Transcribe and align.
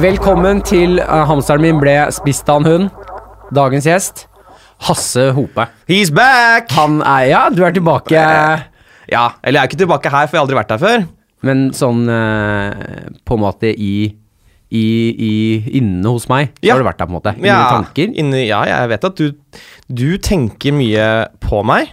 Velkommen 0.00 0.62
til 0.64 0.98
uh, 1.02 1.24
Hamsteren 1.28 1.62
min 1.64 1.80
ble 1.82 1.92
spist 2.14 2.48
av 2.50 2.62
en 2.62 2.68
hund. 2.68 3.08
Dagens 3.54 3.86
gjest, 3.88 4.22
Hasse 4.86 5.26
Hope. 5.36 5.66
He's 5.90 6.12
back! 6.14 6.70
Han 6.78 7.00
er 7.04 7.26
Ja, 7.28 7.42
du 7.52 7.60
er 7.66 7.74
tilbake, 7.76 8.14
Ja, 9.10 9.24
eller 9.42 9.58
jeg 9.58 9.64
er 9.64 9.68
ikke 9.68 9.80
tilbake 9.82 10.12
her, 10.12 10.28
for 10.30 10.36
jeg 10.36 10.40
har 10.40 10.46
aldri 10.46 10.58
vært 10.60 10.72
her 10.76 10.80
før. 10.84 11.06
men 11.42 11.70
sånn 11.72 12.02
uh, 12.08 13.10
på 13.24 13.36
en 13.38 13.40
måte 13.44 13.70
i 13.72 14.16
i, 14.70 14.82
i 15.18 15.30
Inne 15.80 16.06
hos 16.14 16.28
meg, 16.30 16.52
så 16.60 16.66
Ja. 16.68 16.74
har 16.76 16.78
du 16.82 16.86
vært 16.86 16.98
der, 17.00 17.06
på 17.08 17.10
en 17.10 17.18
måte. 17.18 17.32
I 17.42 17.46
Ja, 17.48 17.56
tanker. 17.72 18.12
Inne, 18.14 18.44
ja, 18.46 18.60
jeg 18.68 18.88
vet 18.92 19.04
at 19.08 19.16
du, 19.18 19.32
du 19.90 20.16
tenker 20.22 20.72
mye 20.76 21.06
på 21.42 21.64
meg. 21.66 21.90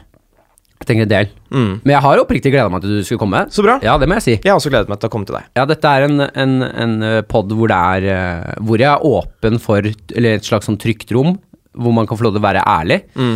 Jeg 0.88 0.94
tenker 0.94 1.04
en 1.04 1.12
del. 1.12 1.32
Mm. 1.52 1.72
Men 1.84 1.92
jeg 1.92 2.04
har 2.06 2.22
oppriktig 2.22 2.52
gleda 2.54 2.72
meg 2.72 2.84
til 2.84 2.94
du 2.96 3.04
skulle 3.04 3.20
komme. 3.20 3.42
Så 3.52 3.66
bra. 3.66 3.76
Ja, 3.84 3.98
det 4.00 4.08
må 4.08 4.16
jeg 4.22 4.24
si. 4.24 4.36
Jeg 4.38 4.48
har 4.54 4.56
også 4.62 4.72
gledet 4.72 4.88
meg 4.88 5.02
til 5.02 5.10
å 5.10 5.12
komme 5.12 5.28
til 5.28 5.36
deg. 5.36 5.50
Ja, 5.60 5.66
dette 5.68 5.92
er 5.92 6.08
en, 6.08 6.24
en, 6.24 6.56
en 6.64 6.96
pod 7.28 7.52
hvor 7.52 7.68
det 7.68 7.78
er 7.78 8.08
eh, 8.14 8.56
Hvor 8.64 8.80
jeg 8.80 8.88
er 8.88 9.04
åpen 9.08 9.60
for 9.60 9.84
Eller 9.84 10.38
et 10.38 10.48
slags 10.48 10.70
sånn 10.70 10.80
trygt 10.80 11.12
rom 11.16 11.36
hvor 11.78 11.94
man 11.94 12.08
kan 12.10 12.18
få 12.18 12.26
lov 12.26 12.34
til 12.34 12.42
å 12.42 12.48
være 12.48 12.64
ærlig. 12.66 12.96
Mm. 13.14 13.36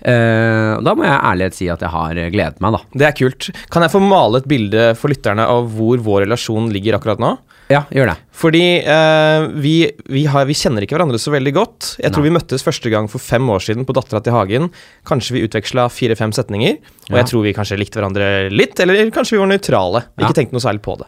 Eh, 0.00 0.74
da 0.86 0.92
må 0.96 1.04
jeg 1.04 1.16
ærlighet 1.16 1.56
si 1.56 1.66
at 1.72 1.82
jeg 1.84 1.92
har 1.92 2.20
eh, 2.20 2.30
gledet 2.32 2.62
meg, 2.62 2.76
da. 2.76 2.80
Det 3.02 3.08
er 3.08 3.16
kult. 3.18 3.48
Kan 3.72 3.84
jeg 3.84 3.92
få 3.92 4.00
male 4.04 4.40
et 4.40 4.46
bilde 4.48 4.84
for 5.00 5.12
lytterne 5.12 5.44
av 5.50 5.66
hvor 5.74 6.00
vår 6.06 6.24
relasjon 6.24 6.70
ligger 6.70 7.00
akkurat 7.00 7.20
nå? 7.20 7.34
Ja, 7.70 7.84
gjør 7.94 8.10
det. 8.10 8.16
Fordi 8.40 8.62
eh, 8.82 9.44
vi, 9.62 9.74
vi, 10.10 10.24
har, 10.32 10.46
vi 10.48 10.56
kjenner 10.58 10.82
ikke 10.82 10.96
hverandre 10.96 11.20
så 11.22 11.32
veldig 11.34 11.52
godt. 11.54 11.90
Jeg 12.02 12.10
tror 12.14 12.24
Nei. 12.24 12.30
vi 12.30 12.36
møttes 12.38 12.64
første 12.66 12.90
gang 12.92 13.06
for 13.12 13.22
fem 13.22 13.46
år 13.52 13.62
siden 13.62 13.86
på 13.86 13.94
Dattera 13.94 14.22
til 14.24 14.34
Hagen. 14.34 14.70
Kanskje 15.06 15.36
vi 15.36 15.44
utveksla 15.46 15.86
fire-fem 15.92 16.32
setninger. 16.34 16.80
Og 17.10 17.14
Ja. 17.14 17.20
jeg 17.20 17.30
tror 17.30 17.44
vi 17.46 17.54
kanskje 17.54 17.78
likte 17.78 18.00
hverandre 18.00 18.50
litt, 18.50 18.74
eller 18.82 18.98
kanskje 19.14 19.36
vi 19.36 19.42
var 19.44 19.52
nøytrale. 19.52 20.02
Ja. 20.16 20.24
Ikke 20.24 20.38
tenkte 20.40 20.56
noe 20.58 20.64
særlig 20.64 20.82
på 20.86 20.96
det. 20.98 21.06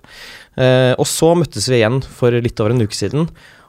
Eh, 0.62 0.92
og 0.98 1.08
så 1.08 1.32
møttes 1.38 1.66
vi 1.72 1.80
igjen 1.80 1.98
for 2.04 2.30
litt 2.30 2.60
over 2.62 2.76
en 2.76 2.86
uke 2.86 2.94
siden, 2.96 3.26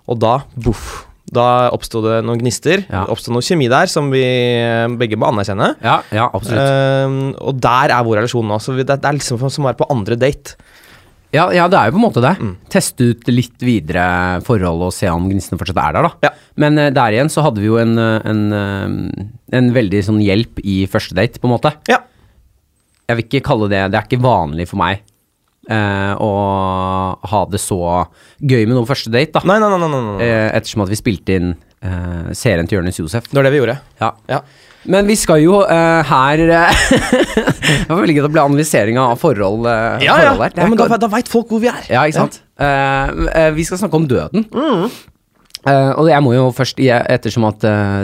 og 0.08 0.20
da 0.22 0.38
boff. 0.54 1.08
Da 1.34 1.70
oppsto 1.74 2.02
det 2.04 2.20
noen 2.28 2.42
gnister. 2.42 2.84
Ja. 2.92 3.06
Oppsto 3.10 3.32
noe 3.34 3.42
kjemi 3.42 3.70
der 3.72 3.88
som 3.90 4.12
vi 4.14 4.22
eh, 4.22 4.86
begge 5.00 5.18
må 5.18 5.32
anerkjenne. 5.32 5.72
Ja, 5.82 6.02
ja 6.14 6.28
absolutt. 6.30 6.60
Eh, 6.62 7.16
og 7.42 7.58
der 7.64 7.96
er 7.96 8.06
vår 8.06 8.20
relasjon 8.22 8.46
nå. 8.52 8.60
Så 8.62 8.76
det, 8.78 8.86
det 8.92 9.00
er 9.02 9.18
liksom 9.18 9.40
som 9.42 9.66
å 9.66 9.72
være 9.72 9.80
på 9.80 9.90
andre 9.90 10.20
date. 10.20 10.60
Ja, 11.34 11.48
ja, 11.50 11.66
det 11.72 11.80
er 11.80 11.90
jo 11.90 11.96
på 11.96 12.00
en 12.00 12.06
måte 12.06 12.22
det. 12.22 12.34
Mm. 12.38 12.54
Teste 12.72 13.08
ut 13.10 13.30
litt 13.32 13.64
videre 13.66 14.06
forhold 14.46 14.86
og 14.86 14.94
se 14.94 15.10
om 15.10 15.26
gnistene 15.32 15.58
fortsatt 15.58 15.80
er 15.82 15.96
der, 15.96 16.06
da. 16.06 16.28
Ja. 16.28 16.32
Men 16.62 16.78
uh, 16.78 16.90
der 16.94 17.16
igjen 17.16 17.32
så 17.34 17.46
hadde 17.46 17.64
vi 17.64 17.72
jo 17.72 17.80
en, 17.82 17.96
eh, 17.98 18.28
en, 18.30 18.44
eh, 18.54 19.56
en 19.58 19.72
veldig 19.74 20.04
sånn 20.06 20.20
hjelp 20.22 20.62
i 20.62 20.84
første 20.90 21.18
date, 21.18 21.42
på 21.42 21.50
en 21.50 21.56
måte. 21.56 21.74
Ja. 21.90 22.04
Jeg 23.10 23.18
vil 23.20 23.26
ikke 23.26 23.44
kalle 23.50 23.68
det 23.68 23.82
Det 23.92 23.98
er 24.00 24.06
ikke 24.08 24.24
vanlig 24.24 24.64
for 24.70 24.80
meg 24.80 25.02
uh, 25.68 26.14
å 26.22 26.30
ha 27.34 27.42
det 27.52 27.60
så 27.60 27.80
gøy 28.40 28.68
med 28.68 28.78
noe 28.78 28.88
første 28.90 29.12
date, 29.14 29.34
da. 29.40 29.44
Nei, 29.50 29.58
nei, 29.64 29.72
nei. 29.74 29.82
nei, 29.82 29.90
nei, 29.90 30.04
nei. 30.12 30.30
Uh, 30.30 30.50
ettersom 30.60 30.86
at 30.86 30.94
vi 30.94 31.02
spilte 31.02 31.40
inn 31.40 31.56
serien 32.32 32.64
til 32.64 32.78
Jonis 32.78 32.96
Josef. 32.96 33.26
Det 33.28 33.36
var 33.36 33.44
det 33.44 33.50
vi 33.52 33.58
gjorde. 33.60 33.74
Ja. 34.00 34.14
Ja. 34.32 34.38
Men 34.90 35.08
vi 35.08 35.16
skal 35.20 35.42
jo 35.44 35.62
uh, 35.64 36.04
her 36.08 36.44
eh, 36.44 36.84
Det 37.88 37.90
var 37.90 38.02
veldig 38.02 38.18
gøy 38.18 38.26
å 38.28 38.32
bli 38.34 38.44
analysering 38.44 39.00
av 39.00 39.16
forhold, 39.22 39.68
uh, 39.68 40.04
Ja, 40.04 40.18
ja. 40.20 40.34
forhold. 40.34 40.60
Ja 40.60 40.68
men 40.70 40.80
da, 40.80 41.00
da 41.00 41.10
veit 41.12 41.32
folk 41.32 41.52
hvor 41.54 41.62
vi 41.64 41.72
er. 41.72 41.82
ja, 41.92 42.04
ikke 42.04 42.26
sant? 42.26 42.42
Uh, 42.60 43.52
vi 43.56 43.66
skal 43.68 43.80
snakke 43.82 44.00
om 44.00 44.08
døden. 44.10 44.48
Mm. 44.52 44.88
Og 45.64 46.10
jeg 46.12 46.24
må 46.26 46.34
jo 46.36 46.48
først, 46.52 46.82
ettersom 46.84 47.46
at 47.48 47.62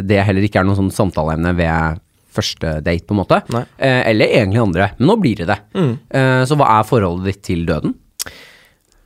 det 0.08 0.22
heller 0.24 0.46
ikke 0.48 0.62
er 0.62 0.68
noe 0.68 0.78
sånn 0.78 0.94
samtaleemne 0.96 1.52
ved 1.58 2.00
første 2.32 2.78
date, 2.86 3.04
på 3.04 3.12
en 3.12 3.20
måte. 3.20 3.42
Mm. 3.52 3.66
eller 3.82 4.36
egentlig 4.38 4.62
andre, 4.64 4.88
men 4.96 5.12
nå 5.12 5.18
blir 5.20 5.42
det 5.42 5.50
det. 5.50 5.58
Eh, 5.76 6.46
så 6.48 6.56
hva 6.56 6.70
er 6.78 6.88
forholdet 6.88 7.28
ditt 7.28 7.42
til 7.50 7.66
døden? 7.68 7.98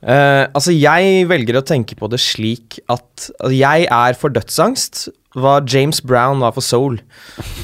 Altså, 0.04 0.70
jeg 0.70 1.26
velger 1.26 1.58
å 1.58 1.64
tenke 1.66 1.98
på 1.98 2.06
det 2.12 2.22
slik 2.22 2.78
at 2.86 3.26
altså, 3.40 3.54
jeg 3.56 3.88
er 3.88 4.18
for 4.20 4.36
dødsangst 4.36 5.08
hva 5.34 5.58
James 5.66 6.00
Brown 6.04 6.42
var 6.42 6.54
for 6.56 6.64
soul. 6.64 6.98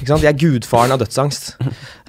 Ikke 0.00 0.10
sant? 0.10 0.24
Jeg 0.24 0.32
er 0.32 0.38
gudfaren 0.40 0.94
av 0.94 1.00
dødsangst. 1.02 1.52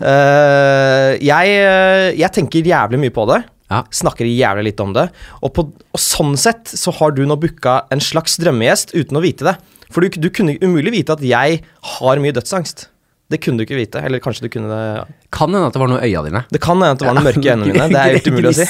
Uh, 0.02 1.18
jeg, 1.22 1.58
eh, 1.62 2.12
jeg 2.18 2.34
tenker 2.34 2.66
jævlig 2.66 3.02
mye 3.04 3.14
på 3.14 3.28
det. 3.30 3.44
Ja. 3.72 3.84
Snakker 3.94 4.28
jævlig 4.28 4.72
litt 4.72 4.82
om 4.84 4.96
det. 4.96 5.08
Og, 5.40 5.54
på, 5.56 5.68
og 5.72 6.02
sånn 6.02 6.34
sett 6.40 6.74
så 6.74 6.94
har 6.98 7.14
du 7.16 7.24
nå 7.28 7.38
booka 7.40 7.84
en 7.94 8.04
slags 8.04 8.36
drømmegjest 8.42 8.96
uten 8.98 9.20
å 9.20 9.24
vite 9.24 9.48
det. 9.48 9.56
For 9.92 10.04
du, 10.04 10.18
du 10.20 10.32
kunne 10.34 10.58
umulig 10.64 10.96
vite 10.98 11.16
at 11.16 11.24
jeg 11.24 11.62
har 11.96 12.24
mye 12.24 12.36
dødsangst. 12.36 12.88
Det 13.32 13.40
kunne 13.40 13.62
du 13.62 13.64
ikke 13.64 13.78
vite. 13.80 14.02
Eller 14.04 14.20
kanskje 14.24 14.48
du 14.48 14.52
kunne 14.52 14.68
det 14.72 15.06
Kan 15.32 15.54
hende 15.56 15.70
at 15.70 15.76
det 15.76 15.80
var 15.80 15.92
noe 15.92 16.02
i 16.04 16.10
øya 16.12 16.24
dine. 16.26 16.44
Det 16.52 16.60
kan 16.64 16.76
hende 16.82 16.98
at 16.98 17.00
det 17.00 17.08
var 17.08 17.16
noen 17.16 17.28
mørke 17.30 17.46
i 17.46 17.52
øynene 17.54 17.70
mine. 17.70 17.88
Det 17.94 18.02
er 18.02 18.16
helt 18.18 18.28
umulig 18.28 18.52
å 18.52 18.58
si. 18.58 18.68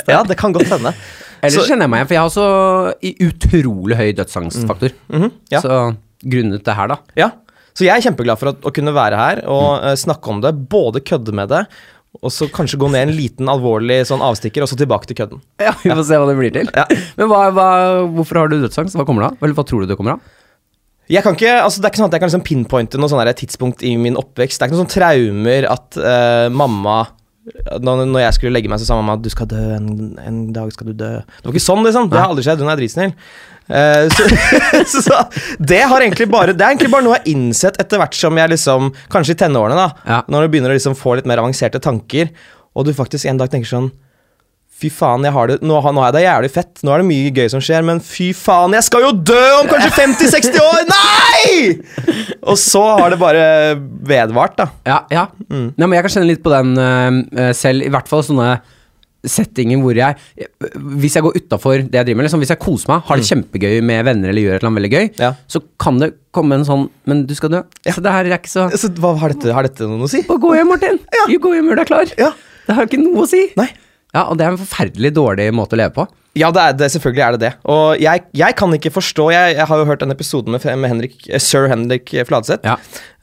Ja, 0.10 0.22
det 0.26 0.38
kan 0.40 0.56
godt 0.56 0.72
hende. 0.72 0.94
Ellers 1.42 1.56
Så- 1.56 1.68
kjenner 1.70 1.86
jeg 1.88 1.92
meg 1.92 2.00
igjen, 2.00 2.08
for 2.08 2.14
jeg 2.14 2.22
har 2.22 2.30
også 2.30 3.28
utrolig 3.28 3.96
høy 4.00 4.10
dødsangstfaktor. 4.18 4.96
Mhm, 5.08 5.30
ja. 5.52 5.60
Så 5.64 5.78
grunnet 6.20 6.64
det 6.66 6.74
her, 6.76 6.88
da. 6.92 6.98
Ja, 7.16 7.30
så 7.72 7.86
jeg 7.86 7.94
er 7.96 8.04
kjempeglad 8.10 8.38
for 8.40 8.52
å, 8.52 8.56
å 8.68 8.72
kunne 8.74 8.92
være 8.92 9.16
her 9.16 9.40
og 9.48 9.84
uh, 9.84 9.94
snakke 9.96 10.28
om 10.28 10.42
det. 10.44 10.52
Både 10.68 11.00
kødde 11.00 11.32
med 11.32 11.48
det, 11.48 11.62
og 12.20 12.32
så 12.34 12.48
kanskje 12.50 12.80
gå 12.82 12.90
ned 12.90 13.08
en 13.08 13.14
liten 13.16 13.48
alvorlig 13.48 14.02
sånn 14.08 14.20
avstikker, 14.26 14.64
og 14.66 14.68
så 14.68 14.76
tilbake 14.76 15.08
til 15.08 15.16
kødden. 15.22 15.40
Ja, 15.64 15.72
Vi 15.80 15.92
får 15.94 16.04
se 16.08 16.18
hva 16.20 16.28
det 16.28 16.36
blir 16.40 16.52
til. 16.52 16.68
Ja. 16.76 16.84
Men 17.16 17.30
hva, 17.30 17.46
hva, 17.54 17.68
hvorfor 18.18 18.42
har 18.42 18.52
du 18.52 18.58
dødsangst? 18.60 18.98
Hva 18.98 19.06
kommer 19.08 19.24
det 19.24 19.32
av? 19.32 19.40
Eller 19.44 19.56
hva 19.56 19.64
tror 19.68 19.84
du 19.86 19.90
det 19.92 19.96
kommer 20.00 20.18
av? 20.18 20.36
Jeg 21.10 21.24
kan 21.26 21.34
ikke, 21.34 21.56
altså 21.58 21.80
Det 21.80 21.88
er 21.88 21.90
ikke 21.90 21.98
sånn 22.04 22.10
at 22.10 22.14
jeg 22.14 22.22
kan 22.22 22.30
liksom 22.30 22.44
pinpointe 22.46 22.98
noe 23.00 23.10
sånn 23.10 23.30
tidspunkt 23.34 23.80
i 23.82 23.96
min 23.98 24.18
oppvekst. 24.18 24.60
Det 24.60 24.66
er 24.66 24.70
ikke 24.70 24.76
noen 24.78 24.84
sånn 24.86 24.94
traumer 24.94 25.66
at 25.66 25.98
uh, 25.98 26.46
mamma 26.54 27.00
når, 27.82 28.20
jeg 28.22 28.36
skulle 28.36 28.54
legge 28.54 28.70
meg, 28.70 28.80
så 28.80 28.88
sa 28.88 28.98
mamma 28.98 29.16
at 29.18 29.24
du 29.24 29.30
skal 29.32 29.48
dø, 29.50 29.60
en, 29.76 29.88
en 30.22 30.42
dag 30.54 30.70
skal 30.74 30.90
du 30.90 30.94
dø. 30.98 31.12
Det 31.20 31.48
var 31.48 31.56
ikke 31.56 31.64
sånn, 31.64 31.82
liksom. 31.86 32.10
Det 32.10 32.20
har 32.20 32.32
aldri 32.32 32.44
skjedd. 32.46 32.62
Hun 32.64 32.72
er 32.72 32.80
dritsnill. 32.80 33.14
Uh, 33.70 34.06
så, 34.10 34.26
så 35.06 35.18
det 35.62 35.84
har 35.86 36.02
egentlig 36.02 36.26
bare 36.26 36.56
Det 36.58 36.64
er 36.64 36.72
egentlig 36.72 36.90
bare 36.90 37.04
noe 37.06 37.12
jeg 37.14 37.22
har 37.22 37.28
innsett 37.30 37.76
etter 37.78 38.00
hvert 38.00 38.16
som 38.18 38.34
jeg 38.34 38.50
liksom 38.50 38.88
Kanskje 39.14 39.36
i 39.36 39.38
tenårene, 39.44 39.76
da. 39.78 40.06
Ja. 40.10 40.18
Når 40.26 40.42
du 40.42 40.54
begynner 40.54 40.74
å 40.74 40.78
liksom 40.78 40.96
få 40.98 41.14
litt 41.20 41.28
mer 41.30 41.38
avanserte 41.38 41.78
tanker, 41.82 42.32
og 42.74 42.88
du 42.88 42.94
faktisk 42.96 43.30
en 43.30 43.38
dag 43.38 43.52
tenker 43.52 43.70
sånn 43.70 43.92
Fy 44.80 44.88
faen, 44.88 45.24
jeg 45.28 45.34
har 45.36 45.50
det, 45.50 45.58
nå, 45.66 45.76
har- 45.84 45.92
nå 45.92 46.00
er 46.06 46.12
det 46.16 46.22
jævlig 46.24 46.50
fett. 46.54 46.80
Nå 46.86 46.94
er 46.94 47.02
det 47.02 47.08
mye 47.10 47.30
gøy 47.36 47.50
som 47.52 47.60
skjer, 47.60 47.84
men 47.84 47.98
fy 48.00 48.30
faen, 48.32 48.72
jeg 48.78 48.86
skal 48.86 49.02
jo 49.04 49.12
dø 49.12 49.40
om 49.60 49.68
kanskje 49.68 49.90
50-60 49.98 50.56
år! 50.64 50.88
Nei! 50.94 52.24
Og 52.48 52.56
så 52.56 52.80
har 52.96 53.12
det 53.12 53.18
bare 53.20 53.44
vedvart, 54.08 54.56
da. 54.56 54.70
Ja, 54.88 55.00
ja. 55.12 55.26
Mm. 55.50 55.70
Nei, 55.76 55.86
men 55.86 55.96
jeg 55.98 56.06
kan 56.08 56.14
kjenne 56.16 56.30
litt 56.32 56.42
på 56.44 56.52
den 56.54 56.72
uh, 56.80 57.50
selv, 57.56 57.84
i 57.84 57.92
hvert 57.92 58.08
fall 58.08 58.24
sånne 58.24 58.54
settinger 59.20 59.76
hvor 59.82 59.92
jeg 59.92 60.46
Hvis 60.96 61.12
jeg 61.18 61.24
går 61.26 61.34
utafor 61.36 61.82
det 61.84 61.98
jeg 61.98 62.06
driver 62.08 62.16
med, 62.22 62.24
liksom, 62.24 62.40
hvis 62.40 62.52
jeg 62.54 62.60
koser 62.62 62.88
meg, 62.88 63.02
har 63.04 63.20
det 63.20 63.26
kjempegøy 63.28 63.74
med 63.84 64.06
venner 64.08 64.32
eller 64.32 64.46
gjør 64.46 64.54
et 64.54 64.62
eller 64.62 64.70
annet 64.70 64.80
veldig 64.80 64.92
gøy, 64.94 65.08
Mm. 65.10 65.20
Ja. 65.26 65.30
så 65.50 65.60
kan 65.84 65.98
det 66.00 66.08
komme 66.32 66.56
en 66.56 66.64
sånn 66.64 66.86
Men 67.04 67.26
du 67.28 67.34
skal 67.36 67.52
dø. 67.52 67.60
Så 67.84 68.00
det 68.00 68.14
her 68.14 68.24
er 68.24 68.38
ikke 68.38 68.48
så 68.48 68.70
Så 68.72 68.88
hva 68.96 69.12
har 69.20 69.34
dette, 69.34 69.52
har 69.52 69.68
dette 69.68 69.84
noe 69.90 70.06
å 70.06 70.08
si? 70.08 70.22
Bare 70.24 70.40
gå 70.40 70.54
hjem, 70.56 70.72
Martin. 70.72 70.98
Ja. 71.12 71.26
Gå 71.36 71.52
hjem, 71.52 71.68
gjør 71.68 71.82
deg 71.82 71.90
klar. 71.92 72.14
Ja. 72.16 72.30
Det 72.64 72.76
har 72.78 72.88
ikke 72.88 73.02
noe 73.02 73.26
å 73.26 73.28
si. 73.28 73.42
Nei. 73.60 73.68
Ja, 74.14 74.24
og 74.26 74.38
det 74.38 74.46
er 74.46 74.54
en 74.54 74.60
forferdelig 74.60 75.12
dårlig 75.14 75.46
måte 75.54 75.76
å 75.76 75.80
leve 75.80 75.94
på. 75.94 76.06
Ja, 76.38 76.52
det 76.54 76.62
er 76.62 76.74
det, 76.78 76.88
selvfølgelig 76.94 77.22
er 77.24 77.34
det 77.34 77.40
det. 77.42 77.50
Og 77.70 77.98
jeg, 77.98 78.22
jeg 78.38 78.54
kan 78.58 78.74
ikke 78.76 78.92
forstå 78.94 79.24
Jeg, 79.34 79.54
jeg 79.56 79.66
har 79.66 79.80
jo 79.80 79.86
hørt 79.88 80.02
en 80.06 80.14
episode 80.14 80.52
med, 80.52 80.62
med 80.78 80.92
Henrik, 80.92 81.16
eh, 81.26 81.42
sir 81.42 81.66
Henrik 81.70 82.12
Fladseth. 82.28 82.62
Ja. 82.66 82.76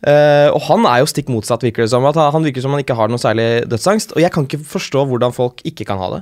Uh, 0.04 0.52
og 0.52 0.60
han 0.68 0.84
er 0.90 1.02
jo 1.02 1.08
stikk 1.10 1.32
motsatt, 1.32 1.64
virker 1.64 1.86
det 1.86 1.92
som. 1.94 2.06
At 2.08 2.20
han 2.20 2.44
virker 2.44 2.64
som 2.64 2.76
han 2.76 2.84
ikke 2.84 2.98
har 3.00 3.12
noe 3.12 3.22
særlig 3.22 3.64
dødsangst. 3.72 4.12
Og 4.16 4.24
jeg 4.24 4.34
kan 4.36 4.48
ikke 4.48 4.60
forstå 4.76 5.06
hvordan 5.08 5.36
folk 5.36 5.64
ikke 5.68 5.88
kan 5.88 6.04
ha 6.04 6.18
det. 6.18 6.22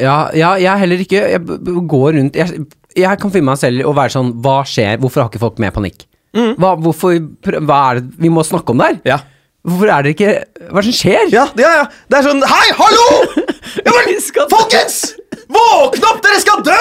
Ja, 0.00 0.18
ja 0.34 0.54
jeg 0.58 0.80
heller 0.80 1.02
ikke 1.04 1.18
Jeg 1.28 1.42
går 1.92 2.14
rundt 2.16 2.38
Jeg, 2.40 2.62
jeg 2.96 3.18
kan 3.20 3.32
finne 3.34 3.50
meg 3.50 3.58
selv 3.60 3.84
og 3.84 3.92
være 3.98 4.14
sånn 4.14 4.30
Hva 4.40 4.62
skjer? 4.64 4.96
Hvorfor 5.02 5.20
har 5.20 5.28
ikke 5.28 5.42
folk 5.42 5.60
mer 5.60 5.74
panikk? 5.76 6.06
Hva, 6.34 6.70
hvorfor, 6.80 7.18
hva 7.62 7.76
er 7.90 8.00
det 8.00 8.16
vi 8.24 8.30
må 8.32 8.42
snakke 8.42 8.72
om 8.72 8.80
der? 8.80 8.96
Ja. 9.06 9.20
Hvorfor 9.64 9.88
er 9.94 10.04
det 10.04 10.12
ikke 10.14 10.32
Hva 10.68 10.78
er 10.80 10.84
det 10.84 10.90
som 10.90 10.96
skjer? 10.98 11.28
Ja, 11.32 11.44
ja, 11.56 11.70
ja. 11.80 11.84
Det 12.12 12.18
er 12.18 12.26
sånn 12.28 12.42
Hei, 12.44 12.66
hallo! 12.76 13.06
Ja, 13.80 13.92
men, 13.96 14.18
folkens! 14.56 14.98
Våkne 15.54 16.08
opp, 16.10 16.20
dere 16.24 16.40
skal 16.42 16.62
dø! 16.66 16.76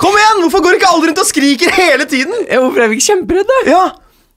Kom 0.00 0.14
igjen! 0.18 0.42
Hvorfor 0.44 0.62
går 0.66 0.76
ikke 0.78 0.90
alle 0.92 1.08
rundt 1.10 1.22
og 1.22 1.28
skriker 1.28 1.72
hele 1.74 2.06
tiden? 2.10 2.34
Ja, 2.50 2.60
Hvorfor 2.62 2.84
er 2.84 2.90
vi 2.92 2.98
ikke 3.00 3.08
kjemperedde? 3.10 3.56
Ja. 3.70 3.84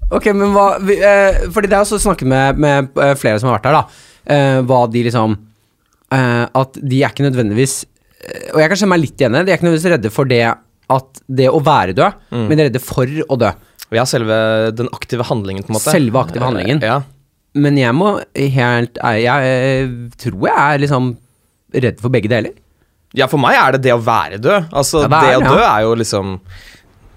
Ok, 0.10 0.30
men 0.34 0.56
hva 0.56 0.68
vi, 0.82 0.96
eh, 1.06 1.44
Fordi 1.54 1.70
det 1.70 1.78
er 1.78 1.84
også 1.86 2.00
snakket 2.02 2.30
med, 2.32 2.58
med 2.64 2.98
eh, 2.98 3.14
flere 3.20 3.38
som 3.42 3.52
har 3.52 3.60
vært 3.60 3.68
her, 3.70 3.78
da. 3.78 4.08
Eh, 4.34 4.58
hva 4.70 4.80
de 4.90 5.04
liksom 5.06 5.36
eh, 6.16 6.46
At 6.64 6.80
de 6.82 7.04
er 7.04 7.12
ikke 7.14 7.28
nødvendigvis 7.28 7.76
eh, 7.86 8.50
Og 8.56 8.64
jeg 8.64 8.72
kan 8.72 8.80
kjenne 8.82 8.94
meg 8.96 9.04
litt 9.06 9.22
igjen 9.22 9.36
i 9.36 9.40
det. 9.42 9.46
De 9.46 9.54
er 9.54 9.60
ikke 9.60 9.68
nødvendigvis 9.70 9.94
redde 9.94 10.14
for 10.16 10.30
det 10.34 10.42
at 10.90 11.22
det 11.30 11.46
å 11.54 11.60
være 11.62 11.94
død, 11.94 12.16
Mm. 12.34 12.46
men 12.50 12.58
de 12.58 12.64
er 12.64 12.68
redde 12.72 12.80
for 12.82 13.06
å 13.30 13.36
dø. 13.38 13.50
Ja, 13.94 14.08
selve 14.10 14.36
den 14.74 14.88
aktive 14.94 15.22
handlingen, 15.30 15.62
på 15.66 15.70
en 15.70 15.76
måte. 15.78 15.92
Selve 15.94 16.18
aktive 16.24 16.48
handlingen. 16.48 16.80
Ja. 16.82 16.96
Men 17.56 17.78
jeg 17.80 17.94
må 17.98 18.12
helt 18.36 19.00
Jeg, 19.02 19.90
tror 20.22 20.48
jeg 20.48 20.58
er 20.76 20.82
liksom 20.84 21.12
redd 21.74 22.02
for 22.02 22.10
begge 22.14 22.30
deler. 22.30 22.54
ja, 23.18 23.26
for 23.30 23.42
meg 23.42 23.58
er 23.58 23.72
det 23.78 23.84
det 23.88 23.94
å 23.96 24.02
være 24.02 24.38
død. 24.42 24.70
Altså, 24.72 25.02
Ja, 25.06 25.10
være, 25.10 25.40
det 25.42 25.50
å 25.50 25.60
ja. 25.60 25.70
er 25.78 25.82
jo 25.88 25.96
liksom 25.98 26.40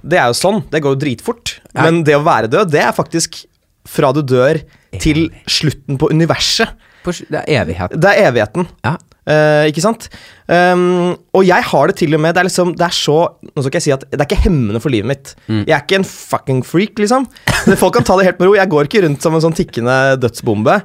Det 0.02 0.18
er 0.18 0.26
jo 0.32 0.36
sånn. 0.38 0.62
Det 0.72 0.80
går 0.82 0.96
jo 0.96 1.00
dritfort. 1.04 1.60
Ja. 1.74 1.84
Men 1.84 2.02
det 2.04 2.16
å 2.16 2.24
være 2.24 2.48
død, 2.50 2.72
det 2.72 2.80
er 2.82 2.92
faktisk 2.96 3.44
fra 3.88 4.12
du 4.12 4.22
dør 4.22 4.60
til 5.02 5.28
slutten 5.46 5.98
på 5.98 6.08
universet. 6.12 6.68
Det 7.04 7.40
er 7.42 7.62
evighet. 7.62 7.94
Det 7.98 8.10
er 8.10 8.28
evigheten. 8.30 8.66
Ja. 8.84 8.96
Eh, 9.22 9.68
ikke 9.70 9.82
sant? 9.84 10.08
Um, 10.50 11.12
og 11.30 11.44
jeg 11.46 11.62
har 11.68 11.86
det 11.86 11.94
til 12.00 12.16
og 12.16 12.18
med 12.20 12.34
Det 12.34 12.40
er 12.40 12.46
liksom 12.48 12.72
Det 12.74 12.82
er 12.82 12.94
så 12.96 13.14
Nå 13.46 13.62
skal 13.62 13.68
ikke 13.70 13.78
jeg 13.78 13.84
si 13.84 13.92
at 13.94 14.02
det 14.10 14.18
er 14.18 14.26
ikke 14.26 14.40
hemmende 14.48 14.80
for 14.82 14.90
livet 14.90 15.06
mitt. 15.12 15.30
Jeg 15.46 15.70
er 15.76 15.84
ikke 15.84 16.00
en 16.00 16.06
fucking 16.08 16.64
freak, 16.66 16.98
liksom. 16.98 17.28
Men 17.68 17.78
folk 17.78 17.94
kan 17.94 18.04
ta 18.08 18.16
det 18.18 18.26
helt 18.26 18.42
med 18.42 18.50
ro. 18.50 18.56
Jeg 18.58 18.72
går 18.74 18.90
ikke 18.90 19.04
rundt 19.06 19.22
som 19.22 19.38
en 19.38 19.44
sånn 19.44 19.54
tikkende 19.54 20.18
dødsbombe. 20.24 20.80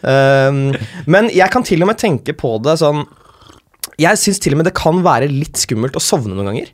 Um, 0.00 0.64
men 1.04 1.28
jeg 1.36 1.52
kan 1.52 1.66
til 1.68 1.84
og 1.84 1.92
med 1.92 2.00
tenke 2.00 2.32
på 2.40 2.56
det 2.64 2.78
sånn 2.80 3.04
Jeg 4.00 4.16
syns 4.22 4.40
til 4.40 4.56
og 4.56 4.62
med 4.62 4.70
det 4.72 4.76
kan 4.80 5.04
være 5.04 5.28
litt 5.28 5.60
skummelt 5.60 6.00
å 6.00 6.02
sovne 6.02 6.32
noen 6.32 6.54
ganger. 6.54 6.72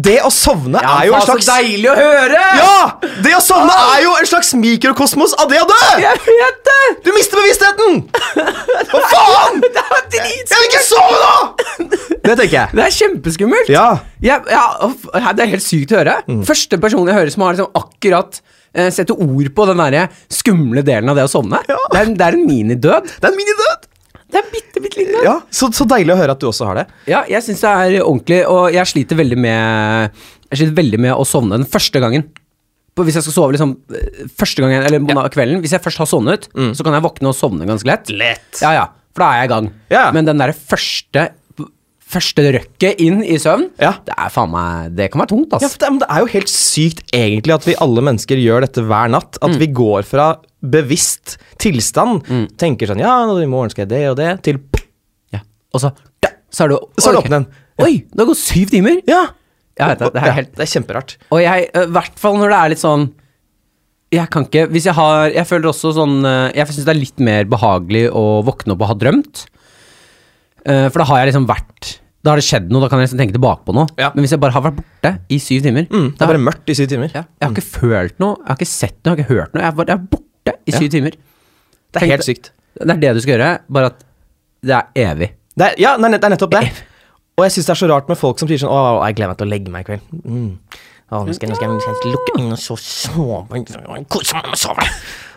Det 0.00 0.20
å 0.22 0.28
sovne 0.32 0.78
er 0.78 1.08
jo 1.08 1.14
en 1.18 1.24
slags 1.26 1.48
Så 1.48 1.56
deilig 1.58 1.88
å 1.90 1.96
høre! 1.98 2.42
Ja! 2.60 2.76
Det 3.24 3.32
å 3.34 3.40
sovne 3.42 3.74
er 3.96 4.04
jo 4.04 4.12
en 4.20 4.28
slags 4.30 4.52
mikrokosmos 4.56 5.34
av 5.42 5.50
det 5.50 5.58
å 5.60 5.66
dø! 5.66 5.78
Jeg 6.00 6.20
vet 6.28 6.60
det! 6.68 6.76
Du 7.04 7.10
mister 7.16 7.40
bevisstheten! 7.40 7.98
Hva 8.92 9.02
faen? 9.10 9.58
Det 9.66 9.82
er 9.82 9.90
Jeg 9.90 10.06
dritskummelt! 10.14 10.54
vil 10.54 10.68
ikke 10.70 10.84
sove 10.86 11.18
nå! 11.26 11.34
Det 12.30 12.36
tenker 12.38 12.56
jeg. 12.56 12.78
Det 12.78 12.86
er 12.86 12.94
kjempeskummelt. 12.94 13.70
Ja. 13.72 13.84
Ja, 14.22 14.38
ja, 14.46 15.34
det 15.34 15.44
er 15.44 15.52
helt 15.56 15.64
sykt 15.64 15.94
å 15.94 16.00
høre. 16.00 16.16
Første 16.46 16.78
person 16.82 17.08
jeg 17.10 17.18
hører 17.18 17.32
som 17.34 17.44
har 17.46 17.56
liksom 17.56 17.70
akkurat 17.80 18.40
eh, 18.72 18.90
setter 18.94 19.18
ord 19.18 19.52
på 19.56 19.66
den 19.70 19.82
der 19.82 20.10
skumle 20.30 20.84
delen 20.86 21.10
av 21.10 21.18
det 21.18 21.26
å 21.26 21.32
sovne. 21.32 21.62
Ja. 21.66 21.78
Det, 21.90 22.02
er, 22.02 22.12
det 22.14 22.26
er 22.28 22.38
en 22.38 22.44
minidød. 22.46 23.14
Det 23.16 23.26
er 23.26 23.32
en 23.32 23.40
minidød. 23.40 23.88
Det 24.30 24.38
er 24.38 24.50
bitte, 24.52 24.82
bitte 24.82 25.00
liten. 25.00 25.24
Ja, 25.26 25.40
så, 25.50 25.72
så 25.74 25.86
deilig 25.90 26.14
å 26.14 26.20
høre 26.20 26.36
at 26.36 26.42
du 26.42 26.46
også 26.52 26.68
har 26.68 26.78
det. 26.78 26.84
Ja, 27.10 27.24
jeg 27.26 27.42
syns 27.42 27.64
det 27.64 27.72
er 27.72 27.96
ordentlig, 28.04 28.44
og 28.46 28.68
jeg 28.70 28.86
sliter 28.86 29.18
veldig 29.18 29.38
med 29.42 30.20
Jeg 30.52 30.60
sliter 30.60 30.76
veldig 30.78 31.00
med 31.02 31.16
å 31.16 31.26
sovne 31.26 31.58
den 31.58 31.66
første 31.70 32.02
gangen. 32.02 32.28
På 32.94 33.06
hvis 33.06 33.18
jeg 33.18 33.26
skal 33.26 33.34
sove 33.34 33.56
liksom 33.56 33.74
eh, 33.96 34.22
første 34.38 34.62
gangen, 34.62 34.86
eller 34.86 35.02
ja. 35.02 35.26
kvelden 35.34 35.62
Hvis 35.64 35.74
jeg 35.74 35.82
først 35.82 36.02
har 36.02 36.08
sovnet, 36.10 36.48
så 36.50 36.86
kan 36.86 36.94
jeg 36.94 37.06
våkne 37.06 37.32
og 37.32 37.38
sovne 37.38 37.66
ganske 37.66 37.90
lett. 37.90 38.14
Lett. 38.14 38.62
Ja, 38.62 38.72
ja, 38.78 38.86
for 39.10 39.24
da 39.24 39.32
er 39.32 39.42
jeg 39.42 39.50
i 39.50 39.54
gang. 39.56 39.70
Ja. 39.90 40.06
Men 40.14 40.30
den 40.30 40.42
derre 40.42 40.54
første 40.54 41.30
Første 42.10 42.42
røkket 42.56 42.98
inn 43.04 43.20
i 43.22 43.36
søvn, 43.38 43.68
Ja. 43.78 43.92
det 44.04 44.14
er 44.18 44.30
faen 44.34 44.50
meg 44.50 44.96
Det 44.98 45.10
kan 45.12 45.20
være 45.22 45.30
tungt, 45.30 45.52
Ja, 45.52 45.60
ass. 45.62 45.76
for 45.76 45.78
det, 45.84 45.90
men 45.92 45.98
det 46.02 46.08
er 46.10 46.20
jo 46.24 46.30
helt 46.32 46.50
sykt 46.50 47.02
egentlig 47.14 47.54
at 47.54 47.64
vi 47.68 47.74
alle 47.78 48.02
mennesker 48.02 48.36
gjør 48.42 48.64
dette 48.66 48.82
hver 48.82 49.10
natt. 49.14 49.38
At 49.40 49.54
vi 49.60 49.68
går 49.68 50.02
fra 50.08 50.32
bevisst 50.60 51.36
tilstand, 51.62 52.24
tenker 52.58 52.90
sånn 52.90 52.98
Ja, 53.00 53.14
i 53.30 53.46
morgen 53.46 53.70
skal 53.70 53.86
jeg 53.86 53.92
det 53.94 54.02
og 54.10 54.16
det, 54.16 54.42
til 54.42 54.58
Ja. 55.32 55.40
Og 55.72 55.80
så 55.80 55.92
da, 56.20 56.30
Så 56.50 56.64
er 56.64 56.68
du 56.74 56.78
Så 56.98 57.10
er 57.10 57.12
det 57.12 57.18
ok. 57.20 57.24
åpne 57.28 57.36
igjen. 57.38 57.46
Oi, 57.80 57.92
det 58.10 58.18
har 58.18 58.26
gått 58.26 58.42
syv 58.42 58.70
timer! 58.70 59.00
Ja. 59.06 59.26
Vet 59.80 59.98
det. 59.98 60.12
Det 60.12 60.20
er 60.22 60.32
helt 60.36 60.52
det 60.56 60.60
er 60.66 60.80
kjemperart. 60.80 61.16
Og 61.32 61.40
jeg, 61.40 61.70
i 61.72 61.86
hvert 61.94 62.18
fall 62.20 62.36
når 62.36 62.50
det 62.52 62.58
er 62.58 62.68
litt 62.74 62.82
sånn 62.82 63.12
Jeg 64.12 64.28
kan 64.28 64.44
ikke 64.44 64.66
Hvis 64.68 64.84
jeg 64.90 64.94
har 64.94 65.30
Jeg 65.30 65.46
føler 65.46 65.70
også 65.70 65.94
sånn 65.94 66.18
eh, 66.26 66.52
Jeg 66.58 66.66
syns 66.66 66.84
det 66.84 66.92
er 66.96 66.98
litt 67.00 67.20
mer 67.20 67.44
behagelig 67.48 68.10
å 68.12 68.42
våkne 68.44 68.74
opp 68.74 68.82
og 68.82 68.88
ha 68.90 68.94
drømt. 68.94 69.46
Eh, 70.66 70.88
For 70.90 70.98
da 71.02 71.04
har 71.08 71.18
jeg 71.22 71.30
liksom 71.32 71.46
vært 71.48 71.90
Da 72.22 72.30
har 72.34 72.36
det 72.36 72.44
skjedd 72.44 72.66
noe, 72.68 72.82
da 72.84 72.88
kan 72.92 73.00
jeg 73.00 73.08
liksom 73.08 73.20
tenke 73.22 73.32
tilbake 73.32 73.64
på 73.64 73.72
noe. 73.72 73.86
Ja. 73.96 74.10
Men 74.14 74.24
hvis 74.26 74.34
jeg 74.34 74.40
bare 74.42 74.52
har 74.52 74.60
vært 74.66 74.76
borte 74.76 75.12
i 75.32 75.38
syv 75.40 75.62
timer 75.64 75.86
Mm, 75.88 76.10
det 76.18 76.20
er 76.20 76.26
bare 76.34 76.42
mørkt 76.42 76.68
i 76.68 76.74
syv 76.76 76.88
timer. 76.92 77.08
ja, 77.14 77.22
Jeg 77.40 77.46
har 77.48 77.54
ikke 77.56 77.64
følt 77.80 78.18
noe, 78.20 78.36
jeg 78.42 78.48
har 78.50 78.56
ikke 78.60 78.68
sett 78.68 78.98
noe, 79.04 79.14
jeg 79.16 79.16
har 79.16 79.24
ikke 79.24 79.34
hørt 79.40 79.54
noe. 79.54 79.62
Jeg 79.64 79.76
bare, 79.78 79.86
jeg 79.86 79.96
er 79.96 80.06
borte 80.12 80.56
i 80.66 80.72
syv 80.76 80.90
timer. 80.92 81.10
Det 81.16 81.96
er 81.96 82.00
Tenk 82.04 82.12
helt 82.12 82.28
sykt. 82.28 82.50
Det 82.76 82.90
er 82.90 83.00
det 83.00 83.14
du 83.16 83.20
skal 83.24 83.34
gjøre, 83.38 83.48
bare 83.72 83.86
at 83.94 84.04
det 84.62 84.76
er 84.76 85.08
evig. 85.10 85.30
Det 85.56 85.66
er, 85.66 85.74
ja, 85.80 85.96
det 85.96 86.04
er 86.12 86.18
det 86.20 86.30
nettopp 86.36 86.50
det. 86.54 86.62
Og 87.40 87.44
jeg 87.46 87.52
syns 87.56 87.66
det 87.66 87.72
er 87.72 87.80
så 87.80 87.88
rart 87.88 88.08
med 88.12 88.18
folk 88.20 88.38
som 88.38 88.48
sier 88.50 88.60
sånn 88.60 88.70
Å, 88.70 89.00
jeg 89.08 89.16
gleder 89.16 89.32
meg 89.32 89.38
til 89.40 89.46
å 89.48 89.50
legge 89.50 89.72
meg 89.72 89.80
i 89.80 89.88
kveld. 89.88 90.04
Mm. 90.28 90.50
Å, 91.10 91.24
nå 91.26 91.32
skal, 91.34 91.48
nå 91.50 91.56
skal 91.56 91.66
jeg, 91.66 91.74
nå 91.74 91.80
skal 91.82 91.96
jeg 91.96 92.12
lukke 92.14 92.36
inn 92.38 92.52
og 92.52 92.60
så 92.60 92.76
sove. 92.78 93.64
Kose 94.12 94.36
meg 94.36 94.44
med 94.44 94.54
å 94.54 94.60
sove. 94.60 94.84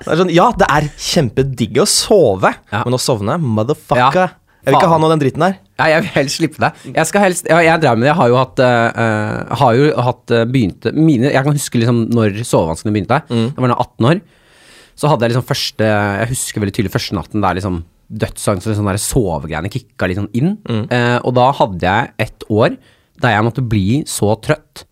Det 0.04 0.12
er 0.12 0.20
sånn, 0.20 0.34
ja, 0.36 0.52
det 0.60 0.68
er 0.70 0.90
kjempedigg 1.00 1.80
å 1.82 1.88
sove, 1.90 2.52
Ja. 2.76 2.84
men 2.84 2.94
å 2.94 3.00
sovne 3.02 3.40
Motherfucker. 3.42 4.28
Ja, 4.36 4.43
Jeg 4.64 4.72
vil 4.72 4.80
ikke 4.80 4.92
ha 4.94 4.98
noe 5.02 5.10
av 5.10 5.14
den 5.14 5.22
dritten 5.26 5.44
der. 5.44 5.56
Nei, 5.82 5.88
jeg 5.92 6.04
vil 6.06 6.12
helst 6.16 6.40
slippe 6.40 6.62
deg. 6.64 6.84
Jeg 6.96 7.10
skal 7.10 7.26
helst 7.26 7.50
Ja, 7.52 7.58
jeg 7.66 7.82
drev 7.84 7.98
med 7.98 8.06
det. 8.06 8.12
Jeg 8.14 8.20
har 8.22 8.30
jo 8.32 8.38
hatt 8.40 8.62
eh, 8.64 9.58
Har 9.60 9.76
jo 9.76 9.90
hatt 10.08 10.32
uh, 10.32 10.44
begynte 10.48 10.94
Mine 10.96 11.34
Jeg 11.34 11.44
kan 11.44 11.58
huske 11.58 11.82
liksom 11.82 12.06
når 12.14 12.40
sovevanskene 12.48 12.94
begynte. 12.96 13.20
Jeg 13.28 13.58
var 13.60 13.74
da 13.74 13.80
18 13.84 14.10
år. 14.12 14.22
Så 14.94 15.10
hadde 15.12 15.26
jeg 15.26 15.34
liksom 15.34 15.48
første 15.50 15.90
Jeg 15.90 16.32
husker 16.32 16.64
veldig 16.64 16.76
tydelig 16.78 16.94
første 16.94 17.18
natten 17.18 17.44
der 17.44 17.60
liksom 17.60 17.82
dødsangst 18.14 18.68
og 18.70 18.76
sånn 18.78 18.90
der 18.92 19.02
sovegreiene 19.02 19.72
kicka 19.74 20.08
litt 20.08 20.20
sånn 20.20 20.32
inn. 20.38 20.56
Eh, 20.70 21.18
og 21.26 21.34
da 21.38 21.48
hadde 21.58 21.82
jeg 21.88 22.12
et 22.28 22.46
år 22.54 22.76
der 23.24 23.36
jeg 23.36 23.46
måtte 23.48 23.64
bli 23.66 24.04
så 24.10 24.34
trøtt 24.44 24.86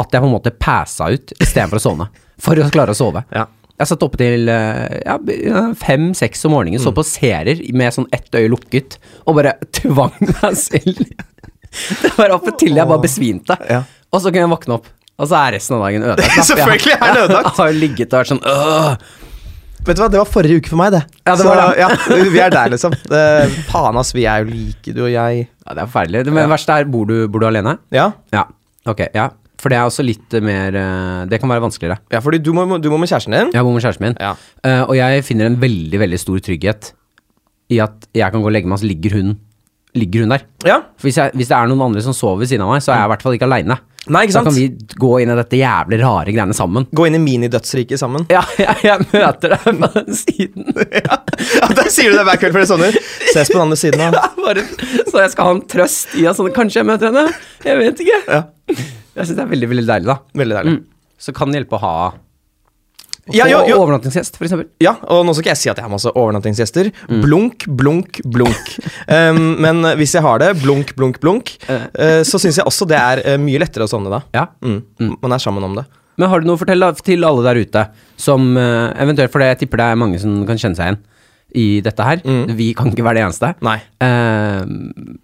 at 0.00 0.14
jeg 0.14 0.22
på 0.22 0.26
en 0.26 0.34
måte 0.34 0.52
passa 0.58 1.10
ut 1.12 1.34
istedenfor 1.38 1.78
å 1.78 1.84
sovne. 1.84 2.08
For 2.42 2.58
å 2.58 2.70
klare 2.72 2.94
å 2.94 2.98
sove. 2.98 3.22
Ja. 3.34 3.46
Jeg 3.74 3.90
satt 3.90 4.04
oppe 4.06 4.18
til 4.20 4.48
eh, 4.52 5.00
ja, 5.02 5.16
fem-seks 5.80 6.44
om 6.46 6.52
morgenen, 6.54 6.78
så 6.82 6.92
på 6.94 7.02
serier 7.06 7.58
med 7.74 7.94
sånn 7.96 8.06
ett 8.14 8.30
øye 8.38 8.46
lukket, 8.52 9.00
og 9.26 9.40
bare 9.40 9.56
tvang 9.74 10.14
meg 10.28 10.54
selv. 10.60 11.00
Det 12.04 12.12
var 12.14 12.36
oppe 12.36 12.52
til 12.60 12.76
jeg 12.78 12.86
bare 12.86 13.02
besvimte. 13.02 13.56
Ja. 13.66 13.80
Og 14.14 14.22
så 14.22 14.30
kunne 14.30 14.44
jeg 14.44 14.52
våkne 14.52 14.76
opp, 14.76 14.86
og 15.18 15.26
så 15.26 15.40
er 15.40 15.56
resten 15.56 15.74
av 15.74 15.82
dagen 15.88 16.06
ødelagt. 16.06 16.38
Selvfølgelig 16.52 16.94
er 16.94 17.04
den 17.08 17.22
ødelagt. 17.24 17.50
Jeg 17.50 17.60
har 17.64 17.78
ligget 17.82 18.14
og 18.14 18.20
vært 18.22 18.32
sånn 18.34 18.42
øh. 18.54 19.12
Vet 19.84 19.98
du 19.98 20.00
hva, 20.00 20.06
det 20.08 20.16
var 20.22 20.28
forrige 20.32 20.62
uke 20.62 20.70
for 20.70 20.80
meg, 20.80 20.94
det. 20.94 21.02
Ja, 21.26 21.34
det 21.34 21.42
så, 21.42 21.48
var 21.50 21.58
det. 21.60 21.82
ja, 21.82 22.20
vi 22.32 22.38
er 22.40 22.54
der, 22.54 22.70
liksom. 22.72 22.94
Det, 23.10 23.24
faen, 23.68 23.98
ass, 24.00 24.14
vi 24.16 24.22
er 24.30 24.40
jo 24.46 24.54
like, 24.54 24.94
du 24.96 25.02
og 25.04 25.10
jeg. 25.12 25.42
Ja, 25.66 25.74
det 25.74 25.82
er 25.82 25.90
forferdelig. 25.90 26.22
Men 26.30 26.40
det 26.46 26.52
verste 26.54 26.78
er, 26.78 26.86
bor 26.94 27.10
du, 27.10 27.18
bor 27.28 27.42
du 27.42 27.50
alene? 27.50 27.74
Ja, 27.92 28.12
Ja. 28.32 28.46
Ok, 28.88 29.02
ja. 29.16 29.26
For 29.64 29.72
det 29.72 29.78
er 29.80 29.86
også 29.88 30.04
litt 30.04 30.34
mer 30.44 30.76
eh, 30.76 31.22
Det 31.30 31.38
kan 31.40 31.48
være 31.48 31.64
vanskeligere. 31.64 31.96
ja 32.12 32.20
fordi 32.20 32.42
du 32.44 32.50
må, 32.52 32.66
du 32.76 32.90
må 32.92 32.98
med 33.00 33.08
kjæresten 33.08 33.32
din. 33.32 33.54
Jeg 33.56 33.64
bor 33.64 33.72
med 33.72 33.80
kjæresten 33.86 34.04
min, 34.10 34.18
Ja. 34.20 34.34
Uh, 34.60 34.82
og 34.90 34.94
jeg 34.98 35.24
finner 35.24 35.48
en 35.48 35.56
veldig, 35.62 36.00
veldig 36.04 36.20
stor 36.20 36.42
trygghet 36.44 36.92
i 37.72 37.78
at 37.80 38.04
jeg 38.12 38.28
kan 38.34 38.44
gå 38.44 38.50
og 38.50 38.52
legge 38.52 38.68
meg, 38.68 38.76
så 38.82 38.84
ligger 38.90 39.14
hun, 39.16 39.30
ligger 39.96 40.26
hun 40.26 40.34
der. 40.34 40.42
Ja. 40.68 40.76
For 41.00 41.08
hvis, 41.08 41.16
jeg, 41.16 41.32
hvis 41.32 41.48
det 41.48 41.56
er 41.56 41.70
noen 41.70 41.80
andre 41.86 42.02
som 42.04 42.12
sover 42.12 42.42
ved 42.42 42.50
siden 42.52 42.66
av 42.66 42.74
meg, 42.74 42.84
så 42.84 42.92
er 42.92 42.98
jeg 43.00 43.08
i 43.08 43.12
hvert 43.14 43.24
fall 43.24 43.36
ikke 43.38 43.48
aleine. 43.48 43.78
Nei, 44.04 44.26
ikke 44.26 44.34
Da 44.34 44.42
sant? 44.42 44.50
kan 44.50 44.56
vi 44.58 44.96
gå 45.00 45.10
inn 45.24 45.30
i 45.32 45.36
dette 45.38 45.56
jævlig 45.56 45.98
rare 46.02 46.34
greiene 46.34 46.52
sammen. 46.56 46.84
Gå 46.92 47.06
inn 47.08 47.16
i 47.16 47.20
minidødsriket 47.24 48.02
sammen. 48.02 48.26
Ja, 48.28 48.42
jeg, 48.60 48.74
jeg 48.84 49.06
møter 49.14 49.54
deg 49.54 49.64
på 49.64 49.88
den 49.94 50.18
siden. 50.18 50.66
ja, 51.00 51.16
da 51.78 51.86
sier 51.88 52.12
du 52.12 52.18
det 52.20 52.26
hver 52.28 52.42
kveld 52.42 52.52
før 52.58 52.66
det 52.66 52.68
sovner. 52.68 52.98
Ses 53.32 53.48
på 53.48 53.56
den 53.56 53.64
andre 53.64 53.80
siden 53.80 54.04
av. 54.10 54.18
Bare, 54.44 54.66
så 55.08 55.24
jeg 55.24 55.32
skal 55.32 55.48
ha 55.48 55.56
en 55.56 55.64
trøst 55.72 56.12
i 56.20 56.28
at 56.28 56.36
sånn, 56.36 56.52
kanskje 56.52 56.82
jeg 56.82 56.90
møter 56.92 57.08
henne. 57.08 57.24
Jeg 57.64 57.80
vet 57.80 58.04
ikke. 58.04 58.20
Ja, 58.28 58.42
Jeg 59.14 59.28
syns 59.28 59.38
det 59.38 59.44
er 59.44 59.50
veldig 59.54 59.70
veldig 59.70 59.88
deilig, 59.88 60.10
da. 60.10 60.20
veldig 60.40 60.56
deilig. 60.58 60.76
Mm. 60.76 61.18
Så 61.24 61.34
kan 61.36 61.50
det 61.50 61.60
hjelpe 61.60 61.78
å 61.78 61.82
ha 61.84 61.96
Ja, 63.32 63.46
jo, 63.48 63.62
jo. 63.70 63.78
overnattingsgjest, 63.80 64.36
eksempel. 64.42 64.66
Ja, 64.84 64.98
og 65.08 65.22
nå 65.24 65.32
skal 65.32 65.46
ikke 65.46 65.52
jeg 65.54 65.60
si 65.62 65.70
at 65.72 65.78
jeg 65.80 65.86
har 65.86 65.92
masse 65.92 66.10
overnattingsgjester. 66.12 66.90
Blunk, 67.22 67.68
blunk, 67.80 68.20
blunk. 68.24 68.74
Um, 69.04 69.58
men 69.60 69.84
hvis 69.98 70.14
jeg 70.16 70.24
har 70.24 70.38
det, 70.40 70.46
blunk, 70.62 70.94
blunk, 70.96 71.18
blunk, 71.20 71.50
uh, 71.68 72.22
så 72.24 72.38
syns 72.40 72.56
jeg 72.56 72.64
også 72.64 72.86
det 72.88 72.96
er 72.96 73.20
uh, 73.24 73.34
mye 73.40 73.60
lettere 73.60 73.84
å 73.84 73.90
sovne 73.90 74.12
da. 74.12 74.22
Ja. 74.32 74.46
Mm. 74.64 74.80
Man 75.20 75.34
er 75.36 75.42
sammen 75.42 75.66
om 75.66 75.76
det. 75.76 75.84
Men 76.16 76.30
har 76.32 76.40
du 76.40 76.48
noe 76.48 76.56
å 76.56 76.60
fortelle 76.60 76.88
til 77.04 77.26
alle 77.26 77.44
der 77.44 77.60
ute, 77.60 77.82
som 78.20 78.54
uh, 78.56 78.94
eventuelt 79.02 79.32
For 79.34 79.44
jeg 79.44 79.60
tipper 79.60 79.82
det 79.82 79.90
er 79.90 80.00
mange 80.00 80.20
som 80.22 80.40
kan 80.48 80.60
kjenne 80.60 80.78
seg 80.78 80.88
igjen 80.88 81.02
i 81.54 81.66
dette 81.84 82.02
her. 82.06 82.22
Vi 82.58 82.72
kan 82.76 82.90
ikke 82.90 83.04
være 83.06 83.20
det 83.20 83.26
eneste. 83.28 83.52
Eh, 84.02 84.62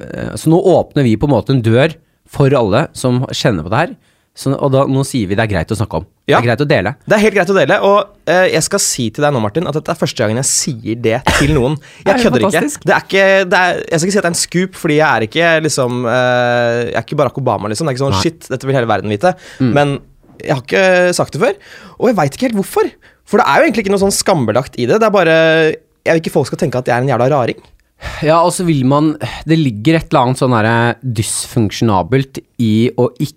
eh, 0.06 0.32
så 0.38 0.52
nå 0.52 0.60
åpner 0.72 1.06
vi 1.06 1.16
på 1.18 1.26
en 1.26 1.34
måte 1.34 1.54
en 1.56 1.62
dør 1.64 1.96
for 2.28 2.52
alle 2.56 2.86
som 2.96 3.22
kjenner 3.30 3.66
på 3.66 3.72
det 3.72 3.82
her. 3.84 3.98
Så, 4.40 4.52
og 4.54 4.70
da, 4.72 4.84
nå 4.88 5.02
sier 5.04 5.26
vi 5.28 5.34
det 5.36 5.42
er 5.42 5.50
greit 5.50 5.72
å 5.74 5.76
snakke 5.76 5.98
om. 5.98 6.04
Ja. 6.30 6.38
Det 6.38 6.38
er 6.38 6.44
greit 6.46 6.60
å 6.62 6.66
dele. 6.70 6.92
Det 7.02 7.16
er 7.16 7.22
helt 7.24 7.34
greit 7.34 7.50
å 7.50 7.56
dele, 7.56 7.76
og 7.84 8.30
eh, 8.30 8.46
jeg 8.54 8.62
skal 8.64 8.80
si 8.84 9.08
til 9.10 9.24
deg 9.26 9.34
nå, 9.34 9.40
Martin, 9.42 9.66
at 9.68 9.74
dette 9.76 9.90
er 9.92 9.98
første 9.98 10.22
gangen 10.22 10.38
jeg 10.38 10.48
sier 10.48 11.00
det 11.02 11.16
til 11.34 11.50
noen. 11.56 11.74
Jeg 12.06 12.22
kødder 12.22 12.46
ikke. 12.46 12.62
Det 12.86 12.94
er 12.94 13.02
ikke 13.04 13.24
det 13.50 13.58
er, 13.58 13.80
jeg 13.90 13.98
skal 13.98 14.06
ikke 14.06 14.14
si 14.14 14.20
at 14.20 14.24
det 14.24 14.30
er 14.30 14.36
en 14.36 14.38
scoop, 14.40 14.78
fordi 14.78 14.96
jeg 15.00 15.08
er 15.08 15.26
ikke 15.26 15.48
liksom 15.66 15.98
eh, 16.08 16.78
Jeg 16.92 16.96
er 17.00 17.04
ikke 17.04 17.18
Barack 17.20 17.42
Obama, 17.42 17.68
liksom. 17.72 17.86
Det 17.88 17.92
er 17.92 17.98
ikke 17.98 18.04
sånn 18.04 18.14
Nei. 18.14 18.22
Mm. 18.22 18.24
shit, 18.24 18.48
dette 18.54 18.70
vil 18.70 18.78
hele 18.78 18.90
verden 18.90 19.12
vite. 19.12 19.34
Men 19.60 19.96
jeg 20.40 20.54
har 20.54 20.62
ikke 20.64 20.84
sagt 21.18 21.36
det 21.36 21.42
før, 21.42 21.58
og 21.98 22.08
jeg 22.08 22.18
veit 22.22 22.38
ikke 22.38 22.48
helt 22.48 22.60
hvorfor. 22.62 22.88
For 23.28 23.42
det 23.42 23.46
er 23.50 23.60
jo 23.60 23.68
egentlig 23.68 23.84
ikke 23.84 23.92
noe 23.98 24.02
sånn 24.06 24.14
skambelagt 24.14 24.78
i 24.80 24.86
det. 24.88 25.02
Det 25.02 25.10
er 25.10 25.14
bare 25.14 25.36
Jeg 25.74 26.14
vil 26.14 26.22
ikke 26.22 26.32
folk 26.38 26.48
skal 26.48 26.62
tenke 26.64 26.80
at 26.80 26.88
jeg 26.88 26.96
er 26.96 27.04
en 27.04 27.12
jævla 27.12 27.28
raring. 27.34 27.60
Ja, 28.24 28.40
og 28.44 28.52
så 28.56 28.64
vil 28.68 28.82
man 28.88 29.14
Det 29.48 29.58
ligger 29.58 29.98
et 29.98 30.08
eller 30.10 30.30
annet 30.30 30.40
sånn 30.40 30.54
derre 30.56 30.96
dysfunksjonabelt 31.00 32.40
i 32.62 32.74
å 32.96 33.10
ikke 33.20 33.36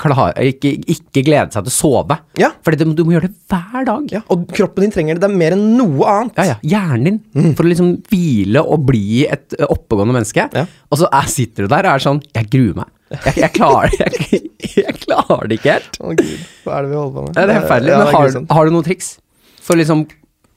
klare 0.00 0.46
ikke, 0.48 0.70
ikke 0.88 1.22
glede 1.26 1.52
seg 1.52 1.66
til 1.66 1.68
å 1.68 1.74
sove. 1.74 2.16
Ja. 2.40 2.48
Fordi 2.64 2.78
du, 2.80 2.92
du 2.96 3.02
må 3.04 3.12
gjøre 3.12 3.28
det 3.28 3.36
hver 3.52 3.84
dag. 3.84 4.06
Ja, 4.14 4.22
og 4.32 4.46
kroppen 4.54 4.86
din 4.86 4.94
trenger 4.94 5.18
det. 5.18 5.26
Det 5.26 5.28
er 5.28 5.40
mer 5.42 5.56
enn 5.58 5.66
noe 5.76 6.06
annet. 6.08 6.38
Ja, 6.40 6.54
ja. 6.54 6.56
Hjernen 6.64 7.18
din. 7.34 7.52
For 7.58 7.66
å 7.66 7.68
liksom 7.68 7.90
hvile 8.08 8.62
og 8.64 8.86
bli 8.88 9.26
et 9.28 9.58
oppegående 9.66 10.16
menneske. 10.16 10.46
Ja. 10.56 10.64
Og 10.88 11.02
så 11.02 11.10
er, 11.12 11.28
sitter 11.28 11.66
du 11.66 11.74
der 11.74 11.84
og 11.84 11.98
er 11.98 12.06
sånn 12.06 12.22
Jeg 12.38 12.48
gruer 12.54 12.80
meg. 12.80 12.94
Jeg, 13.12 13.34
jeg, 13.42 13.52
klarer, 13.56 13.92
jeg, 13.98 14.42
jeg 14.86 14.96
klarer 15.04 15.48
det 15.50 15.60
ikke 15.60 15.76
helt. 15.76 16.00
Å 16.00 16.16
gud, 16.16 16.34
hva 16.64 16.78
er 16.78 16.86
det 16.86 16.92
vi 16.94 17.00
holder 17.02 17.14
på 17.18 17.26
med? 17.26 17.36
Det 17.36 17.44
er 17.44 17.62
forferdelig. 17.62 17.94
Men 17.98 18.16
har, 18.16 18.42
har 18.56 18.68
du 18.68 18.76
noen 18.78 18.88
triks 18.88 19.14
for 19.60 19.76
å 19.76 19.82
liksom 19.82 20.04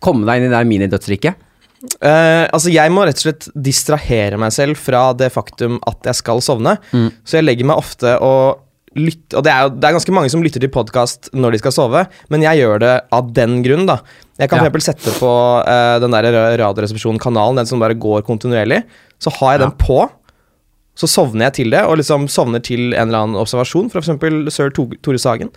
komme 0.03 0.27
deg 0.27 0.39
inn 0.39 0.50
i 0.50 0.55
det 0.55 0.67
minidødsriket? 0.72 1.48
Eh, 2.02 2.46
altså 2.54 2.70
Jeg 2.70 2.92
må 2.94 3.04
rett 3.08 3.18
og 3.18 3.26
slett 3.26 3.48
distrahere 3.58 4.38
meg 4.38 4.54
selv 4.54 4.78
fra 4.78 5.08
det 5.18 5.32
faktum 5.34 5.80
at 5.90 6.06
jeg 6.12 6.20
skal 6.20 6.42
sovne. 6.46 6.76
Mm. 6.94 7.08
Så 7.26 7.40
jeg 7.40 7.48
legger 7.48 7.66
meg 7.72 7.82
ofte 7.82 8.18
og 8.22 8.68
lytter 8.92 9.40
Og 9.40 9.44
det 9.48 9.52
er 9.54 9.62
jo 9.64 9.70
det 9.72 9.88
er 9.88 9.94
ganske 9.96 10.12
mange 10.12 10.30
som 10.34 10.42
lytter 10.44 10.60
til 10.60 10.68
podkast 10.74 11.30
når 11.32 11.54
de 11.56 11.60
skal 11.62 11.72
sove, 11.72 12.02
men 12.30 12.42
jeg 12.44 12.60
gjør 12.60 12.82
det 12.84 12.96
av 13.16 13.30
den 13.34 13.62
grunn, 13.64 13.86
da. 13.88 14.02
Jeg 14.38 14.50
kan 14.52 14.60
Ja. 14.60 14.66
eksempel 14.68 14.84
sette 14.84 15.14
på 15.16 15.30
uh, 15.64 15.96
den 16.04 16.12
der 16.12 16.28
ra- 16.28 16.58
Radioresepsjonen-kanalen, 16.60 17.56
den 17.62 17.66
som 17.70 17.80
bare 17.80 17.96
går 17.96 18.26
kontinuerlig. 18.28 18.82
Så 19.24 19.32
har 19.38 19.54
jeg 19.54 19.62
Ja. 19.62 19.68
den 19.70 19.78
på, 19.80 20.10
så 20.94 21.08
sovner 21.08 21.46
jeg 21.48 21.54
til 21.62 21.70
det, 21.72 21.86
og 21.88 21.98
liksom 22.02 22.28
sovner 22.28 22.60
til 22.62 22.92
en 22.94 23.08
eller 23.08 23.24
annen 23.24 23.40
observasjon, 23.40 23.88
eksempel 23.96 24.52
sir 24.52 24.70
Tore 24.76 25.18
Sagen. 25.18 25.52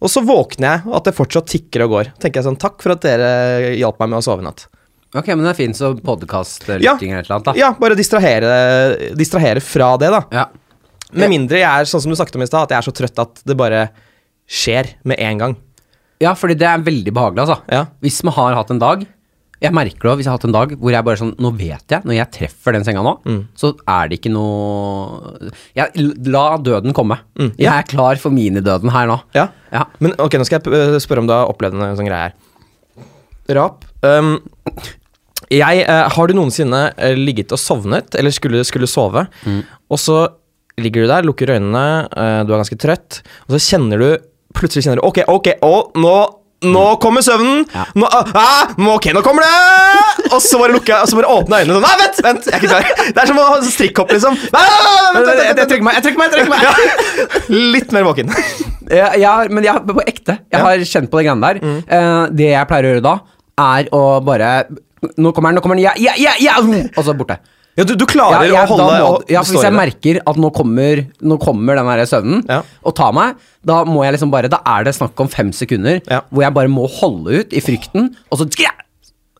Og 0.00 0.08
så 0.08 0.22
våkner 0.22 0.68
jeg, 0.78 0.86
og 0.86 0.94
at 1.00 1.04
det 1.10 1.16
fortsatt 1.18 1.46
tikker 1.50 1.82
og 1.82 1.90
går. 1.96 2.12
Tenker 2.20 2.40
jeg 2.42 2.46
sånn, 2.46 2.60
Takk 2.62 2.80
for 2.80 2.92
at 2.94 3.00
dere 3.02 3.74
hjalp 3.74 3.98
meg 3.98 4.08
med 4.14 4.18
å 4.20 4.22
sove 4.22 4.38
i 4.38 4.44
natt. 4.46 4.68
Ok, 5.14 5.26
men 5.34 5.42
det 5.44 5.50
er 5.52 5.58
fint, 5.58 5.76
så 5.76 5.92
podkastlytting 6.00 6.82
Ja. 6.86 6.94
eller 6.96 7.20
et 7.20 7.26
eller 7.28 7.36
annet, 7.36 7.44
da. 7.50 7.52
Ja, 7.58 7.72
bare 7.78 7.94
distrahere, 7.98 8.52
distrahere 9.18 9.60
fra 9.60 9.90
det, 10.00 10.08
da. 10.14 10.22
Ja. 10.32 10.46
Med 11.12 11.28
mindre 11.28 11.58
jeg 11.60 11.68
er 11.68 11.84
sånn 11.84 12.00
som 12.00 12.10
du 12.10 12.16
snakket 12.16 12.36
om 12.38 12.42
i 12.42 12.46
stad, 12.48 12.62
at 12.64 12.70
jeg 12.72 12.78
er 12.80 12.86
så 12.88 12.94
trøtt 12.96 13.18
at 13.20 13.42
det 13.44 13.56
bare 13.60 13.90
skjer 14.48 14.94
med 15.04 15.20
en 15.20 15.38
gang. 15.38 15.56
ja, 16.22 16.32
fordi 16.38 16.54
det 16.56 16.66
er 16.68 16.78
veldig 16.86 17.12
behagelig, 17.12 17.42
altså. 17.44 17.58
Ja. 17.68 17.86
Hvis 18.00 18.22
man 18.24 18.32
har 18.34 18.54
hatt 18.54 18.70
en 18.70 18.78
dag 18.78 19.06
Jeg 19.62 19.70
merker 19.72 20.08
det 20.08 20.16
hvis 20.18 20.24
jeg 20.26 20.30
har 20.32 20.38
hatt 20.38 20.44
en 20.48 20.52
dag 20.56 20.70
hvor 20.74 20.90
jeg 20.90 21.04
bare 21.06 21.16
sånn 21.20 21.36
Nå 21.38 21.52
vet 21.56 21.86
jeg, 21.88 22.02
når 22.02 22.14
jeg 22.16 22.30
treffer 22.34 22.72
den 22.72 22.82
senga 22.82 23.02
nå, 23.04 23.12
Mm. 23.24 23.46
så 23.54 23.76
er 23.86 24.08
det 24.08 24.18
ikke 24.20 24.32
noe 24.32 25.50
jeg, 25.76 25.92
La 26.26 26.56
døden 26.58 26.92
komme. 26.92 27.18
Mm, 27.38 27.52
Jeg 27.58 27.68
er 27.70 27.82
klar 27.86 28.16
for 28.18 28.30
minidøden 28.30 28.90
her 28.90 29.06
nå. 29.06 29.20
Ja. 29.34 29.48
Ja. 29.72 29.84
Men 30.00 30.14
ok, 30.18 30.32
nå 30.40 30.44
skal 30.46 30.58
jeg 30.64 31.00
spørre 31.04 31.18
om 31.18 31.26
du 31.28 31.32
har 31.32 31.46
opplevd 31.46 31.74
en 31.78 31.96
sånn 31.96 32.08
greie 32.08 32.32
her. 32.32 32.34
Rap. 33.54 33.84
Um, 34.02 34.40
jeg, 35.52 35.84
øh, 35.86 36.04
har 36.16 36.26
du 36.30 36.34
noensinne 36.38 36.82
øh, 36.96 37.16
ligget 37.20 37.52
og 37.52 37.60
sovnet, 37.60 38.14
eller 38.18 38.30
skulle, 38.34 38.64
skulle 38.64 38.88
sove, 38.90 39.26
og 39.92 39.98
så 40.00 40.20
ligger 40.80 41.04
du 41.04 41.08
der, 41.12 41.22
lukker 41.28 41.52
øynene, 41.56 41.86
øh, 42.08 42.38
du 42.48 42.52
er 42.54 42.62
ganske 42.62 42.78
trøtt, 42.80 43.22
og 43.48 43.56
så 43.58 43.62
kjenner 43.72 44.00
du 44.06 44.12
Plutselig 44.52 44.82
kjenner 44.84 44.98
du 45.00 45.06
Ok, 45.08 45.22
ok, 45.32 45.46
å, 45.64 45.74
nå 45.96 46.14
nå 46.62 46.82
kommer 47.02 47.24
søvnen! 47.26 47.64
Ja. 47.74 47.82
Nå, 47.98 48.06
ah, 48.06 48.28
ah, 48.38 48.68
nå- 48.78 48.92
ok, 48.94 49.08
nå 49.16 49.22
kommer 49.26 49.42
det! 49.42 50.28
Og 50.28 50.36
så 50.44 50.60
bare 50.60 50.70
lukke, 50.76 50.94
og 50.94 51.08
så 51.10 51.16
bare 51.18 51.30
åpne 51.32 51.58
øynene 51.58 51.74
sånn 51.74 51.86
Nei, 51.88 51.94
vent! 51.98 52.20
vent, 52.22 52.44
Jeg 52.46 52.54
er 52.54 52.60
ikke 52.60 52.68
klar. 52.70 53.08
Det 53.16 53.22
er 53.24 53.30
som 53.32 53.40
å 53.42 53.46
ha 53.48 53.56
strikkhopp, 53.66 54.12
liksom. 54.14 54.36
Nei, 54.54 54.62
nei, 54.62 54.76
nei, 54.84 55.00
vent, 55.16 55.16
vent, 55.16 55.40
vent, 55.40 55.58
vent, 55.58 55.72
trekker 55.72 55.86
meg, 55.88 55.96
jeg 55.98 56.04
trekker 56.06 56.20
meg! 56.22 56.28
jeg 56.28 56.36
trekker 56.36 56.52
meg 56.52 56.62
Ja. 56.68 57.56
Litt 57.74 57.96
mer 57.96 58.06
våken. 58.06 58.30
jeg, 59.00 59.08
jeg 59.24 59.26
har, 59.26 59.50
Men 59.50 59.66
jeg 59.66 59.74
har, 59.74 59.82
på 59.90 60.04
ekte, 60.06 60.36
jeg 60.52 60.60
Mm. 60.62 60.68
har 60.68 60.86
kjent 60.92 61.10
på 61.10 61.18
de 61.18 61.26
greiene 61.26 61.48
der. 61.48 61.60
Eh, 61.98 62.22
det 62.38 62.48
jeg 62.52 62.70
pleier 62.70 62.86
å 62.86 62.92
gjøre 62.94 63.04
da, 63.08 63.16
er 63.66 63.90
å 63.98 64.04
bare 64.30 64.52
Nå 65.18 65.32
kommer 65.34 65.50
den, 65.50 65.58
nå 65.58 65.64
kommer 65.64 65.78
den, 65.78 65.84
ja, 65.84 65.92
ja, 65.98 66.14
ja, 66.20 66.34
ja! 66.38 66.60
Og 66.96 67.04
så 67.06 67.14
borte. 67.18 67.38
Ja, 67.78 67.86
du, 67.88 67.94
du 67.96 68.04
Ja, 68.04 68.10
klarer 68.10 68.50
å 68.52 68.64
holde 68.68 68.86
må, 69.00 69.12
ja, 69.32 69.40
Hvis 69.48 69.64
jeg 69.64 69.72
merker 69.72 70.18
at 70.28 70.36
nå 70.40 70.50
kommer, 70.52 71.06
nå 71.24 71.38
kommer 71.40 71.78
den 71.78 71.88
der 71.88 72.04
søvnen 72.08 72.42
Ja. 72.50 72.58
og 72.84 72.94
tar 72.98 73.14
meg, 73.16 73.38
da 73.64 73.78
må 73.88 74.02
jeg 74.04 74.12
liksom 74.18 74.32
bare 74.34 74.50
Da 74.52 74.58
er 74.74 74.84
det 74.84 74.92
snakk 74.98 75.18
om 75.24 75.30
fem 75.32 75.52
sekunder 75.56 76.02
Ja. 76.04 76.20
hvor 76.28 76.44
jeg 76.44 76.52
bare 76.52 76.68
må 76.68 76.84
holde 77.00 77.40
ut 77.40 77.52
i 77.56 77.62
frykten, 77.64 78.10
og 78.30 78.38
så 78.38 78.48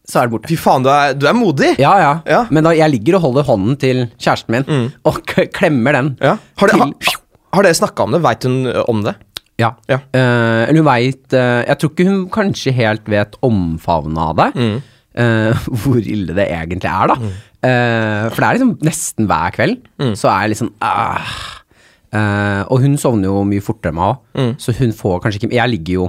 Så 0.08 0.18
er 0.18 0.26
det 0.26 0.32
borte. 0.32 0.48
Fy 0.48 0.56
faen, 0.58 0.82
du 0.82 0.88
er, 0.90 1.12
du 1.14 1.26
er 1.28 1.32
modig. 1.36 1.78
Ja, 1.78 1.92
ja, 2.00 2.12
Ja. 2.26 2.40
Mm. 2.44 2.52
Men 2.56 2.64
da 2.64 2.70
jeg 2.74 2.90
ligger 2.90 3.16
og 3.16 3.22
holder 3.22 3.44
hånden 3.44 3.76
til 3.78 4.08
kjæresten 4.18 4.50
min 4.50 4.90
og 5.04 5.20
k 5.26 5.46
klemmer 5.52 5.92
den. 5.92 6.16
Ja. 6.20 6.36
Har, 6.58 6.68
det, 6.68 6.74
til, 6.74 7.12
ha, 7.12 7.12
har 7.54 7.62
dere 7.62 7.74
snakka 7.78 8.02
om 8.02 8.12
det? 8.12 8.22
Veit 8.22 8.42
hun 8.48 8.66
om 8.88 9.02
det? 9.04 9.14
ja. 9.60 9.70
Ja. 9.88 10.00
uh, 10.16 10.72
hun 10.72 10.84
veit 10.84 11.30
Jeg 11.30 11.78
tror 11.78 11.90
ikke 11.92 12.08
hun 12.08 12.28
kanskje 12.30 12.72
helt 12.72 13.06
vet 13.06 13.36
omfavnet 13.42 14.18
av 14.18 14.36
det. 14.40 14.48
Mm. 14.56 14.82
Eh, 15.14 15.64
hvor 15.82 15.98
ille 16.00 16.34
det 16.36 16.48
egentlig 16.48 16.88
er, 16.90 17.12
da. 17.12 17.16
Eh, 17.62 18.28
for 18.32 18.38
det 18.40 18.46
er 18.48 18.58
liksom 18.58 18.72
nesten 18.82 19.26
hver 19.30 19.52
kveld 19.54 19.82
Mm. 20.02 20.14
så 20.18 20.28
er 20.32 20.40
jeg 20.46 20.54
liksom 20.56 20.72
uh, 20.82 22.62
Og 22.72 22.80
hun 22.82 22.96
sovner 23.00 23.30
jo 23.30 23.42
mye 23.48 23.62
fortere 23.64 23.92
enn 23.92 23.98
meg 24.00 24.08
òg, 24.10 24.18
Mm. 24.34 24.52
så 24.58 24.74
hun 24.78 24.92
får 24.92 25.20
kanskje 25.22 25.40
ikke 25.42 25.52
Jeg 25.54 25.70
ligger 25.70 25.94
jo 26.00 26.06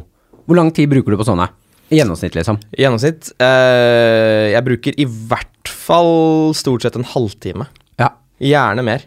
Hvor 0.47 0.55
lang 0.57 0.71
tid 0.75 0.89
bruker 0.91 1.11
du 1.13 1.17
på 1.17 1.27
sånne? 1.27 1.49
I 1.93 1.99
gjennomsnitt, 1.99 2.33
liksom. 2.33 2.57
I 2.73 2.81
gjennomsnitt. 2.83 3.27
jeg 3.37 4.63
bruker 4.65 4.95
i 4.97 5.05
hvert 5.05 5.67
fall 5.69 6.53
stort 6.57 6.81
sett 6.81 6.95
en 6.97 7.03
halvtime. 7.05 7.67
Ja. 7.99 8.07
Gjerne 8.41 8.81
mer. 8.83 9.03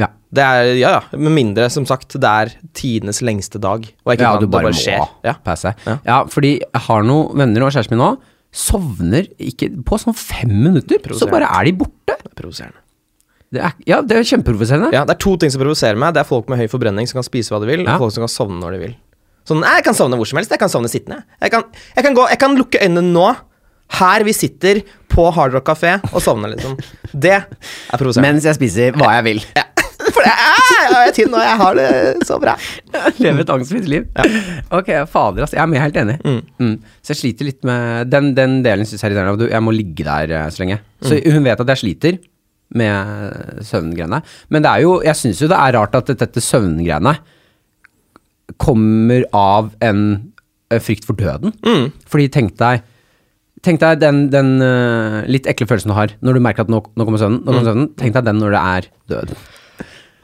Ja, 0.00 0.08
Det 0.32 0.42
er, 0.42 0.70
ja, 0.80 0.90
ja, 0.96 1.18
Med 1.18 1.30
mindre, 1.36 1.68
som 1.70 1.84
sagt, 1.86 2.16
det 2.18 2.24
er 2.28 2.50
tidenes 2.74 3.20
lengste 3.22 3.60
dag. 3.60 3.84
Og 3.84 4.10
jeg 4.12 4.18
ikke 4.18 4.24
ja 4.26 4.32
kan, 4.32 4.40
du 4.40 4.46
bare, 4.48 4.72
det 4.72 4.72
bare 4.72 4.80
skjer. 4.82 5.08
Ja. 5.22 5.34
Ja. 6.08 6.24
fordi 6.26 6.52
jeg 6.58 6.82
har 6.88 7.02
noen 7.06 7.36
venner 7.38 7.62
og 7.68 7.70
kjæresten 7.76 7.94
min 7.94 8.02
nå 8.02 8.10
sovner 8.52 9.26
ikke 9.40 9.70
på 9.86 9.98
sånn 10.00 10.16
fem 10.16 10.50
minutter, 10.52 11.00
så 11.16 11.28
bare 11.30 11.48
er 11.48 11.68
de 11.70 11.72
borte. 11.80 12.16
Det 12.18 12.30
er 12.32 12.38
provoserende. 12.38 12.78
Det 13.52 13.60
er, 13.60 13.72
ja, 13.84 13.98
det 14.00 14.16
er 14.16 14.24
kjempeprovoserende. 14.24 14.88
Ja, 14.96 15.02
det 15.04 15.12
er 15.12 15.20
to 15.20 15.34
ting 15.40 15.50
som 15.52 15.60
provoserer 15.60 15.98
meg. 16.00 16.14
Det 16.16 16.22
er 16.22 16.28
folk 16.28 16.46
med 16.48 16.56
høy 16.62 16.68
forbrenning 16.72 17.08
som 17.08 17.18
kan 17.20 17.26
spise 17.26 17.52
hva 17.52 17.58
de 17.60 17.68
vil, 17.68 17.82
Ja. 17.84 17.96
og 17.98 18.06
folk 18.06 18.14
som 18.14 18.24
kan 18.24 18.32
sovne 18.32 18.60
når 18.62 18.76
de 18.76 18.78
vil. 18.86 18.94
Sånn, 19.48 19.60
Jeg 19.66 19.84
kan 19.84 19.94
sovne 19.98 20.16
hvor 20.16 20.28
som 20.30 20.38
helst. 20.40 20.50
Jeg 20.54 20.60
kan 20.62 20.70
sovne 20.72 20.88
sittende. 20.88 21.24
Jeg 21.42 21.50
kan, 21.52 21.64
jeg 21.96 22.04
kan, 22.06 22.14
gå, 22.16 22.28
jeg 22.30 22.38
kan 22.40 22.56
lukke 22.56 22.80
øynene 22.80 23.12
nå. 23.12 23.26
Her 23.92 24.24
vi 24.24 24.32
sitter 24.32 24.80
på 25.12 25.26
Hard 25.36 25.52
Rock 25.52 25.66
Café 25.68 25.98
og 26.14 26.22
sovne, 26.24 26.48
liksom. 26.54 26.78
Det 27.12 27.34
er 27.42 27.98
provoserende. 28.00 28.30
Mens 28.32 28.44
jeg 28.48 28.56
spiser 28.56 28.96
hva 28.96 29.10
jeg 29.18 29.24
vil. 29.28 29.42
Ja. 29.58 29.66
For 30.14 30.24
det 30.24 30.32
jeg, 30.32 30.71
jeg 30.92 31.10
er 31.10 31.16
tynn, 31.16 31.34
og 31.36 31.44
jeg 31.44 31.58
har 31.62 31.78
det 31.78 31.88
så 32.28 32.38
bra. 32.42 32.54
Leve 33.24 33.44
et 33.44 33.52
angstfritt 33.54 33.88
liv. 33.90 34.08
Ok, 34.74 34.90
fader, 35.10 35.46
altså. 35.46 35.58
Jeg 35.58 35.64
er 35.64 35.84
helt 35.86 36.00
enig. 36.02 36.18
Mm. 36.58 36.74
Så 37.02 37.14
jeg 37.14 37.20
sliter 37.22 37.48
litt 37.48 37.62
med 37.68 38.10
Den, 38.12 38.32
den 38.38 38.60
delen 38.66 38.88
syns 38.88 39.02
jeg 39.02 39.12
er 39.12 39.16
irriterende. 39.16 39.50
Jeg 39.52 39.64
må 39.64 39.74
ligge 39.76 40.06
der 40.06 40.36
eh, 40.38 40.50
så 40.52 40.64
lenge. 40.64 40.80
Så 41.02 41.18
hun 41.32 41.46
vet 41.46 41.64
at 41.64 41.74
jeg 41.74 41.82
sliter 41.82 42.20
med 42.78 43.64
søvngreiene. 43.68 44.22
Men 44.52 44.64
det 44.64 44.70
er 44.70 44.84
jo 44.86 44.94
Jeg 45.04 45.18
syns 45.18 45.42
jo 45.42 45.50
det 45.50 45.58
er 45.58 45.76
rart 45.76 45.96
at 45.98 46.12
dette, 46.16 46.40
søvngreiene 46.44 47.16
kommer 48.60 49.26
av 49.36 49.72
en 49.84 50.00
eh, 50.72 50.80
frykt 50.82 51.06
for 51.08 51.18
døden. 51.18 51.54
Fordi 52.08 52.30
tenk 52.32 52.56
deg 52.60 52.88
Tenk 53.62 53.78
deg 53.78 54.00
den, 54.02 54.24
den 54.32 54.56
eh, 54.58 55.20
litt 55.30 55.46
ekle 55.46 55.68
følelsen 55.70 55.92
du 55.92 55.94
har 55.94 56.10
når 56.18 56.34
du 56.34 56.42
merker 56.42 56.64
at 56.64 56.70
nå, 56.72 56.80
nå 56.82 57.04
kommer 57.06 57.20
søvnen. 57.22 57.44
Nå 57.44 57.52
kommer 57.52 57.68
søvnen. 57.68 57.90
Tenk 58.00 58.16
deg 58.16 58.24
den 58.26 58.40
når 58.42 58.56
det 58.56 58.62
er 58.72 58.88
død. 59.12 59.34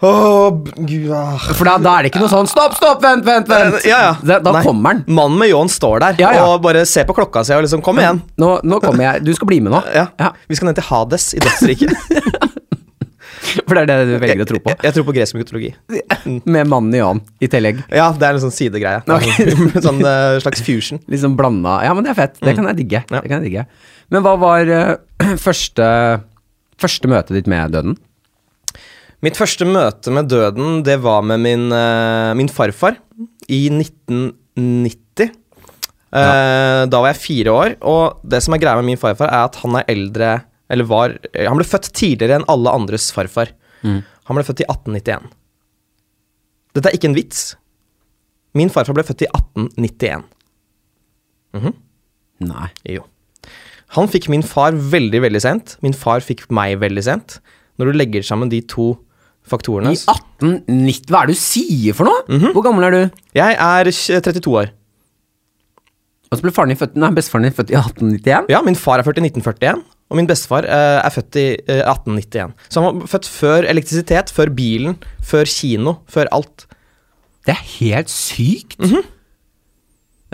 B- 0.00 0.84
gud, 0.86 1.08
ah. 1.10 1.38
For 1.58 1.66
da, 1.66 1.74
da 1.82 1.96
er 1.98 2.06
det 2.06 2.12
ikke 2.12 2.20
noe 2.22 2.30
sånn 2.30 2.46
Stopp, 2.46 2.76
stopp, 2.78 3.00
vent, 3.02 3.24
vent, 3.26 3.48
vent! 3.50 3.80
Ja, 3.88 3.98
ja. 4.04 4.12
Da, 4.22 4.38
da 4.44 4.60
kommer 4.62 4.94
han. 4.94 5.00
Mannen 5.10 5.40
med 5.40 5.50
ljåen 5.50 5.72
står 5.72 6.04
der 6.04 6.20
Ja, 6.22 6.30
og 6.46 6.62
bare 6.62 6.84
ser 6.86 7.08
på 7.08 7.16
klokka 7.16 7.42
si 7.46 7.56
og 7.56 7.64
liksom 7.66 7.82
Kom 7.82 7.98
igjen. 7.98 8.22
Nå, 8.38 8.52
nå 8.62 8.78
kommer 8.84 9.08
jeg. 9.08 9.26
Du 9.26 9.32
skal 9.34 9.50
bli 9.50 9.58
med 9.64 9.74
nå. 9.74 9.82
Ja. 9.94 10.06
Ja. 10.22 10.30
Vi 10.46 10.58
skal 10.58 10.70
ned 10.70 10.78
til 10.78 10.86
Hades 10.86 11.32
i 11.34 11.42
dødsriket. 11.42 11.96
For 13.68 13.74
det 13.76 13.82
er 13.84 13.88
det 13.90 13.98
du 14.08 14.14
velger 14.22 14.44
å 14.44 14.48
tro 14.48 14.60
på. 14.62 14.72
Jeg, 14.72 14.80
jeg 14.86 14.96
tror 14.96 15.06
på 15.08 15.14
gresk 15.16 15.36
mytologi. 15.38 15.70
Med 16.54 16.68
mannen 16.70 16.94
i 16.94 17.02
ånd 17.04 17.22
i 17.42 17.48
tillegg. 17.50 17.80
Ja, 17.94 18.10
det 18.16 18.26
er 18.28 18.38
en 18.38 18.42
sånn 18.42 18.54
sidegreie. 18.54 19.02
Okay. 19.04 19.54
sånn 19.84 20.00
uh, 20.04 20.38
slags 20.42 20.62
fusion. 20.64 21.02
Liksom 21.10 21.36
blanda 21.38 21.78
Ja, 21.86 21.94
men 21.96 22.06
det 22.06 22.14
er 22.14 22.18
fett. 22.18 22.36
Det 22.42 22.54
kan 22.58 22.68
jeg 22.70 22.82
digge. 22.82 23.04
Ja. 23.06 23.22
Det 23.22 23.26
kan 23.26 23.40
jeg 23.40 23.50
digge. 23.50 23.66
Men 24.14 24.24
hva 24.26 24.34
var 24.40 24.70
uh, 24.72 25.34
første, 25.46 25.88
første 26.80 27.10
møtet 27.10 27.40
ditt 27.40 27.50
med 27.50 27.74
døden? 27.74 27.98
Mitt 29.24 29.34
første 29.38 29.66
møte 29.66 30.12
med 30.14 30.28
døden, 30.30 30.82
det 30.86 31.00
var 31.02 31.24
med 31.26 31.40
min, 31.42 31.64
eh, 31.74 32.34
min 32.38 32.48
farfar 32.48 32.96
i 33.50 33.64
1990. 33.72 35.32
Eh, 36.12 36.86
Da 36.86 37.00
var 37.02 37.12
jeg 37.12 37.20
fire 37.20 37.50
år, 37.52 37.74
og 37.82 38.20
det 38.24 38.42
som 38.42 38.54
er 38.54 38.58
greia 38.62 38.76
med 38.76 38.86
min 38.86 38.96
farfar, 39.00 39.26
er 39.28 39.44
at 39.48 39.56
han 39.56 39.74
er 39.76 39.84
eldre 39.88 40.44
Eller 40.70 40.84
var 40.84 41.14
Han 41.34 41.56
ble 41.56 41.64
født 41.64 41.92
tidligere 41.96 42.36
enn 42.36 42.44
alle 42.46 42.68
andres 42.70 43.10
farfar. 43.10 43.48
Han 43.82 44.36
ble 44.36 44.44
født 44.44 44.60
i 44.60 44.66
1891. 44.68 45.30
Dette 46.74 46.86
er 46.90 46.92
ikke 46.92 47.08
en 47.08 47.14
vits. 47.16 47.56
Min 48.54 48.68
farfar 48.68 48.92
ble 48.94 49.02
født 49.02 49.22
i 49.24 49.28
1891. 49.32 50.24
Nei. 52.40 52.68
Jo. 52.84 53.02
Han 53.96 54.08
fikk 54.08 54.28
min 54.28 54.42
far 54.42 54.72
veldig, 54.72 55.22
veldig 55.24 55.40
sent. 55.40 55.76
Min 55.82 55.94
far 55.96 56.20
fikk 56.20 56.50
meg 56.50 56.78
veldig 56.80 57.02
sent. 57.02 57.38
Når 57.78 57.86
du 57.86 57.98
legger 57.98 58.22
sammen 58.22 58.50
de 58.50 58.60
to 58.60 58.98
faktorene 59.50 59.92
I 59.94 59.98
1890 59.98 61.08
Hva 61.10 61.22
er 61.22 61.30
det 61.30 61.36
du 61.36 61.40
sier 61.42 61.96
for 61.96 62.08
noe? 62.08 62.24
Mhm. 62.28 62.52
Hvor 62.56 62.66
gammel 62.66 62.88
er 62.88 62.96
du? 62.96 63.20
Jeg 63.38 63.56
er 63.58 63.90
32 63.92 64.54
år. 64.62 64.72
Og 66.28 66.36
så 66.36 66.44
ble 66.44 66.52
faren 66.52 66.72
din 66.72 66.80
født 66.80 66.96
Nei, 67.00 67.10
bestefaren 67.16 67.46
din 67.48 67.54
født 67.56 67.70
i 67.72 67.78
1891? 67.78 68.50
Ja, 68.52 68.60
min 68.64 68.76
far 68.76 69.00
er 69.00 69.06
født 69.06 69.20
i 69.22 69.24
1941, 69.30 69.84
og 70.08 70.18
min 70.18 70.28
bestefar 70.28 70.66
uh, 70.68 70.98
er 71.00 71.12
født 71.14 71.38
i 71.40 71.46
uh, 71.56 71.84
1891. 71.88 72.56
Så 72.68 72.82
han 72.82 72.88
var 73.00 73.12
født 73.14 73.28
før 73.32 73.68
elektrisitet, 73.70 74.32
før 74.34 74.52
bilen, 74.56 74.98
før 75.24 75.48
kino, 75.48 75.98
før 76.08 76.28
alt. 76.36 76.66
Det 77.48 77.54
er 77.56 77.64
helt 77.78 78.12
sykt. 78.12 78.76
Mhm. 78.82 79.06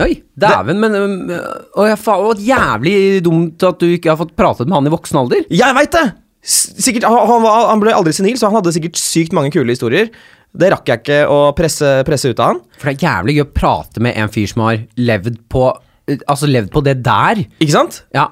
Oi, 0.03 0.11
dæven, 0.35 0.81
men 0.83 0.97
Å, 0.99 1.85
øh, 1.87 1.93
faen, 2.03 2.25
og 2.27 2.41
jævlig 2.43 3.23
dumt 3.23 3.63
at 3.63 3.79
du 3.79 3.93
ikke 3.95 4.11
har 4.11 4.19
fått 4.19 4.33
pratet 4.35 4.67
med 4.67 4.75
han 4.81 4.89
i 4.91 4.95
voksen 4.95 5.21
alder. 5.21 5.45
Jeg 5.55 5.77
veit 5.77 5.95
det! 5.95 6.09
Sikkert, 6.45 7.07
han, 7.09 7.47
han, 7.49 7.81
ble 7.81 7.95
aldri 7.97 8.13
senil, 8.13 8.37
så 8.37 8.51
han 8.51 8.59
hadde 8.59 8.75
sikkert 8.77 9.01
sykt 9.01 9.33
mange 9.37 9.53
kule 9.55 9.73
historier. 9.73 10.11
Det 10.55 10.71
rakk 10.71 10.91
jeg 10.91 11.03
ikke 11.03 11.21
å 11.33 11.39
presse, 11.57 11.89
presse 12.07 12.31
ut 12.31 12.41
av 12.43 12.53
han. 12.53 12.61
For 12.79 12.91
det 12.91 12.95
er 12.99 13.07
jævlig 13.09 13.39
gøy 13.39 13.45
å 13.47 13.53
prate 13.57 14.03
med 14.05 14.19
en 14.21 14.31
fyr 14.33 14.51
som 14.53 14.67
har 14.69 14.85
levd 15.01 15.41
på 15.51 15.73
Altså 16.05 16.45
levd 16.45 16.69
på 16.69 16.83
det 16.85 16.99
der. 17.01 17.39
Ikke 17.65 17.73
sant? 17.73 18.03
Ja. 18.13 18.27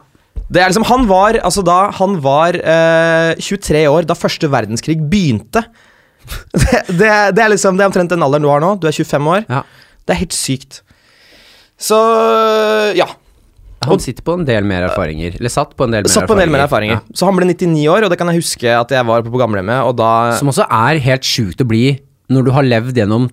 Det 0.52 0.60
er 0.60 0.68
liksom, 0.68 0.84
han 0.84 1.06
var 1.08 1.38
altså 1.40 1.62
da, 1.64 1.86
han 1.96 2.18
var 2.20 2.58
eh, 2.60 3.40
23 3.40 3.86
år 3.88 4.04
da 4.04 4.16
første 4.18 4.50
verdenskrig 4.52 4.98
begynte. 5.00 5.64
Det, 6.52 6.82
det, 6.86 7.08
det 7.34 7.42
er 7.42 7.48
liksom 7.50 7.74
Det 7.74 7.82
er 7.82 7.88
omtrent 7.88 8.12
den 8.12 8.22
alderen 8.22 8.44
du 8.44 8.50
har 8.52 8.60
nå. 8.62 8.74
Du 8.78 8.84
er 8.86 8.94
25 8.94 9.30
år. 9.32 9.46
Ja. 9.48 9.62
Det 10.04 10.14
er 10.14 10.20
helt 10.20 10.36
sykt. 10.36 10.82
Så 11.80 11.96
ja. 12.98 13.08
Han 13.90 14.02
sitter 14.02 14.24
på 14.26 14.36
en 14.38 14.46
del 14.48 14.66
mer 14.68 14.86
erfaringer. 14.88 15.36
Eller 15.40 15.52
satt 15.52 15.76
på 15.76 15.86
en 15.88 15.96
del 15.96 16.06
mer 16.06 16.14
Satt 16.14 16.28
på 16.30 16.36
en 16.36 16.42
del 16.44 16.52
mer 16.52 16.64
erfaringer. 16.66 17.00
Ja. 17.00 17.18
Så 17.18 17.28
han 17.28 17.38
ble 17.38 17.48
99 17.50 17.86
år, 17.92 18.06
og 18.06 18.12
det 18.12 18.18
kan 18.20 18.30
jeg 18.32 18.42
huske 18.42 18.74
at 18.78 18.94
jeg 18.94 19.08
var 19.08 19.24
på, 19.26 19.32
på 19.34 19.42
gamlehjemmet, 19.42 19.84
og 19.88 19.96
da 20.00 20.10
Som 20.40 20.52
også 20.52 20.68
er 20.68 21.02
helt 21.04 21.26
sjukt 21.26 21.62
å 21.64 21.68
bli 21.68 21.86
når 22.32 22.46
du 22.46 22.52
har 22.54 22.64
levd 22.64 22.96
gjennom 23.02 23.30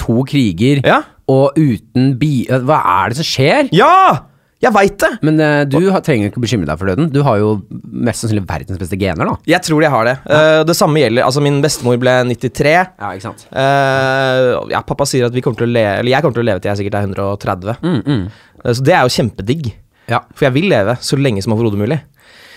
to 0.00 0.22
kriger, 0.28 0.80
Ja! 0.86 1.02
og 1.30 1.58
uten 1.58 2.14
bi... 2.18 2.42
Hva 2.48 2.80
er 3.02 3.12
det 3.12 3.20
som 3.20 3.28
skjer? 3.28 3.68
Ja! 3.76 4.28
Jeg 4.62 4.70
veit 4.76 4.94
det! 5.02 5.08
Men 5.26 5.40
uh, 5.42 5.64
du 5.66 5.88
har, 5.90 6.02
trenger 6.06 6.30
ikke 6.30 6.42
bekymre 6.44 6.68
deg 6.68 6.78
for 6.78 6.86
døden. 6.86 7.08
Du 7.10 7.18
har 7.26 7.40
jo 7.40 7.48
mest 7.82 8.22
sannsynlig 8.22 8.44
verdens 8.46 8.78
beste 8.78 8.98
gener, 9.00 9.26
da. 9.26 9.34
Jeg 9.50 9.58
tror 9.66 9.82
jeg 9.82 9.90
har 9.90 10.06
det. 10.06 10.14
Eh, 10.30 10.60
det 10.68 10.76
samme 10.78 11.02
gjelder 11.02 11.26
Altså, 11.26 11.42
min 11.42 11.58
bestemor 11.64 11.98
ble 11.98 12.14
93. 12.30 12.70
Ja, 12.70 13.10
ikke 13.10 13.26
sant. 13.26 13.42
Uh, 13.50 14.62
ja, 14.70 14.84
pappa 14.86 15.06
sier 15.10 15.26
at 15.26 15.34
vi 15.34 15.42
kommer 15.42 15.58
til 15.58 15.66
å 15.66 15.72
leve 15.74 15.96
Eller 15.98 16.14
jeg 16.14 16.22
kommer 16.24 16.38
til 16.38 16.44
å 16.44 16.46
leve 16.46 16.62
til 16.62 16.70
jeg 16.70 16.82
sikkert 16.84 17.00
er 17.00 17.10
130. 17.10 17.82
Mm, 17.82 17.98
mm. 18.06 18.22
Eh, 18.64 18.72
så 18.72 18.84
det 18.86 18.96
er 18.96 19.04
jo 19.06 19.14
kjempedigg. 19.16 19.72
Ja. 20.10 20.24
For 20.34 20.48
jeg 20.48 20.56
vil 20.56 20.70
leve 20.72 20.96
så 21.04 21.18
lenge 21.18 21.42
som 21.44 21.54
overhodet 21.54 21.80
mulig. 21.80 22.00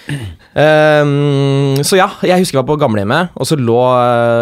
Um, 0.06 1.82
så 1.82 1.98
ja, 1.98 2.06
jeg 2.22 2.44
husker 2.44 2.60
jeg 2.60 2.62
var 2.62 2.68
på 2.70 2.78
gamlehjemmet, 2.84 3.34
og 3.34 3.48
så 3.50 3.58
lå, 3.58 3.80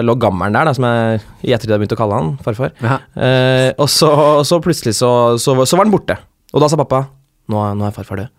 lå 0.04 0.16
gammelen 0.20 0.56
der, 0.58 0.68
da, 0.68 0.74
som 0.76 0.88
jeg 0.88 1.22
i 1.48 1.54
ettertid 1.56 1.72
har 1.72 1.80
begynt 1.80 1.96
å 1.96 2.00
kalle 2.00 2.20
han, 2.20 2.32
farfar. 2.44 2.74
Ja. 2.84 3.00
Eh, 3.16 3.70
og 3.80 3.88
så, 3.92 4.12
og 4.12 4.44
så 4.48 4.60
plutselig 4.64 4.98
så, 5.00 5.12
så, 5.42 5.56
så 5.64 5.80
var 5.80 5.88
han 5.88 5.96
borte. 5.96 6.20
Og 6.54 6.62
da 6.62 6.70
sa 6.70 6.80
pappa 6.80 7.06
nå, 7.52 7.64
nå 7.80 7.88
er 7.88 7.96
farfar 7.96 8.24
død. 8.24 8.34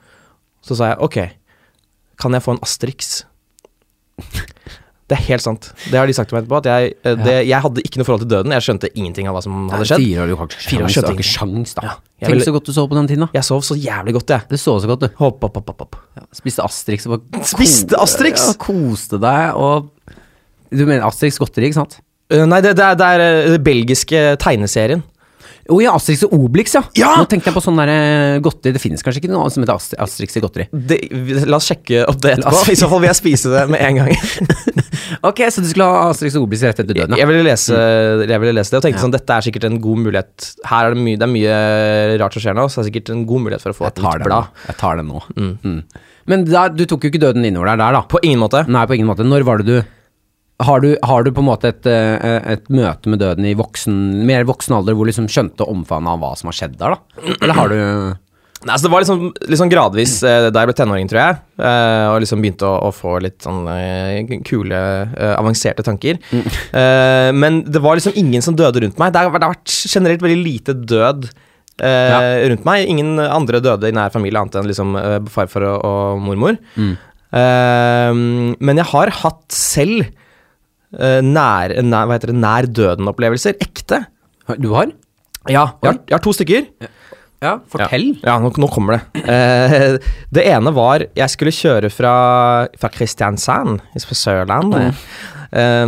Så 0.64 0.76
sa 0.78 0.92
jeg 0.92 1.00
ok, 1.04 1.18
kan 2.20 2.36
jeg 2.36 2.44
få 2.44 2.54
en 2.54 2.62
Asterix? 2.64 3.14
Det 5.04 5.18
er 5.18 5.22
helt 5.26 5.42
sant. 5.44 5.66
Det 5.90 5.98
har 6.00 6.08
de 6.08 6.14
sagt 6.16 6.30
til 6.30 6.36
meg 6.38 6.44
etterpå. 6.46 6.58
At 6.62 6.68
jeg, 6.70 6.94
eh, 7.04 7.16
det, 7.20 7.34
jeg 7.44 7.60
hadde 7.60 7.82
ikke 7.84 7.98
noe 8.00 8.06
forhold 8.08 8.22
til 8.24 8.30
døden. 8.30 8.54
Jeg 8.56 8.64
skjønte 8.64 8.88
ingenting 8.96 9.26
av 9.28 9.36
hva 9.36 9.42
som 9.44 9.58
hadde 9.68 9.84
skjedd. 9.90 10.00
Fire 10.00 10.22
år, 10.24 10.30
du 10.32 10.36
har 10.40 10.48
ikke 10.48 10.62
sjans, 10.64 10.94
du 10.96 11.08
har 11.08 11.16
ikke 11.18 11.26
sjans, 11.28 11.74
da. 11.76 11.82
Ja, 11.84 11.92
jeg 12.22 12.24
Tenk 12.24 12.32
ville- 12.34 12.46
så 12.48 12.54
godt 12.56 12.64
du 12.70 12.72
sov 12.72 12.88
på 12.88 12.96
den 12.96 13.10
tiden, 13.10 13.26
da. 13.26 13.28
Jeg 13.36 13.44
sov 13.44 13.60
så 13.68 13.76
jævlig 13.76 14.14
godt, 14.16 14.32
jeg. 14.32 14.48
Du 14.48 14.56
sov 14.56 14.80
så 14.80 14.88
godt, 14.88 15.04
du. 15.04 15.08
Hopp, 15.20 15.42
hopp, 15.44 15.58
hopp, 15.60 15.68
hopp, 15.74 15.84
hopp. 15.84 15.98
Ja, 16.16 16.24
spiste 16.32 16.64
Asterix 16.64 17.04
og 17.06 17.18
bare 17.18 17.44
Spiste 17.44 18.00
Asterix? 18.00 18.46
Ja, 18.48 18.56
koste 18.64 19.20
deg 19.20 19.54
og 19.60 19.90
Du 20.72 20.86
mener 20.88 21.04
Asterix 21.06 21.36
godteri, 21.38 21.68
ikke 21.68 21.82
sant? 21.82 21.98
Eh, 22.32 22.46
nei, 22.48 22.62
det, 22.64 22.72
det 22.80 22.82
er, 22.82 22.94
det 22.98 23.06
er 23.14 23.20
eh, 23.20 23.50
den 23.58 23.62
belgiske 23.62 24.22
tegneserien. 24.40 25.04
Å 25.64 25.78
ja, 25.80 25.94
Asterix 25.96 26.26
og 26.26 26.34
Obelix, 26.36 26.74
ja. 26.76 26.82
Ja! 26.98 27.12
Nå 27.16 27.28
tenkte 27.30 27.48
jeg 27.48 27.56
på 27.56 27.62
sånn 27.64 27.78
derre 27.80 28.40
godteri 28.44 28.74
Det 28.76 28.82
finnes 28.82 29.04
kanskje 29.04 29.22
ikke 29.22 29.30
noe 29.32 29.48
som 29.52 29.64
heter 29.64 29.96
Asterix 30.04 30.36
i 30.36 30.42
godteri. 30.44 30.66
Det, 30.72 30.98
la 31.48 31.56
oss 31.56 31.70
sjekke 31.70 32.02
opp 32.10 32.20
det 32.24 32.34
etterpå. 32.36 32.64
I 32.74 32.76
så 32.76 32.88
fall 32.90 33.00
vil 33.04 33.08
jeg 33.08 33.20
spise 33.20 33.52
det 33.54 33.64
med 33.72 33.84
en 33.84 34.02
gang. 34.02 34.12
Ok, 35.24 35.40
så 35.52 35.62
du 35.62 35.68
skulle 35.68 35.86
ha 35.88 36.08
Asterix 36.10 36.34
og 36.36 36.46
Obelix 36.46 36.62
rett 36.64 36.80
etter 36.80 36.96
døden, 36.96 37.14
ja. 37.14 37.22
Jeg 37.22 37.28
ville 37.30 37.44
lese, 37.46 37.76
jeg 38.28 38.40
ville 38.42 38.54
lese 38.56 38.72
det 38.72 38.78
og 38.80 38.84
tenkte 38.84 39.02
sånn 39.04 39.12
Dette 39.14 39.36
er 39.36 39.44
sikkert 39.46 39.66
en 39.68 39.76
god 39.84 40.00
mulighet. 40.04 40.48
Her 40.68 40.88
er 40.88 40.96
det 40.96 41.04
mye, 41.04 41.20
det 41.20 41.26
er 41.26 41.32
mye 41.32 41.58
rart 42.20 42.36
som 42.36 42.44
skjer 42.44 42.56
nå, 42.58 42.64
så 42.68 42.80
det 42.80 42.84
er 42.84 42.88
sikkert 42.90 43.12
en 43.14 43.22
god 43.28 43.44
mulighet 43.46 43.64
for 43.64 43.72
å 43.72 43.78
få 43.78 43.86
et 43.88 44.00
nytt 44.04 44.24
blad. 44.26 44.64
Jeg 44.68 44.78
tar 44.80 45.00
det 45.00 45.06
nå. 45.08 45.22
Mm. 45.36 45.76
Men 46.32 46.46
da, 46.48 46.66
du 46.72 46.84
tok 46.88 47.06
jo 47.06 47.12
ikke 47.12 47.22
døden 47.24 47.44
innover 47.46 47.72
deg 47.72 47.84
der, 47.84 47.98
da. 47.98 48.02
På 48.10 48.20
ingen 48.24 48.42
måte. 48.42 48.64
Nei, 48.68 48.84
på 48.90 48.96
ingen 48.98 49.08
måte. 49.08 49.26
Når 49.28 49.46
var 49.48 49.60
det 49.62 49.68
du 49.70 49.76
har 50.62 50.80
du, 50.80 50.92
har 51.02 51.24
du 51.26 51.32
på 51.34 51.42
en 51.42 51.48
måte 51.48 51.70
et, 51.72 51.86
eh, 51.90 52.52
et 52.54 52.68
møte 52.70 53.10
med 53.10 53.18
døden 53.18 53.46
i 53.48 53.56
voksen, 53.58 53.94
mer 54.26 54.44
voksen 54.46 54.76
alder 54.76 54.94
hvor 54.94 55.06
du 55.06 55.10
liksom 55.10 55.26
skjønte 55.30 55.66
omfanget 55.66 56.12
av 56.12 56.20
hva 56.22 56.34
som 56.38 56.50
har 56.50 56.58
skjedd 56.60 56.76
der, 56.78 56.94
da? 56.94 57.32
Eller 57.40 57.58
har 57.58 57.72
du 57.72 57.80
Nei, 58.64 58.72
altså 58.72 58.86
Det 58.86 58.92
var 58.94 59.02
liksom, 59.02 59.24
liksom 59.52 59.68
gradvis 59.68 60.12
eh, 60.24 60.46
da 60.48 60.62
jeg 60.62 60.70
ble 60.70 60.76
tenåring, 60.78 61.08
tror 61.10 61.20
jeg, 61.20 61.40
eh, 61.58 62.04
og 62.08 62.20
liksom 62.22 62.40
begynte 62.40 62.64
å, 62.64 62.78
å 62.86 62.92
få 62.96 63.18
litt 63.20 63.44
sånn 63.44 63.66
kule, 64.46 64.78
avanserte 65.34 65.84
tanker. 65.84 66.16
Mm. 66.32 66.46
men 67.36 67.58
det 67.68 67.82
var 67.84 67.98
liksom 67.98 68.16
ingen 68.16 68.40
som 68.46 68.56
døde 68.56 68.80
rundt 68.80 68.96
meg. 69.02 69.12
Det 69.12 69.20
har, 69.20 69.34
det 69.34 69.44
har 69.44 69.52
vært 69.52 69.74
generelt 69.90 70.24
veldig 70.24 70.40
lite 70.46 70.76
død 70.80 71.28
Ja. 71.82 72.22
rundt 72.48 72.64
meg. 72.64 72.86
Ingen 72.88 73.18
andre 73.20 73.60
døde 73.60 73.90
i 73.90 73.92
nær 73.92 74.14
familie 74.14 74.40
annet 74.40 74.56
enn 74.56 74.70
liksom 74.70 74.96
farfar 75.34 75.66
og, 75.68 75.84
og 75.84 76.24
mormor. 76.24 76.56
Mm. 76.78 76.94
Men 78.64 78.80
jeg 78.80 78.88
har 78.94 79.12
hatt 79.20 79.44
selv 79.52 80.06
nær, 81.24 81.74
nær, 81.82 82.08
hva 82.08 82.18
heter 82.18 82.32
det, 82.32 82.38
nær 82.42 82.68
døden-opplevelser. 82.70 83.56
Ekte. 83.62 84.04
Du 84.60 84.70
har? 84.76 84.92
Ja, 85.48 85.74
jeg 85.82 85.88
har, 85.88 85.98
jeg 86.08 86.16
har 86.16 86.22
to 86.24 86.32
stykker. 86.36 86.68
Ja, 87.44 87.58
fortell. 87.68 88.06
Ja, 88.24 88.38
nå, 88.40 88.50
nå 88.60 88.68
kommer 88.72 88.96
det. 88.96 89.24
Eh, 89.28 89.98
det 90.36 90.46
ene 90.48 90.72
var 90.74 91.04
Jeg 91.10 91.32
skulle 91.32 91.52
kjøre 91.54 91.90
fra, 91.92 92.14
fra 92.80 92.90
Kristiansand, 92.92 93.82
på 94.08 94.16
Sørlandet, 94.18 95.04
eh, 95.52 95.84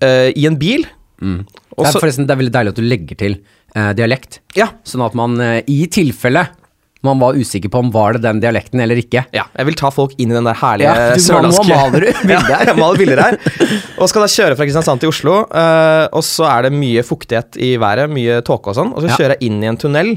eh, 0.00 0.28
i 0.34 0.48
en 0.50 0.58
bil. 0.58 0.86
Mm. 1.20 1.44
Og 1.76 1.84
det, 1.84 1.90
er 1.92 2.00
forresten, 2.00 2.26
det 2.26 2.34
er 2.34 2.40
veldig 2.40 2.54
deilig 2.56 2.72
at 2.74 2.80
du 2.80 2.86
legger 2.86 3.20
til 3.20 3.36
eh, 3.76 3.92
dialekt, 3.98 4.40
Ja, 4.58 4.70
sånn 4.86 5.04
at 5.06 5.16
man 5.18 5.36
eh, 5.44 5.60
i 5.70 5.84
tilfelle 5.92 6.48
man 7.02 7.18
var 7.22 7.32
usikker 7.40 7.70
på 7.72 7.78
om 7.80 7.90
var 7.94 8.12
det 8.12 8.20
den 8.26 8.40
dialekten 8.42 8.80
eller 8.84 8.98
ikke. 9.00 9.22
ja, 9.32 9.44
jeg 9.56 9.66
vil 9.70 9.74
ta 9.80 9.88
folk 9.94 10.12
inn 10.20 10.30
i 10.32 10.36
den 10.36 10.44
der 10.44 10.58
herlige 10.60 10.90
Ja, 10.90 11.06
du, 11.14 11.16
nå 11.16 11.24
sørlandske 11.24 11.68
maler 11.70 12.04
du 12.04 12.10
bilder. 12.28 12.50
Ja, 12.52 12.58
jeg 12.68 12.76
maler 12.76 12.98
bilder 13.00 13.22
her. 13.24 13.38
Og 14.00 14.10
skal 14.12 14.26
da 14.26 14.28
kjøre 14.34 14.56
fra 14.58 14.66
Kristiansand 14.68 15.00
til 15.00 15.08
Oslo, 15.12 15.38
uh, 15.48 16.06
og 16.12 16.22
så 16.28 16.44
er 16.50 16.68
det 16.68 16.72
mye 16.76 17.04
fuktighet 17.06 17.56
i 17.56 17.70
været, 17.80 18.10
mye 18.12 18.42
tåke 18.44 18.68
og 18.74 18.76
sånn, 18.76 18.92
og 18.92 19.00
så 19.00 19.08
Ja. 19.08 19.16
kjører 19.16 19.36
jeg 19.38 19.48
inn 19.48 19.62
i 19.64 19.70
en 19.72 19.80
tunnel. 19.80 20.12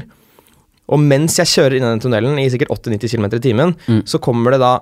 Og 0.92 1.00
mens 1.00 1.38
jeg 1.40 1.48
kjører 1.48 1.78
inn 1.78 1.86
i 1.86 1.92
den 1.94 2.04
tunnelen 2.04 2.36
i 2.42 2.50
sikkert 2.52 2.68
80-90 2.76 3.14
km 3.16 3.24
i 3.32 3.40
timen, 3.48 3.74
Mm. 3.88 4.02
så 4.04 4.20
kommer 4.20 4.52
det 4.52 4.60
da 4.60 4.74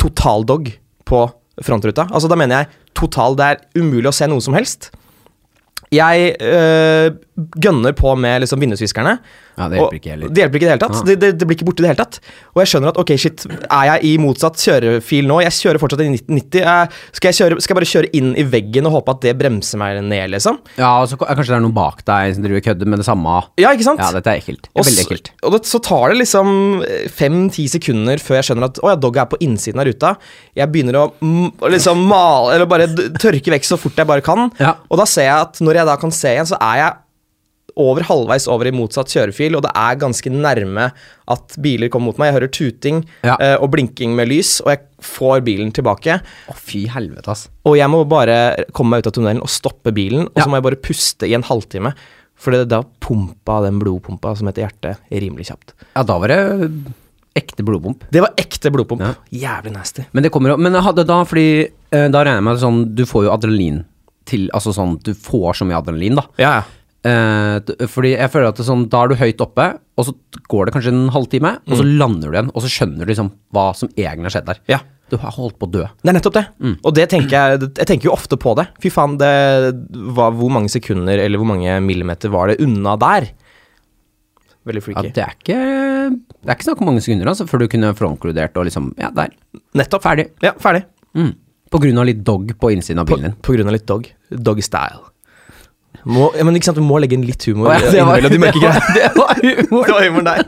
totaldog 0.00 0.72
på 1.04 1.20
frontruta. 1.62 2.06
Altså 2.10 2.28
da 2.32 2.36
mener 2.40 2.62
jeg 2.62 2.68
total, 2.96 3.36
det 3.36 3.44
er 3.44 3.60
umulig 3.76 4.08
å 4.08 4.14
se 4.16 4.26
noe 4.32 4.40
som 4.40 4.54
helst. 4.56 4.88
Jeg 5.92 6.36
øh, 6.40 7.10
gønner 7.62 7.94
på 7.96 8.14
med 8.18 8.44
liksom 8.44 8.60
vindusviskerne. 8.62 9.16
Ja, 9.56 9.66
det 9.68 9.78
hjelper 9.78 9.98
ikke 9.98 10.12
heller. 10.14 10.32
Det 10.32 10.42
hjelper 10.42 10.58
ikke 10.58 10.64
i 10.64 10.68
det 10.68 10.74
hele 10.74 10.82
tatt. 10.82 10.96
Ah. 10.96 11.04
Det, 11.08 11.16
det, 11.20 11.30
det 11.40 11.48
blir 11.48 11.58
ikke 11.58 11.66
borte 11.68 11.82
i 11.82 11.84
det 11.84 11.90
hele 11.92 12.00
tatt. 12.00 12.18
Og 12.54 12.62
jeg 12.62 12.70
skjønner 12.72 12.92
at 12.92 13.00
ok, 13.02 13.12
shit, 13.20 13.44
er 13.66 13.88
jeg 13.90 14.04
i 14.08 14.12
motsatt 14.22 14.60
kjørefil 14.62 15.28
nå? 15.28 15.38
Jeg 15.44 15.56
kjører 15.58 15.82
fortsatt 15.82 16.04
i 16.04 16.08
90. 16.14 16.60
eh, 16.62 16.96
skal, 17.12 17.28
jeg 17.28 17.38
kjøre, 17.40 17.58
skal 17.60 17.74
jeg 17.74 17.80
bare 17.80 17.90
kjøre 17.92 18.12
inn 18.18 18.32
i 18.40 18.46
veggen 18.48 18.88
og 18.88 18.96
håpe 18.96 19.16
at 19.16 19.26
det 19.26 19.34
bremser 19.40 19.80
meg 19.82 20.00
ned, 20.06 20.32
liksom? 20.32 20.60
Ja, 20.80 20.94
og 21.02 21.10
så 21.10 21.18
kanskje 21.20 21.50
det 21.52 21.58
er 21.58 21.64
noen 21.66 21.76
bak 21.76 22.00
deg 22.08 22.36
som 22.36 22.46
driver 22.46 22.62
og 22.62 22.66
kødder 22.70 22.92
med 22.94 23.02
det 23.02 23.08
samme. 23.08 23.36
Ja, 23.60 23.74
ikke 23.76 23.88
sant? 23.90 24.02
Ja, 24.02 24.10
dette 24.16 24.32
er 24.32 24.40
ekkelt. 24.40 24.70
Det 24.70 24.84
er 24.84 24.88
veldig 24.88 25.04
ekkelt. 25.06 25.32
Og 25.42 25.56
det, 25.56 25.62
så 25.68 25.82
tar 25.84 26.14
det 26.14 26.20
liksom 26.22 26.50
fem-ti 27.12 27.68
sekunder 27.72 28.22
før 28.22 28.40
jeg 28.40 28.50
skjønner 28.50 28.70
at 28.70 28.80
å 28.82 28.94
ja, 28.94 28.98
dog 29.04 29.20
er 29.20 29.28
på 29.30 29.40
innsiden 29.44 29.82
av 29.82 29.88
ruta. 29.90 30.14
Jeg 30.58 30.72
begynner 30.72 31.00
å 31.02 31.06
liksom 31.72 32.06
male, 32.08 32.56
eller 32.56 32.68
bare 32.70 32.88
tørke 33.20 33.52
vekk 33.54 33.68
så 33.68 33.78
fort 33.80 33.98
jeg 34.00 34.08
bare 34.08 34.24
kan. 34.24 34.48
Ja. 34.62 34.76
Og 34.88 35.00
da 35.00 35.08
ser 35.08 35.28
jeg 35.28 35.48
at 35.48 35.60
når 35.64 35.82
jeg 35.82 35.90
da 35.92 36.00
kan 36.00 36.14
se 36.14 36.36
igjen, 36.36 36.48
så 36.48 36.60
er 36.62 36.80
jeg 36.80 37.01
over 37.76 38.02
halvveis 38.04 38.46
over 38.52 38.68
i 38.68 38.72
motsatt 38.74 39.08
kjørefil, 39.12 39.56
og 39.56 39.62
det 39.64 39.70
er 39.74 39.96
ganske 40.00 40.30
nærme 40.32 40.90
at 41.32 41.54
biler 41.64 41.88
kommer 41.88 42.10
mot 42.12 42.18
meg. 42.20 42.28
Jeg 42.32 42.36
hører 42.40 42.52
tuting 42.52 43.02
Ja. 43.24 43.36
uh, 43.40 43.62
og 43.62 43.70
blinking 43.72 44.14
med 44.18 44.28
lys, 44.28 44.60
og 44.64 44.72
jeg 44.74 44.80
får 45.00 45.40
bilen 45.46 45.72
tilbake. 45.72 46.20
Å, 46.48 46.54
fy 46.56 46.86
helvete, 46.92 47.28
ass. 47.32 47.48
Og 47.64 47.76
jeg 47.78 47.88
må 47.88 48.02
bare 48.08 48.64
komme 48.72 48.90
meg 48.96 49.04
ut 49.04 49.06
av 49.12 49.12
tunnelen 49.16 49.40
og 49.42 49.48
stoppe 49.48 49.92
bilen, 49.94 50.26
og 50.26 50.36
Ja. 50.36 50.44
så 50.44 50.50
må 50.50 50.56
jeg 50.60 50.66
bare 50.68 50.76
puste 50.82 51.28
i 51.28 51.34
en 51.34 51.42
halvtime. 51.48 51.94
For 52.42 52.50
det, 52.50 52.68
da 52.68 52.82
pumpa 53.00 53.60
den 53.62 53.78
blodpumpa 53.78 54.36
som 54.36 54.48
heter 54.48 54.66
hjertet, 54.68 54.98
rimelig 55.12 55.46
kjapt. 55.46 55.74
Ja, 55.94 56.02
da 56.02 56.18
var 56.18 56.28
det 56.28 56.40
ekte 57.38 57.62
blodpump. 57.64 58.02
Det 58.12 58.20
var 58.20 58.34
ekte 58.36 58.70
blodpump. 58.74 59.00
Ja. 59.00 59.14
Jævlig 59.32 59.72
nasty. 59.72 60.04
Men 60.12 60.22
det 60.26 60.32
kommer 60.34 60.50
jo 60.52 60.56
Men 60.60 60.74
hadde 60.74 61.06
da, 61.08 61.22
fordi 61.24 61.70
eh, 61.92 62.08
da 62.12 62.24
regner 62.24 62.42
jeg 62.42 62.44
med 62.44 62.60
sånn 62.60 62.94
Du 62.94 63.04
får 63.08 63.24
jo 63.24 63.30
adrenalin 63.32 63.78
til 64.28 64.50
Altså 64.52 64.74
sånn 64.76 64.98
Du 65.02 65.14
får 65.14 65.54
så 65.62 65.64
mye 65.68 65.78
adrenalin, 65.80 66.18
da. 66.20 66.26
Ja, 66.36 66.50
ja. 66.60 66.62
Eh, 67.02 67.86
fordi 67.90 68.12
jeg 68.14 68.30
føler 68.30 68.52
at 68.52 68.58
det 68.58 68.62
er 68.62 68.68
sånn, 68.70 68.86
da 68.92 69.02
er 69.02 69.10
du 69.10 69.18
høyt 69.18 69.42
oppe, 69.42 69.68
og 69.98 70.06
så 70.06 70.14
går 70.52 70.68
det 70.68 70.74
kanskje 70.76 70.92
en 70.94 71.08
halvtime, 71.14 71.56
og 71.66 71.78
så 71.80 71.86
lander 71.86 72.30
du 72.30 72.36
igjen, 72.36 72.50
og 72.54 72.62
så 72.62 72.70
skjønner 72.70 73.02
du 73.02 73.10
liksom 73.10 73.32
hva 73.54 73.72
som 73.74 73.90
egentlig 73.96 74.30
har 74.30 74.36
skjedd 74.36 74.50
der. 74.52 74.60
Ja. 74.70 74.80
Du 75.12 75.18
har 75.20 75.34
holdt 75.36 75.58
på 75.60 75.66
å 75.68 75.72
dø. 75.74 75.82
Det 76.00 76.08
er 76.08 76.16
nettopp 76.16 76.36
det. 76.38 76.44
Og 76.80 76.94
det 76.96 77.04
tenker 77.12 77.34
jeg 77.34 77.66
Jeg 77.76 77.88
tenker 77.90 78.08
jo 78.08 78.14
ofte 78.14 78.38
på 78.40 78.54
det. 78.56 78.64
Fy 78.80 78.88
faen, 78.88 79.18
det 79.20 79.28
var 80.16 80.32
Hvor 80.38 80.48
mange 80.54 80.72
sekunder 80.72 81.20
eller 81.20 81.36
hvor 81.36 81.50
mange 81.50 81.74
millimeter 81.84 82.32
var 82.32 82.48
det 82.48 82.62
unna 82.64 82.94
der? 82.96 83.26
Veldig 84.64 84.82
Ja, 84.94 85.02
det 85.02 85.24
er 85.26 85.34
ikke 85.36 85.58
Det 85.58 86.48
er 86.48 86.54
ikke 86.56 86.68
snakk 86.70 86.80
om 86.80 86.88
mange 86.88 87.02
sekunder 87.04 87.28
altså, 87.28 87.44
før 87.50 87.60
du 87.60 87.68
kunne 87.74 87.92
frontkludert 87.98 88.56
og 88.56 88.70
liksom 88.70 88.94
Ja, 88.96 89.10
der. 89.12 89.36
Nettopp. 89.76 90.06
Ferdig. 90.06 90.30
Ja, 90.40 90.54
ferdig. 90.56 90.86
Mm. 91.12 91.34
På 91.68 91.80
grunn 91.82 92.00
av 92.00 92.08
litt 92.08 92.24
dog 92.24 92.48
på 92.56 92.72
innsiden 92.72 93.04
av 93.04 93.12
bilen 93.12 93.28
din. 93.28 93.36
på 93.42 93.52
grunn 93.52 93.68
av 93.68 93.76
litt 93.76 93.88
dog. 93.88 94.08
Dog 94.32 94.64
style. 94.64 95.11
Må, 96.02 96.32
ja, 96.34 96.42
men 96.42 96.56
ikke 96.58 96.66
sant, 96.66 96.78
Du 96.80 96.82
må 96.82 96.96
legge 96.98 97.14
inn 97.14 97.22
litt 97.22 97.44
humor 97.46 97.68
oh, 97.70 97.74
ja, 97.78 97.90
det 97.92 98.02
var- 98.02 98.24
de 98.26 98.38
mørke 98.42 98.58
greiene. 98.58 98.94
det 98.96 99.10
var 99.14 99.36
humor. 99.38 99.84
Det 99.86 99.94
var 99.94 100.06
humoren 100.08 100.24
der. 100.26 100.42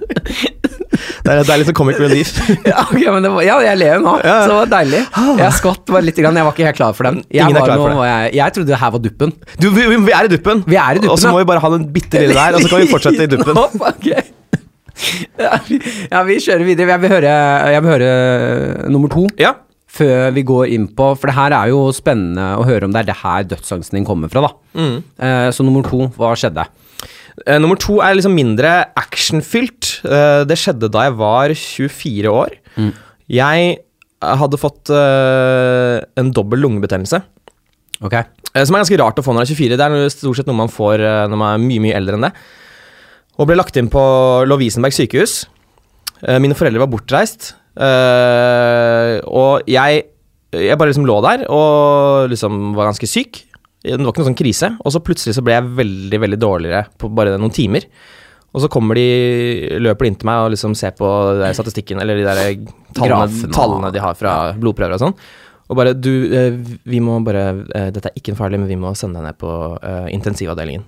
Det 1.24 1.30
er, 1.33 1.40
det 1.42 1.52
er 1.54 1.59
litt 1.61 1.68
sånn 1.68 1.76
comic 1.78 1.98
relief. 2.02 2.33
Ja, 2.70 2.83
okay, 2.85 3.07
men 3.11 3.24
det 3.26 3.30
var, 3.35 3.44
ja, 3.46 3.57
jeg 3.64 3.78
ler 3.80 4.02
nå, 4.02 4.16
Ja. 4.24 4.35
så 4.44 4.50
det 4.50 4.57
var 4.59 4.70
deilig. 4.74 5.00
Jeg 5.40 5.57
skvatt 5.61 5.92
bare 5.94 6.04
litt, 6.07 6.18
grann, 6.24 6.38
jeg 6.38 6.46
var 6.48 6.54
ikke 6.57 6.66
helt 6.68 6.78
klar 6.80 6.96
for 6.98 7.09
den. 7.09 7.20
Jeg, 7.35 7.54
var 7.54 7.70
for 7.70 7.90
det. 7.94 8.07
Jeg, 8.11 8.35
jeg 8.40 8.57
trodde 8.59 8.72
det 8.72 8.80
her 8.83 8.94
var 8.96 9.02
duppen. 9.07 9.35
Du, 9.62 9.68
vi, 9.74 9.87
vi 9.94 10.14
er 10.18 10.28
i 10.28 10.33
duppen. 10.35 10.62
Vi 10.66 10.78
er 10.80 10.98
i 10.98 11.02
duppen, 11.02 11.12
Og 11.14 11.20
så 11.22 11.33
må 11.35 11.40
vi 11.42 11.48
bare 11.50 11.62
ha 11.64 11.70
den 11.76 11.87
bitte 11.94 12.22
lille 12.24 12.35
der, 12.38 12.59
og 12.59 12.64
så 12.64 12.70
kan 12.74 12.83
vi 12.85 12.90
fortsette 12.92 13.26
i 13.26 13.30
duppen. 13.35 13.59
Opp, 13.64 13.74
okay. 13.90 14.26
ja, 15.40 15.59
vi, 15.68 15.80
ja, 16.11 16.22
vi 16.28 16.38
kjører 16.44 16.66
videre. 16.68 16.90
Jeg 16.94 17.02
vil 17.04 17.14
høre, 17.16 17.35
jeg 17.74 17.85
vil 17.87 17.94
høre 17.96 18.90
nummer 18.94 19.11
to. 19.14 19.26
Ja, 19.40 19.54
før 19.94 20.33
vi 20.35 20.42
går 20.46 20.72
inn 20.74 20.88
på 20.96 21.11
For 21.18 21.30
det 21.30 21.37
her 21.37 21.54
er 21.57 21.70
jo 21.70 21.85
spennende 21.94 22.48
å 22.59 22.64
høre 22.66 22.88
om 22.88 22.94
det 22.94 23.04
er 23.04 23.09
det 23.12 23.18
her 23.22 23.44
dødsangsten 23.52 23.98
din 24.00 24.07
kommer 24.09 24.30
fra, 24.33 24.42
da. 24.48 24.52
Mm. 24.80 24.96
Eh, 25.22 25.48
så 25.54 25.66
nummer 25.66 25.87
to, 25.87 26.09
hva 26.18 26.33
skjedde? 26.38 26.64
Eh, 27.46 27.59
nummer 27.62 27.78
to 27.80 28.00
er 28.02 28.14
liksom 28.18 28.35
mindre 28.37 28.72
actionfylt. 28.98 30.00
Eh, 30.07 30.42
det 30.50 30.59
skjedde 30.61 30.90
da 30.94 31.07
jeg 31.09 31.16
var 31.20 31.54
24 31.54 32.33
år. 32.33 32.57
Jeg 33.30 33.76
hadde 34.24 34.61
fått 34.61 34.90
eh, 34.94 35.98
en 36.20 36.30
dobbel 36.35 36.62
lungebetennelse. 36.64 37.22
Ok. 38.04 38.14
Eh, 38.18 38.62
Som 38.64 38.76
er 38.76 38.85
ganske 38.85 38.98
rart 39.00 39.18
å 39.20 39.24
få 39.26 39.35
når 39.35 39.42
man 39.42 39.46
er 39.48 39.54
24. 39.54 39.78
Det 39.80 39.88
er 39.88 40.14
stort 40.14 40.38
sett 40.40 40.48
noe 40.50 40.59
man 40.64 40.72
får 40.72 41.02
eh, 41.02 41.24
når 41.30 41.40
man 41.40 41.54
er 41.57 41.66
mye 41.66 41.83
mye 41.87 41.98
eldre 41.98 42.18
enn 42.18 42.28
det. 42.28 42.33
Og 43.38 43.48
ble 43.50 43.57
lagt 43.59 43.76
inn 43.80 43.90
på 43.90 44.02
Lovisenberg 44.46 44.94
sykehus. 44.94 45.44
Eh, 46.22 46.38
Mine 46.42 46.57
foreldre 46.59 46.83
var 46.85 46.90
bortreist. 46.92 47.52
Eh, 47.76 49.20
Og 49.26 49.68
jeg, 49.70 50.04
jeg 50.54 50.78
bare 50.78 50.90
liksom 50.92 51.06
lå 51.08 51.18
der 51.24 51.46
og 51.52 52.30
liksom 52.32 52.74
var 52.76 52.90
ganske 52.92 53.08
syk. 53.10 53.42
Det 53.84 53.98
var 53.98 54.12
ikke 54.12 54.22
noe 54.22 54.30
sånn 54.30 54.38
krise. 54.38 54.70
Og 54.80 54.94
så 54.94 55.02
plutselig 55.04 55.37
så 55.37 55.44
ble 55.44 55.56
jeg 55.58 55.72
veldig 55.80 56.20
veldig 56.24 56.40
dårligere 56.40 56.84
på 57.00 57.10
bare 57.12 57.37
noen 57.40 57.54
timer. 57.54 57.87
Og 58.54 58.62
så 58.62 58.70
kommer 58.70 58.94
de, 58.94 59.06
løper 59.82 60.06
de 60.06 60.12
inn 60.12 60.18
til 60.20 60.28
meg 60.30 60.44
og 60.44 60.52
liksom 60.54 60.76
ser 60.78 60.94
på 60.94 61.08
der 61.40 61.56
statistikken, 61.58 61.98
eller 61.98 62.20
de 62.20 62.22
der 62.22 62.42
tallene, 62.94 63.48
tallene 63.50 63.90
de 63.90 64.02
har 64.04 64.14
fra 64.14 64.34
blodprøver 64.54 64.94
og 64.94 65.02
sånn. 65.02 65.16
Og 65.64 65.78
bare 65.80 65.94
du, 65.98 66.12
eh, 66.30 66.54
vi 66.87 67.00
må 67.02 67.16
bare 67.24 67.42
eh, 67.74 67.88
Dette 67.90 68.12
er 68.12 68.20
ikke 68.20 68.37
farlig, 68.38 68.60
men 68.62 68.70
vi 68.70 68.78
må 68.78 68.92
sende 68.94 69.18
deg 69.18 69.32
ned 69.32 69.40
på 69.40 69.50
intensivavdelingen. 70.14 70.84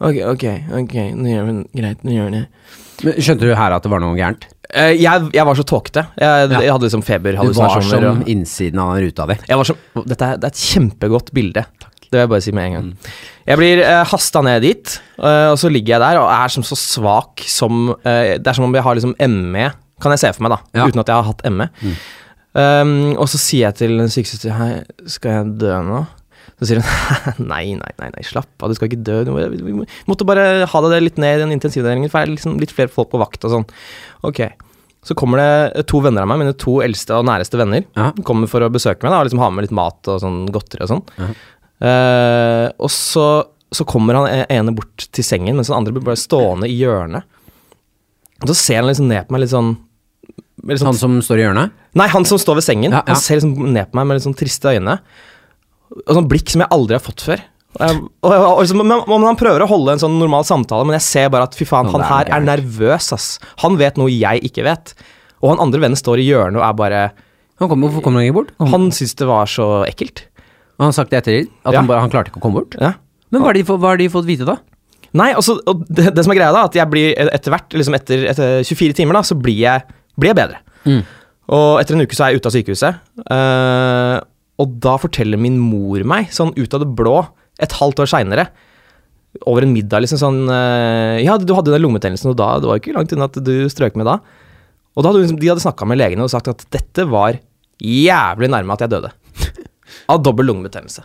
Ok, 0.00 0.18
ok, 0.30 0.44
ok, 0.78 0.94
nå 1.18 1.32
gjør 1.32 1.46
vi 1.48 1.54
greit, 1.80 2.04
nå 2.06 2.12
gjør 2.14 2.28
vi 2.30 2.36
det. 2.36 2.44
Men 3.02 3.16
Skjønte 3.22 3.46
du 3.48 3.54
her 3.58 3.74
at 3.74 3.82
det 3.82 3.90
var 3.90 4.02
noe 4.02 4.14
gærent? 4.18 4.44
Eh, 4.68 4.92
jeg, 5.00 5.30
jeg 5.34 5.46
var 5.48 5.56
så 5.58 5.64
tåkete. 5.66 6.02
Jeg, 6.20 6.50
Ja. 6.52 6.60
jeg 6.60 6.70
hadde 6.74 6.86
liksom 6.86 7.02
Du 7.02 7.52
var 7.58 7.80
som 7.80 8.04
og- 8.04 8.28
innsiden 8.28 8.78
av 8.78 8.96
ruta 9.00 9.26
di. 9.26 9.36
Jeg 9.48 9.56
var 9.56 9.64
som, 9.64 9.76
dette 10.06 10.22
er, 10.22 10.36
det 10.36 10.44
er 10.44 10.54
et 10.54 10.62
kjempegodt 10.68 11.32
bilde. 11.34 11.64
Det 12.08 12.12
vil 12.12 12.20
jeg 12.20 12.28
bare 12.28 12.40
si 12.42 12.52
med 12.52 12.64
en 12.66 12.72
gang. 12.72 12.92
Jeg 13.46 13.58
blir 13.58 13.82
eh, 13.84 14.04
hasta 14.04 14.40
ned 14.42 14.62
dit, 14.62 15.00
eh, 15.18 15.48
og 15.50 15.58
så 15.58 15.68
ligger 15.70 15.96
jeg 15.96 16.00
der 16.00 16.20
og 16.20 16.30
er 16.30 16.48
som 16.48 16.62
så 16.62 16.76
svak 16.78 17.40
som 17.44 17.90
eh, 18.04 18.38
Det 18.38 18.46
er 18.46 18.52
som 18.54 18.64
om 18.64 18.72
jeg 18.74 18.82
har 18.82 18.94
liksom 18.94 19.14
ME, 19.28 19.72
kan 20.00 20.12
jeg 20.14 20.18
se 20.22 20.32
for 20.32 20.42
meg, 20.46 20.50
da. 20.54 20.58
Ja. 20.78 20.86
Uten 20.86 21.00
at 21.00 21.06
jeg 21.08 21.16
har 21.16 21.24
hatt 21.24 21.42
ME. 21.50 21.68
Um, 22.58 23.12
og 23.20 23.28
så 23.28 23.36
sier 23.38 23.66
jeg 23.68 23.74
til 23.76 23.98
den 24.00 24.08
sykeste 24.08 24.50
Hei, 24.56 24.82
skal 25.06 25.30
jeg 25.36 25.58
dø 25.60 25.74
nå? 25.84 26.06
Så 26.58 26.66
sier 26.66 26.80
hun 26.82 26.86
nei, 27.52 27.74
nei, 27.78 27.92
nei, 28.00 28.08
nei, 28.14 28.22
slapp 28.26 28.50
av, 28.64 28.70
du 28.72 28.74
skal 28.78 28.88
ikke 28.90 29.02
dø. 29.06 29.20
Du 29.26 29.30
må, 29.34 29.44
vi 29.52 29.74
må- 29.76 29.86
måtte 30.10 30.26
bare 30.26 30.64
ha 30.66 30.80
deg 30.88 31.04
litt 31.04 31.18
ned 31.22 31.36
i 31.38 31.42
den 31.44 31.52
intensivdelingen, 31.54 32.10
for 32.10 32.18
det 32.24 32.28
er 32.28 32.34
liksom 32.36 32.56
litt 32.62 32.74
flere 32.74 32.90
folk 32.90 33.12
på 33.12 33.20
vakt 33.22 33.44
og 33.46 33.52
sånn. 33.54 33.66
Ok. 34.26 34.40
Så 35.06 35.14
kommer 35.16 35.38
det 35.38 35.84
to 35.88 36.00
venner 36.02 36.24
av 36.26 36.28
meg, 36.32 36.40
mine 36.42 36.56
to 36.58 36.80
eldste 36.84 37.14
og 37.20 37.28
næreste 37.28 37.56
venner. 37.60 37.84
Ja. 37.96 38.10
Kommer 38.26 38.50
for 38.50 38.66
å 38.66 38.72
besøke 38.74 39.06
meg 39.06 39.14
da, 39.14 39.20
og 39.22 39.28
liksom 39.28 39.40
ha 39.44 39.50
med 39.54 39.68
litt 39.68 39.76
mat 39.78 40.10
og 40.10 40.18
sånn 40.24 40.40
godteri 40.52 40.82
og 40.84 40.90
sånn. 40.90 41.04
Ja. 41.22 41.28
Uh, 41.78 42.66
og 42.82 42.90
så, 42.90 43.26
så 43.70 43.86
kommer 43.86 44.18
han 44.18 44.26
e- 44.32 44.48
ene 44.58 44.74
bort 44.74 45.06
til 45.14 45.22
sengen, 45.24 45.54
mens 45.54 45.70
den 45.70 45.76
andre 45.78 45.94
blir 45.94 46.02
bare 46.10 46.18
stående 46.18 46.66
i 46.66 46.74
hjørnet. 46.80 47.22
Og 48.42 48.50
så 48.50 48.56
ser 48.58 48.80
han 48.82 48.90
liksom 48.90 49.06
ned 49.10 49.28
på 49.28 49.34
meg 49.36 49.44
litt 49.46 49.54
sånn 49.54 49.76
sånn 50.68 50.88
Han 50.90 50.98
som 50.98 51.12
står 51.22 51.38
i 51.40 51.44
hjørnet? 51.46 51.70
Nei, 51.96 52.08
han 52.12 52.26
som 52.28 52.38
står 52.42 52.58
ved 52.58 52.66
sengen. 52.66 52.90
Ja, 52.92 52.98
ja. 53.06 53.14
Han 53.14 53.22
ser 53.22 53.38
liksom 53.38 53.70
ned 53.72 53.88
på 53.92 53.96
meg 54.00 54.08
med 54.10 54.18
litt 54.18 54.26
sånn 54.26 54.36
triste 54.36 54.74
øyne. 54.74 54.98
Og 55.94 56.14
sånn 56.18 56.28
blikk 56.30 56.50
som 56.52 56.62
jeg 56.64 56.70
aldri 56.74 56.96
har 56.98 57.04
fått 57.04 57.24
før. 57.24 57.42
Jeg, 57.78 57.98
og, 58.00 58.30
og, 58.32 58.44
og, 58.48 58.60
liksom, 58.64 58.80
men, 58.82 59.24
han 59.28 59.38
prøver 59.38 59.62
å 59.62 59.68
holde 59.70 59.94
en 59.94 60.00
sånn 60.02 60.16
normal 60.18 60.46
samtale, 60.48 60.86
men 60.88 60.96
jeg 60.96 61.04
ser 61.06 61.28
bare 61.32 61.46
at 61.48 61.56
fy 61.56 61.66
faen, 61.68 61.90
han 61.92 62.02
er 62.02 62.08
her 62.10 62.30
er 62.38 62.44
nervøs, 62.44 63.10
ass. 63.14 63.28
Han 63.62 63.76
vet 63.80 64.00
noe 64.00 64.10
jeg 64.12 64.42
ikke 64.48 64.64
vet. 64.66 64.94
Og 65.42 65.52
han 65.52 65.62
andre 65.62 65.82
vennen 65.84 65.98
står 66.00 66.18
i 66.22 66.26
hjørnet 66.26 66.58
og 66.58 66.64
er 66.66 66.78
bare 66.78 67.02
Han 67.58 67.68
kom, 67.70 67.82
hvorfor 67.82 68.02
kom 68.02 68.14
han 68.18 68.24
ikke 68.26 68.36
bort? 68.36 68.50
Han, 68.62 68.70
Han 68.72 68.88
syntes 68.94 69.16
det 69.18 69.26
var 69.28 69.46
så 69.50 69.66
ekkelt. 69.86 70.24
Og 70.78 70.84
han 70.84 70.90
har 70.92 70.96
sagt 70.96 71.10
det 71.10 71.18
etter 71.20 71.38
at 71.66 71.72
Ja. 71.74 71.78
han, 71.80 71.88
bare, 71.90 72.02
han 72.04 72.10
klarte 72.10 72.30
ikke 72.32 72.38
å 72.38 72.44
komme 72.44 72.60
bort? 72.60 72.76
Ja. 72.78 72.92
Men 73.30 73.42
hva 73.42 73.50
har 73.50 73.58
de, 73.58 73.64
de 74.02 74.10
fått 74.14 74.28
vite, 74.28 74.46
da? 74.46 74.56
Nei, 75.18 75.32
altså, 75.34 75.56
det, 75.88 76.10
det 76.14 76.24
som 76.24 76.32
er 76.34 76.38
greia 76.38 76.54
da, 76.54 76.64
at 76.68 76.76
jeg 76.76 76.86
blir 76.92 77.14
etter 77.18 77.52
hvert, 77.54 77.74
liksom 77.74 77.96
etter, 77.96 78.26
etter 78.30 78.60
24 78.62 78.96
timer, 79.00 79.18
da, 79.18 79.22
så 79.26 79.36
blir 79.40 79.56
jeg, 79.58 79.84
blir 80.20 80.30
jeg 80.32 80.38
bedre. 80.38 80.60
Mm. 80.84 81.00
Og 81.58 81.80
etter 81.80 81.96
en 81.96 82.04
uke 82.04 82.16
så 82.16 82.26
er 82.26 82.34
jeg 82.34 82.42
ute 82.42 82.50
av 82.50 82.54
sykehuset. 82.56 83.00
eh, 83.32 84.16
og 84.58 84.78
da 84.82 84.96
forteller 84.98 85.38
min 85.40 85.58
mor 85.62 86.02
meg, 86.08 86.30
sånn 86.34 86.50
ut 86.58 86.74
av 86.74 86.82
det 86.82 86.90
blå, 86.98 87.20
et 87.62 87.74
halvt 87.78 88.02
år 88.04 88.10
seinere, 88.10 88.48
over 89.46 89.62
en 89.62 89.72
middag, 89.74 90.00
liksom 90.02 90.18
sånn 90.18 90.38
eh, 90.50 91.18
Ja, 91.22 91.36
du 91.38 91.52
hadde 91.54 91.70
den 91.74 91.82
lungebetennelsen, 91.84 92.30
og 92.32 92.36
da 92.40 92.46
Det 92.58 92.66
var 92.66 92.78
jo 92.78 92.82
ikke 92.82 92.94
langt 92.96 93.12
unna 93.14 93.26
at 93.28 93.36
du 93.44 93.52
strøk 93.70 93.94
med 94.00 94.08
da. 94.08 94.16
Og 94.96 95.04
da 95.04 95.10
hadde 95.12 95.26
hun- 95.28 95.38
de 95.38 95.50
hadde 95.52 95.62
snakka 95.62 95.86
med 95.86 95.98
legene 96.00 96.24
og 96.24 96.30
sagt 96.32 96.48
at 96.48 96.64
dette 96.74 97.04
var 97.06 97.36
jævlig 97.78 98.48
nærme 98.50 98.72
at 98.74 98.80
jeg 98.82 98.90
døde. 98.90 99.12
Av 100.10 100.22
dobbel 100.24 100.48
lungebetennelse. 100.48 101.04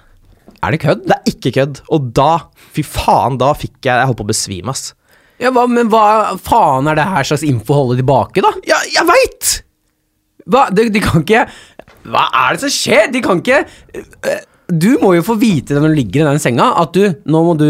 Er 0.64 0.72
det 0.72 0.80
kødd? 0.82 1.04
Det 1.06 1.18
er 1.20 1.30
ikke 1.30 1.52
kødd. 1.60 1.82
Og 1.94 2.08
da, 2.16 2.30
fy 2.74 2.82
faen, 2.88 3.38
da 3.38 3.52
fikk 3.54 3.76
jeg 3.84 4.00
Jeg 4.00 4.08
holdt 4.10 4.22
på 4.24 4.26
å 4.26 4.32
besvime, 4.32 4.70
ass. 4.74 4.94
Ja, 5.44 5.52
hva, 5.52 5.68
men 5.68 5.90
hva 5.92 6.38
faen 6.40 6.88
er 6.90 6.96
det 6.96 7.06
her 7.10 7.28
slags 7.28 7.44
info 7.44 7.74
å 7.76 7.80
holde 7.84 8.00
tilbake, 8.00 8.42
da? 8.42 8.54
Ja, 8.66 8.80
jeg 8.88 9.06
veit! 9.10 9.52
Hva, 10.50 10.66
de, 10.76 10.90
de 10.92 11.02
kan 11.04 11.22
ikke 11.24 11.46
Hva 12.12 12.26
er 12.44 12.56
det 12.58 12.64
som 12.66 12.74
skjer? 12.74 13.12
De 13.14 13.22
kan 13.24 13.40
ikke 13.40 13.62
øh, 13.64 14.42
Du 14.68 14.90
må 15.04 15.14
jo 15.18 15.24
få 15.24 15.38
vite 15.40 15.76
det 15.76 15.84
når 15.84 15.94
du 15.94 16.00
ligger 16.02 16.24
i 16.26 16.32
den 16.34 16.44
senga, 16.44 16.72
at 16.82 16.92
du 16.98 17.06
Nå 17.30 17.44
må 17.48 17.56
du 17.60 17.70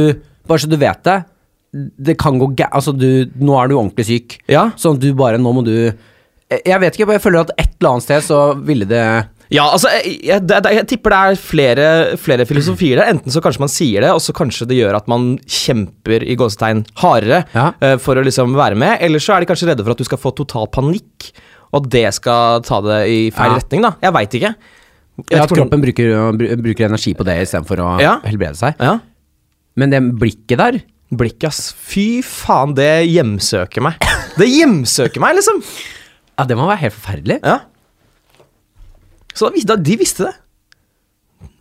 Bare 0.49 0.59
så 0.59 0.67
du 0.67 0.75
vet 0.81 0.99
det. 1.07 1.19
Det 1.73 2.17
kan 2.21 2.35
gå 2.41 2.49
gæ... 2.59 2.65
Altså, 2.75 2.91
du 2.93 3.29
Nå 3.39 3.55
er 3.61 3.69
du 3.71 3.77
ordentlig 3.79 4.05
syk. 4.09 4.39
Ja. 4.51 4.67
Sånn 4.77 4.97
at 4.99 5.05
du 5.05 5.13
bare 5.17 5.39
Nå 5.41 5.53
må 5.55 5.63
du 5.65 5.71
Jeg 6.53 6.81
vet 6.83 6.97
ikke, 6.97 7.07
jeg 7.15 7.23
føler 7.23 7.45
at 7.45 7.53
et 7.57 7.71
eller 7.79 7.95
annet 7.95 8.05
sted 8.05 8.25
så 8.27 8.41
ville 8.67 8.85
det 8.89 9.03
Ja, 9.53 9.67
altså, 9.69 9.89
jeg, 10.01 10.17
jeg, 10.25 10.43
det, 10.49 10.59
det, 10.65 10.73
jeg 10.79 10.85
tipper 10.89 11.13
det 11.13 11.17
er 11.29 11.39
flere, 11.39 11.87
flere 12.17 12.45
filosofier 12.49 12.97
der. 13.01 13.09
Enten 13.13 13.33
så 13.33 13.41
kanskje 13.43 13.61
man 13.61 13.69
sier 13.69 14.01
det, 14.05 14.09
og 14.15 14.21
så 14.23 14.33
kanskje 14.33 14.65
det 14.69 14.77
gjør 14.79 14.95
at 14.97 15.09
man 15.11 15.35
kjemper 15.45 16.23
i 16.25 16.33
gåsetegn 16.39 16.79
hardere 17.03 17.43
Ja. 17.53 17.67
uh, 17.83 17.95
for 18.01 18.17
å 18.17 18.23
liksom 18.25 18.55
være 18.57 18.77
med, 18.79 18.95
eller 19.05 19.21
så 19.21 19.35
er 19.35 19.43
de 19.43 19.49
kanskje 19.51 19.69
redde 19.69 19.85
for 19.85 19.93
at 19.93 20.01
du 20.01 20.07
skal 20.07 20.21
få 20.23 20.31
total 20.39 20.65
panikk, 20.73 21.29
og 21.73 21.81
at 21.81 21.89
det 21.89 22.05
skal 22.13 22.61
ta 22.61 22.79
det 22.85 22.99
i 23.09 23.19
feil 23.33 23.51
Ja. 23.51 23.57
retning, 23.59 23.81
da. 23.81 23.95
Jeg 24.01 24.13
veit 24.13 24.37
ikke. 24.39 24.53
Jeg 24.53 25.25
vet 25.25 25.33
Ja, 25.35 25.43
at 25.43 25.49
kroppen 25.49 25.81
bruker, 25.81 26.57
bruker 26.61 26.85
energi 26.87 27.13
på 27.17 27.25
det 27.25 27.35
istedenfor 27.43 27.77
å 27.83 27.89
Ja. 28.01 28.19
helbrede 28.23 28.55
seg. 28.57 28.75
Ja. 28.79 28.99
Men 29.75 29.89
det 29.89 30.01
blikket 30.21 30.57
der 30.57 30.81
Blikket, 31.13 31.43
ass. 31.51 31.73
Fy 31.77 32.23
faen, 32.25 32.73
det 32.73 33.05
hjemsøker 33.05 33.83
meg. 33.85 33.99
Det 34.35 34.47
hjemsøker 34.49 35.19
meg, 35.21 35.35
liksom. 35.37 35.59
Ja, 36.39 36.43
det 36.49 36.57
må 36.57 36.65
være 36.65 36.79
helt 36.87 36.95
forferdelig. 36.95 37.37
Ja. 37.45 37.59
Så 39.37 39.51
da, 39.65 39.75
de 39.77 39.97
visste 39.99 40.25
det. 40.25 40.33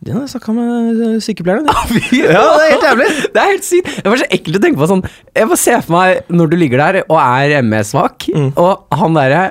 De 0.03 0.11
hadde 0.15 0.27
snakka 0.31 0.53
med 0.55 1.01
eh, 1.05 1.19
sykepleierne. 1.23 1.69
Ja, 2.17 2.41
det 2.57 2.65
er 2.65 2.71
helt 2.73 2.87
jævlig. 2.87 3.07
Det 3.33 3.41
er 3.43 3.51
helt 3.53 3.67
sykt. 3.67 3.91
Det 4.03 4.09
var 4.11 4.19
så 4.23 4.27
ekkelt 4.35 4.57
å 4.57 4.63
tenke 4.63 4.79
på 4.81 4.87
sånn 4.89 5.03
Jeg 5.35 5.47
bare 5.49 5.59
ser 5.61 5.81
for 5.85 5.95
meg 5.95 6.31
når 6.33 6.49
du 6.51 6.55
ligger 6.59 6.81
der 6.83 6.97
og 7.05 7.19
er 7.21 7.61
ME-svak, 7.61 8.27
Mm. 8.33 8.49
og 8.57 8.87
han 8.91 9.13
derre 9.17 9.43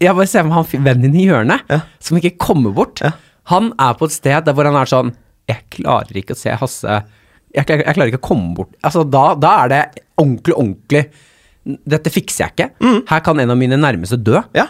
Jeg 0.00 0.14
bare 0.16 0.26
ser 0.30 0.42
for 0.46 0.48
meg 0.50 0.56
han 0.58 0.84
vennen 0.86 1.12
din 1.12 1.20
i 1.20 1.26
hjørnet, 1.28 1.60
Ja. 1.68 1.80
som 2.00 2.16
ikke 2.16 2.36
kommer 2.40 2.72
bort. 2.72 3.00
Ja. 3.04 3.12
Han 3.52 3.72
er 3.78 3.94
på 3.98 4.06
et 4.08 4.12
sted 4.14 4.44
der 4.46 4.54
hvor 4.56 4.64
han 4.68 4.76
er 4.78 4.86
sånn 4.88 5.14
Jeg 5.50 5.64
klarer 5.70 6.16
ikke 6.20 6.36
å 6.36 6.38
se 6.38 6.50
Hasse 6.54 7.02
Jeg, 7.54 7.66
klarer- 7.66 7.84
jeg 7.86 7.94
klarer 7.96 8.10
ikke 8.12 8.20
å 8.22 8.28
komme 8.28 8.54
bort. 8.54 8.74
Altså, 8.84 9.02
da, 9.10 9.34
da 9.34 9.64
er 9.64 9.68
det 9.72 9.80
ordentlig, 10.20 10.54
ordentlig 10.54 11.04
Dette 11.88 12.10
fikser 12.12 12.46
jeg 12.46 12.52
ikke. 12.54 13.00
Her 13.10 13.20
kan 13.20 13.40
en 13.42 13.50
av 13.52 13.58
mine 13.58 13.76
nærmeste 13.76 14.16
dø. 14.22 14.38
Mm. 14.40 14.54
Ja. 14.56 14.66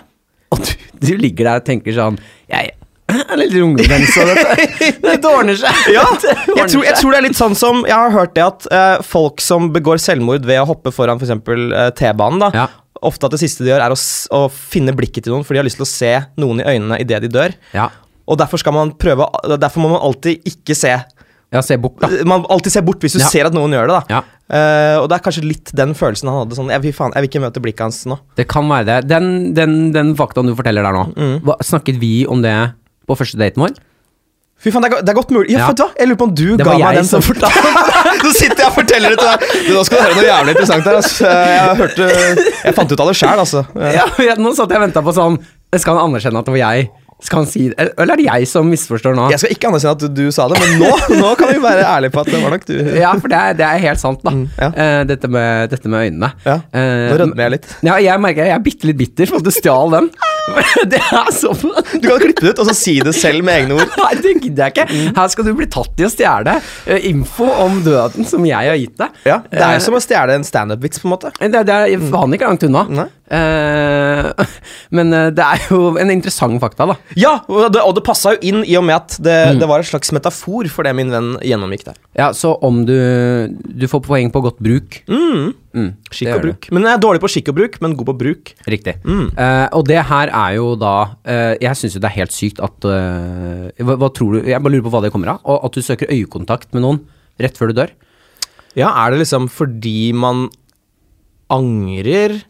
Og 0.50 0.58
du, 0.66 0.72
du 1.06 1.10
ligger 1.20 1.44
der 1.46 1.60
og 1.60 1.64
tenker 1.68 1.94
sånn 1.94 2.16
Jeg 2.50 2.72
er 3.10 3.36
litt 3.38 3.52
rungevens, 3.54 4.16
og 4.22 4.30
dette 4.30 5.20
det 5.20 5.28
ordner 5.30 5.56
seg. 5.60 5.78
Ja, 5.96 6.04
Det 6.22 6.34
jeg 6.56 6.68
tror, 6.72 6.84
jeg 6.88 6.96
tror 6.98 7.10
det 7.14 7.18
er 7.20 7.26
litt 7.28 7.38
sånn 7.38 7.54
som 7.58 7.84
Jeg 7.86 7.94
har 7.98 8.10
hørt 8.14 8.34
det 8.38 8.42
at 8.46 8.66
uh, 8.72 9.02
folk 9.06 9.40
som 9.44 9.70
begår 9.74 9.98
selvmord 10.02 10.46
ved 10.48 10.62
å 10.62 10.66
hoppe 10.70 10.90
foran 10.94 11.18
f.eks. 11.22 11.36
Uh, 11.46 11.90
T-banen, 11.98 12.40
da 12.42 12.50
Ja. 12.54 12.66
Ofte 13.02 13.26
at 13.28 13.32
det 13.34 13.40
siste 13.42 13.64
de 13.64 13.70
gjør, 13.72 13.80
er 13.84 13.94
å, 13.94 13.98
å 14.36 14.42
finne 14.52 14.92
blikket 14.96 15.24
til 15.26 15.32
noen, 15.34 15.44
for 15.46 15.54
de 15.56 15.62
har 15.62 15.66
lyst 15.68 15.80
til 15.80 15.86
å 15.86 15.90
se 15.90 16.12
noen 16.40 16.60
i 16.62 16.68
øynene 16.74 16.98
idet 17.00 17.22
de 17.24 17.30
dør. 17.32 17.54
Ja. 17.76 17.88
Og 18.30 18.38
derfor 18.38 18.60
skal 18.62 18.74
man 18.76 18.92
prøve 18.94 19.26
Derfor 19.58 19.82
må 19.82 19.88
man 19.94 20.04
alltid 20.06 20.44
ikke 20.46 20.76
se 20.78 20.92
ja, 21.50 21.58
se 21.66 21.74
bort, 21.82 21.96
da. 21.98 22.06
Man 22.30 22.44
alltid 22.46 22.70
ser 22.76 22.84
bort 22.86 23.02
hvis 23.02 23.16
du 23.16 23.18
Ja. 23.18 23.26
ser 23.26 23.48
at 23.48 23.54
noen 23.56 23.72
gjør 23.74 23.88
det, 23.90 23.94
da. 23.96 24.20
Ja. 24.20 24.20
Uh, 24.50 24.96
og 25.02 25.08
det 25.10 25.16
er 25.16 25.24
kanskje 25.24 25.42
litt 25.48 25.72
den 25.74 25.96
følelsen 25.98 26.28
han 26.30 26.44
hadde. 26.44 26.54
Sånn, 26.54 26.70
jeg, 26.70 26.82
vil, 26.84 26.92
faen, 26.94 27.10
jeg 27.16 27.24
vil 27.24 27.30
ikke 27.32 27.42
møte 27.42 27.62
blikket 27.64 27.82
hans 27.88 27.98
nå. 28.06 28.20
Det 28.38 28.46
kan 28.50 28.68
være 28.70 28.86
det. 28.86 28.98
Den, 29.10 29.26
den, 29.58 29.74
den 29.94 30.12
faktaen 30.18 30.46
du 30.46 30.54
forteller 30.58 30.86
der 30.86 30.94
nå, 30.94 31.02
Mm. 31.18 31.50
snakket 31.66 31.98
vi 31.98 32.12
om 32.30 32.42
det 32.44 32.54
på 33.10 33.16
første 33.18 33.38
daten 33.40 33.64
vår? 33.66 33.74
Fy 34.60 34.68
faen, 34.74 34.84
det 34.84 34.90
er, 34.92 35.02
det 35.06 35.12
er 35.14 35.16
godt 35.16 35.30
mulig. 35.32 35.50
Ja, 35.54 35.70
Ja. 35.72 35.86
Jeg 35.98 36.10
lurer 36.10 36.18
på 36.20 36.26
om 36.28 36.34
du 36.36 36.46
ga 36.60 36.74
meg 36.76 36.98
den 37.00 37.06
som 37.08 37.22
fortalte 37.24 37.74
Nå 38.24 38.32
sitter 38.36 38.60
jeg 38.60 38.68
og 38.68 38.74
forteller 38.76 39.14
det 39.14 39.20
til 39.22 39.30
deg. 39.30 39.66
Du, 39.68 39.72
nå 39.78 39.84
skal 39.88 39.96
du 39.96 40.04
høre 40.04 40.16
noe 40.18 40.26
jævlig 40.28 40.54
interessant 40.56 40.88
her. 40.90 40.98
Altså. 41.00 41.34
Jeg 41.50 41.76
hørte 41.82 42.08
Jeg 42.68 42.74
fant 42.76 42.92
ut 42.92 43.00
av 43.06 43.12
det 43.12 43.16
sjæl, 43.22 43.44
altså. 43.46 43.62
Ja, 43.96 44.04
jeg, 44.20 44.36
nå 44.44 44.52
satt 44.58 44.68
jeg 44.74 44.82
og 44.82 44.84
venta 44.88 45.04
på 45.06 45.14
sånn 45.16 45.38
Skal 45.80 45.96
han 45.96 46.10
anerkjenne 46.10 46.42
at 46.44 46.50
det 46.50 46.56
var 46.58 46.64
jeg? 46.66 46.90
Skal 47.20 47.42
han 47.42 47.48
si 47.50 47.66
det? 47.68 47.84
Eller 48.00 48.14
er 48.14 48.20
det 48.20 48.24
jeg 48.24 48.46
som 48.48 48.64
misforstår 48.72 49.12
nå? 49.16 49.26
Jeg 49.28 49.42
skal 49.42 49.50
ikke 49.52 49.68
anerkjenne 49.68 49.92
at 49.92 50.04
du, 50.06 50.22
du 50.24 50.32
sa 50.32 50.46
det, 50.48 50.56
men 50.62 50.78
nå, 50.80 50.92
nå 51.20 51.32
kan 51.36 51.50
vi 51.52 51.58
være 51.60 51.82
ærlige 51.84 52.14
på 52.14 52.22
at 52.22 52.30
det 52.32 52.38
var 52.40 52.54
nok 52.54 52.64
du. 52.64 52.72
Ja, 52.96 53.10
for 53.20 53.28
det 53.28 53.36
er, 53.44 53.58
det 53.58 53.66
er 53.66 53.82
helt 53.82 54.00
sant, 54.00 54.22
da. 54.24 54.32
Mm, 54.32 54.46
ja. 54.56 54.68
uh, 54.72 55.00
dette, 55.10 55.28
med, 55.28 55.68
dette 55.68 55.92
med 55.92 56.06
øynene. 56.08 56.30
Ja, 56.48 56.54
Eh, 56.72 57.10
Nå 57.10 57.18
rødmer 57.20 57.42
jeg 57.44 57.52
litt. 57.58 57.68
Ja, 57.84 57.98
jeg 58.00 58.22
merker 58.24 58.48
jeg 58.48 58.56
er 58.56 58.64
bitte 58.64 58.88
litt 58.88 58.96
bitter 59.02 59.28
for 59.28 59.42
at 59.42 59.44
du 59.44 59.52
stjal 59.52 59.92
den. 59.92 60.08
det 60.92 61.00
er 61.00 61.30
så 61.34 61.52
Du 61.54 62.06
kan 62.08 62.20
klippe 62.22 62.42
det 62.44 62.52
ut 62.54 62.62
og 62.62 62.68
så 62.70 62.74
si 62.76 62.96
det 63.04 63.14
selv 63.16 63.44
med 63.46 63.62
egne 63.62 63.78
ord. 63.78 63.94
Nei, 64.02 64.12
det 64.22 64.34
gidder 64.40 64.68
jeg 64.68 64.74
ikke. 64.74 65.14
Her 65.18 65.32
skal 65.32 65.46
du 65.48 65.52
bli 65.58 65.68
tatt 65.70 66.02
i 66.02 66.06
å 66.06 66.10
stjele 66.12 66.56
eh, 66.86 67.06
info 67.10 67.48
om 67.64 67.80
døden 67.86 68.26
som 68.28 68.44
jeg 68.48 68.70
har 68.72 68.78
gitt 68.80 68.96
deg. 69.00 69.22
Ja, 69.28 69.40
Det 69.50 69.62
er 69.62 69.78
jo 69.78 69.86
som 69.86 69.98
å 69.98 70.02
stjele 70.02 70.38
en 70.38 70.46
standup-vits, 70.46 71.02
på 71.02 71.08
en 71.08 71.14
måte. 71.16 71.32
Det, 71.40 71.64
det 71.68 71.78
er 71.86 72.06
faen 72.10 72.36
ikke 72.36 72.50
langt 72.50 72.66
unna. 72.68 72.84
Nei. 73.00 73.08
Eh, 73.30 74.46
men 74.96 75.14
eh, 75.14 75.28
det 75.34 75.46
er 75.46 75.66
jo 75.70 75.94
en 76.00 76.12
interessant 76.12 76.58
fakta, 76.62 76.88
da. 76.90 76.96
Ja, 77.18 77.36
og 77.50 77.70
det, 77.74 77.82
og 77.84 77.94
det 77.98 78.04
passa 78.06 78.34
jo 78.34 78.42
inn 78.50 78.64
i 78.66 78.76
og 78.80 78.86
med 78.88 78.96
at 78.98 79.18
det, 79.22 79.38
det 79.60 79.68
var 79.70 79.82
en 79.82 79.90
slags 79.90 80.10
metafor 80.16 80.68
for 80.72 80.86
det 80.86 80.96
min 80.98 81.12
venn 81.14 81.32
gjennomgikk 81.46 81.86
der. 81.92 82.00
Ja, 82.18 82.32
Så 82.36 82.56
om 82.66 82.82
du 82.88 82.96
Du 83.50 83.86
får 83.88 84.02
poeng 84.04 84.30
på 84.34 84.42
godt 84.44 84.58
bruk. 84.62 85.02
Mm. 85.10 85.52
Mm, 85.70 85.90
Skikk 86.10 86.32
og 86.34 86.42
bruk. 86.42 86.56
bruk. 86.58 86.68
Men 86.74 86.86
jeg 86.88 86.96
er 86.96 87.02
dårlig 87.04 87.22
på 87.22 87.30
skikk 87.30 87.50
og 87.52 87.58
bruk, 87.60 87.76
men 87.84 87.94
god 87.98 88.08
på 88.08 88.16
bruk. 88.24 88.52
Riktig. 88.66 88.96
Mm. 89.06 89.28
Uh, 89.36 89.66
og 89.78 89.84
det 89.86 90.00
her 90.08 90.32
er 90.34 90.56
jo 90.56 90.72
da 90.80 90.94
uh, 91.14 91.54
Jeg 91.62 91.78
syns 91.78 91.94
jo 91.94 92.02
det 92.02 92.10
er 92.10 92.16
helt 92.18 92.34
sykt 92.34 92.62
at 92.66 92.88
uh, 92.90 93.70
hva, 93.78 93.94
hva 94.00 94.10
tror 94.16 94.34
du 94.34 94.50
Jeg 94.50 94.58
bare 94.58 94.74
lurer 94.74 94.86
på 94.88 94.94
hva 94.96 95.04
det 95.04 95.12
kommer 95.14 95.36
av. 95.36 95.42
Og 95.46 95.68
at 95.68 95.78
du 95.78 95.86
søker 95.86 96.10
øyekontakt 96.10 96.74
med 96.74 96.86
noen 96.86 97.02
rett 97.40 97.56
før 97.56 97.70
du 97.70 97.80
dør. 97.82 97.94
Ja, 98.78 98.90
er 98.90 99.12
det 99.12 99.22
liksom 99.22 99.48
fordi 99.50 100.12
man 100.14 100.48
angrer? 101.50 102.40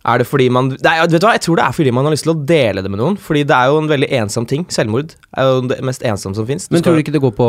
Er 0.00 0.22
det 0.22 0.26
fordi 0.30 0.48
man 0.52 0.70
Nei, 0.80 0.94
vet 1.02 1.12
du 1.12 1.26
hva, 1.26 1.34
jeg 1.36 1.44
tror 1.44 1.60
det 1.60 1.66
er 1.66 1.76
fordi 1.76 1.92
man 1.92 2.06
har 2.06 2.14
lyst 2.14 2.24
til 2.24 2.32
å 2.32 2.40
dele 2.48 2.82
det 2.86 2.90
med 2.92 3.02
noen. 3.02 3.18
Fordi 3.20 3.44
det 3.46 3.56
er 3.56 3.70
jo 3.70 3.82
en 3.82 3.90
veldig 3.90 4.08
ensom 4.22 4.46
ting. 4.48 4.64
Selvmord 4.72 5.14
er 5.36 5.50
jo 5.50 5.62
det 5.70 5.82
mest 5.86 6.06
ensomme 6.06 6.38
som 6.38 6.48
fins. 6.48 6.70
Men 6.72 6.86
tror 6.86 6.96
du 6.96 7.02
ikke 7.04 7.14
det 7.14 7.22
går 7.22 7.34
på 7.36 7.48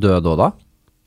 død 0.00 0.30
òg, 0.32 0.40
da? 0.40 0.52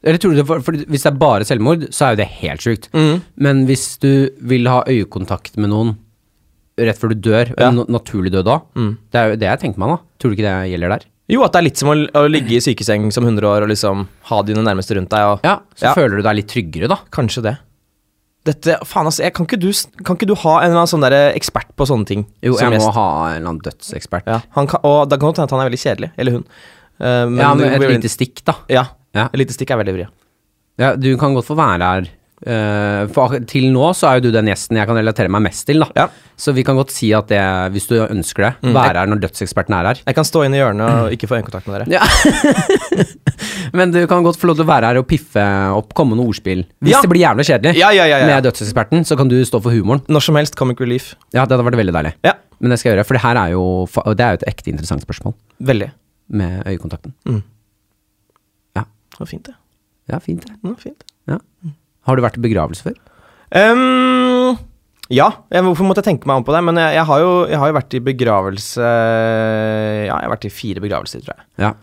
Eller 0.04 0.18
tror 0.20 0.32
du 0.34 0.42
det, 0.42 0.46
for, 0.48 0.60
for 0.60 0.74
Hvis 0.74 1.04
det 1.06 1.12
er 1.14 1.18
bare 1.22 1.46
selvmord, 1.48 1.86
så 1.96 2.06
er 2.10 2.16
jo 2.16 2.22
det 2.24 2.28
helt 2.42 2.60
sjukt. 2.66 2.90
Mm. 2.94 3.22
Men 3.38 3.66
hvis 3.70 3.86
du 4.04 4.30
vil 4.42 4.68
ha 4.68 4.82
øyekontakt 4.84 5.56
med 5.58 5.70
noen 5.72 5.96
rett 6.78 6.98
før 7.00 7.14
du 7.14 7.20
dør, 7.30 7.54
Ja. 7.58 7.70
en 7.70 7.84
naturlig 7.88 8.32
død 8.34 8.46
da, 8.46 8.60
Mm. 8.76 8.98
det 9.12 9.20
er 9.22 9.30
jo 9.30 9.36
det 9.38 9.48
jeg 9.48 9.60
tenker 9.62 9.80
meg, 9.80 9.90
da. 9.90 9.98
Tror 10.20 10.30
du 10.32 10.36
ikke 10.36 10.48
det 10.50 10.72
gjelder 10.74 10.90
der? 10.98 11.06
Jo, 11.30 11.44
at 11.46 11.54
det 11.54 11.60
er 11.62 11.64
litt 11.70 11.78
som 11.78 11.90
å, 11.90 11.96
å 12.20 12.24
ligge 12.30 12.52
i 12.58 12.60
sykeseng 12.60 13.12
som 13.14 13.24
100 13.24 13.48
år 13.48 13.64
og 13.64 13.70
liksom 13.70 14.08
ha 14.28 14.42
dine 14.44 14.60
nærmeste 14.66 14.98
rundt 14.98 15.10
deg. 15.10 15.20
Og, 15.24 15.40
Ja, 15.46 15.60
så 15.76 15.86
Ja. 15.88 15.94
føler 15.96 16.18
du 16.18 16.22
deg 16.24 16.36
litt 16.36 16.48
tryggere, 16.52 16.90
da. 16.90 16.98
Kanskje 17.12 17.44
det. 17.44 17.58
Dette, 18.44 18.76
faen 18.84 19.06
altså, 19.08 19.24
jeg, 19.24 19.32
kan, 19.34 19.46
ikke 19.48 19.60
du, 19.62 19.72
kan 20.04 20.18
ikke 20.18 20.28
du 20.28 20.36
ha 20.36 20.58
en 20.60 20.66
eller 20.72 20.82
annen 20.84 20.92
sånn 20.92 21.00
der 21.06 21.32
ekspert 21.32 21.70
på 21.80 21.86
sånne 21.88 22.06
ting? 22.06 22.26
Jo, 22.44 22.58
jeg 22.60 22.74
må 22.74 22.76
gjest? 22.76 22.92
ha 22.98 23.06
en 23.30 23.38
eller 23.38 23.50
annen 23.54 23.62
dødsekspert. 23.64 24.26
Ja, 24.28 24.42
han 24.58 24.68
kan, 24.68 24.82
og 24.84 25.08
da 25.08 25.16
kan 25.16 25.32
det 25.32 25.38
hende 25.40 25.48
at 25.48 25.52
han 25.56 25.62
er 25.64 25.70
veldig 25.70 25.80
kjedelig. 25.80 26.12
Eller 26.18 26.32
hun. 26.34 26.44
Uh, 27.00 27.30
men 27.32 27.38
ja, 27.40 27.54
men 27.56 27.72
et 27.72 27.80
blir- 27.80 27.96
lite 27.96 28.12
stikk, 28.12 28.44
da. 28.44 28.56
Ja, 28.68 28.84
Ja. 29.16 29.30
et 29.34 29.72
er 29.72 29.78
veldig 29.84 29.94
vri. 30.00 30.08
Ja, 30.80 30.96
du 30.96 31.16
kan 31.18 31.34
godt 31.36 31.46
få 31.46 31.56
være 31.56 31.82
her. 31.86 32.08
eh, 32.46 33.08
for 33.08 33.40
til 33.48 33.70
nå 33.72 33.94
så 33.96 34.10
er 34.10 34.18
jo 34.20 34.26
du 34.26 34.32
den 34.36 34.48
gjesten 34.50 34.76
jeg 34.76 34.86
kan 34.90 34.98
relatere 34.98 35.30
meg 35.32 35.44
mest 35.46 35.66
til, 35.66 35.80
da. 35.80 35.88
Ja. 35.96 36.08
Så 36.36 36.52
vi 36.54 36.64
kan 36.66 36.76
godt 36.76 36.92
si 36.92 37.14
at 37.14 37.28
det, 37.30 37.40
hvis 37.72 37.88
du 37.88 37.96
ønsker 38.04 38.44
det, 38.44 38.54
Mm. 38.64 38.74
være 38.74 38.98
her 39.00 39.06
når 39.08 39.22
dødseksperten 39.22 39.74
er 39.78 39.86
her. 39.88 40.02
Jeg 40.06 40.16
kan 40.16 40.24
stå 40.26 40.44
inne 40.44 40.58
i 40.58 40.60
hjørnet 40.60 40.82
og 41.06 41.12
ikke 41.16 41.28
få 41.30 41.38
øyekontakt 41.40 41.68
med 41.68 41.86
dere. 41.86 41.94
Ja. 41.94 42.04
Men 43.74 43.92
du 43.94 44.06
kan 44.08 44.24
godt 44.26 44.38
få 44.42 44.48
lov 44.50 44.58
til 44.60 44.66
å 44.66 44.70
være 44.70 44.90
her 44.92 45.00
og 45.02 45.08
piffe 45.08 45.44
opp 45.78 45.94
kommende 45.98 46.26
ordspill. 46.26 46.66
Hvis 46.84 46.92
Ja. 46.98 47.02
det 47.02 47.10
blir 47.10 47.22
jævlig 47.24 47.46
kjedelig 47.48 47.76
Ja, 47.80 47.90
ja, 47.92 48.06
ja, 48.06 48.18
ja. 48.20 48.26
med 48.28 48.44
dødseksperten, 48.44 49.06
så 49.06 49.16
kan 49.18 49.28
du 49.30 49.40
stå 49.46 49.62
for 49.62 49.72
humoren. 49.72 50.02
Når 50.08 50.22
som 50.22 50.36
helst 50.36 50.56
comic 50.56 50.80
relief. 50.80 51.16
Ja, 51.34 51.46
det 51.46 51.56
hadde 51.58 51.66
vært 51.72 51.80
veldig 51.80 51.94
deilig. 51.94 52.14
Ja, 52.24 52.34
Men 52.60 52.70
det 52.72 52.80
skal 52.80 52.92
jeg 52.92 52.98
gjøre, 53.00 53.06
for 53.08 53.14
det 53.14 53.22
her 53.24 53.36
er 53.38 53.50
jo, 53.52 53.64
fa- 53.88 54.16
det 54.16 54.20
er 54.24 54.32
jo 54.38 54.40
et 54.42 54.48
ekte 54.56 54.68
interessant 54.72 55.02
spørsmål 55.06 55.34
veldig. 55.62 55.92
med 56.30 56.64
øyekontakten. 56.66 57.14
Mm. 57.28 57.44
Det 59.14 59.22
var 59.22 59.30
fint, 59.30 59.48
det. 59.48 59.56
Ja, 60.12 60.20
fint 60.20 60.46
det. 60.46 60.54
Ja, 60.66 60.76
fint. 60.82 61.04
Ja. 61.30 61.40
Har 62.08 62.18
du 62.18 62.24
vært 62.26 62.38
i 62.40 62.44
begravelse 62.44 62.90
før? 62.90 63.00
Um, 63.54 64.58
ja, 65.14 65.30
jeg, 65.54 65.64
hvorfor 65.68 65.86
måtte 65.86 66.02
jeg 66.02 66.14
tenke 66.14 66.30
meg 66.30 66.42
om 66.42 66.46
på 66.48 66.54
det? 66.56 66.64
Men 66.66 66.80
jeg, 66.82 66.98
jeg, 66.98 67.08
har, 67.10 67.24
jo, 67.24 67.32
jeg 67.52 67.60
har 67.62 67.72
jo 67.72 67.78
vært 67.78 67.96
i 67.96 68.04
begravelse 68.04 68.84
Ja, 68.84 70.16
jeg 70.16 70.26
har 70.26 70.32
vært 70.34 70.48
i 70.48 70.54
fire 70.54 70.84
begravelser, 70.84 71.24
tror 71.26 71.36
jeg. 71.38 71.50
Ja. 71.66 71.74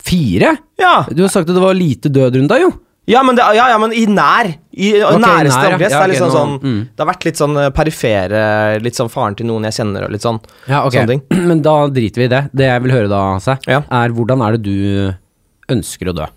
Fire? 0.00 0.54
Ja, 0.80 0.94
Du 1.12 1.22
har 1.26 1.32
sagt 1.32 1.50
at 1.50 1.56
det 1.56 1.62
var 1.62 1.76
lite 1.76 2.10
død 2.12 2.40
rundt 2.40 2.54
deg, 2.54 2.64
jo. 2.64 2.70
ja, 3.10 3.20
men, 3.26 3.36
det, 3.36 3.44
ja, 3.58 3.68
ja, 3.74 3.76
men 3.82 3.92
i 3.92 4.06
nær. 4.08 4.48
I 4.72 4.90
okay, 4.96 5.20
næreste 5.20 5.60
nær, 5.60 5.68
ja. 5.68 5.76
omkrets. 5.76 5.94
Ja, 5.94 6.00
det 6.00 6.00
er 6.00 6.12
litt 6.14 6.24
ok, 6.24 6.24
sånn, 6.24 6.34
sånn 6.34 6.56
mm. 6.64 6.80
Det 6.88 7.04
har 7.04 7.10
vært 7.12 7.28
litt 7.28 7.40
sånn 7.42 7.60
eh, 7.60 7.70
perifere 7.76 8.42
Litt 8.80 8.98
sånn 8.98 9.10
faren 9.12 9.36
til 9.36 9.50
noen 9.50 9.68
jeg 9.68 9.76
kjenner 9.82 10.08
og 10.08 10.14
litt 10.16 10.24
sånn. 10.24 10.40
Ja, 10.70 10.82
ok. 10.88 10.98
Men 11.52 11.62
da 11.66 11.76
driter 11.92 12.24
vi 12.24 12.28
i 12.30 12.32
det. 12.32 12.44
Det 12.56 12.70
jeg 12.72 12.86
vil 12.86 12.96
høre 12.96 13.12
da, 13.12 13.22
Hasse, 13.36 13.60
er 13.68 14.16
hvordan 14.16 14.46
er 14.46 14.56
det 14.56 14.64
du 14.64 15.74
ønsker 15.76 16.10
å 16.10 16.16
dø? 16.16 16.30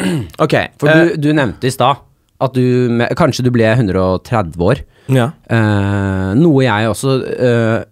Ok. 0.44 0.54
For 0.80 0.88
eh, 0.92 1.12
du, 1.16 1.28
du 1.28 1.32
nevnte 1.36 1.68
i 1.68 1.74
stad 1.74 1.96
at 2.42 2.54
du 2.56 2.62
med, 2.90 3.12
Kanskje 3.18 3.44
du 3.46 3.50
ble 3.54 3.68
130 3.70 4.56
år. 4.66 4.80
ja. 5.12 5.30
Eh, 5.50 6.30
noe 6.38 6.62
jeg 6.64 6.88
også 6.90 7.16
eh, 7.28 7.84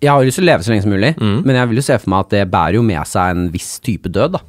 Jeg 0.00 0.10
har 0.12 0.24
lyst 0.24 0.36
til 0.40 0.44
å 0.46 0.50
leve 0.50 0.64
så 0.64 0.72
lenge 0.72 0.84
som 0.84 0.92
mulig, 0.92 1.14
Mm. 1.16 1.42
men 1.48 1.56
jeg 1.56 1.68
vil 1.70 1.80
jo 1.80 1.84
se 1.86 1.98
for 1.98 2.10
meg 2.12 2.20
at 2.26 2.30
det 2.36 2.50
bærer 2.52 2.74
jo 2.76 2.82
med 2.84 3.06
seg 3.08 3.30
en 3.36 3.46
viss 3.52 3.78
type 3.80 4.08
død, 4.12 4.36
da. 4.36 4.40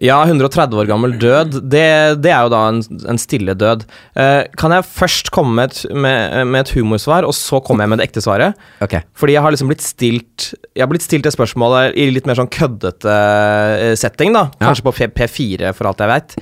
Ja, 0.00 0.22
130 0.24 0.78
år 0.80 0.88
gammel 0.88 1.12
død, 1.20 1.58
det, 1.68 1.86
det 2.24 2.30
er 2.32 2.46
jo 2.46 2.52
da 2.54 2.60
en, 2.70 2.78
en 3.12 3.18
stille 3.20 3.52
død. 3.58 3.82
Eh, 4.16 4.46
kan 4.56 4.72
jeg 4.72 4.86
først 4.88 5.28
komme 5.34 5.52
med 5.58 5.74
et, 5.74 5.82
med, 5.92 6.46
med 6.48 6.62
et 6.62 6.72
humorsvar, 6.72 7.26
og 7.28 7.36
så 7.36 7.60
kommer 7.64 7.84
jeg 7.84 7.92
med 7.92 8.00
det 8.00 8.06
ekte 8.08 8.22
svaret? 8.24 8.56
Okay. 8.80 9.04
Fordi 9.12 9.36
jeg 9.36 9.44
har 9.44 9.52
liksom 9.52 9.68
blitt 9.68 9.84
stilt 9.84 10.46
Jeg 10.72 10.82
har 10.82 10.88
blitt 10.88 11.04
stilt 11.04 11.26
det 11.26 11.34
spørsmålet 11.34 11.98
i 12.00 12.08
litt 12.14 12.28
mer 12.28 12.38
sånn 12.38 12.48
køddete 12.48 13.12
eh, 13.12 13.92
setting, 14.00 14.32
da. 14.36 14.46
Ja. 14.56 14.70
Kanskje 14.70 14.86
på 14.88 14.94
P 14.96 15.10
P4, 15.20 15.74
for 15.76 15.90
alt 15.90 16.00
jeg 16.00 16.12
veit. 16.14 16.36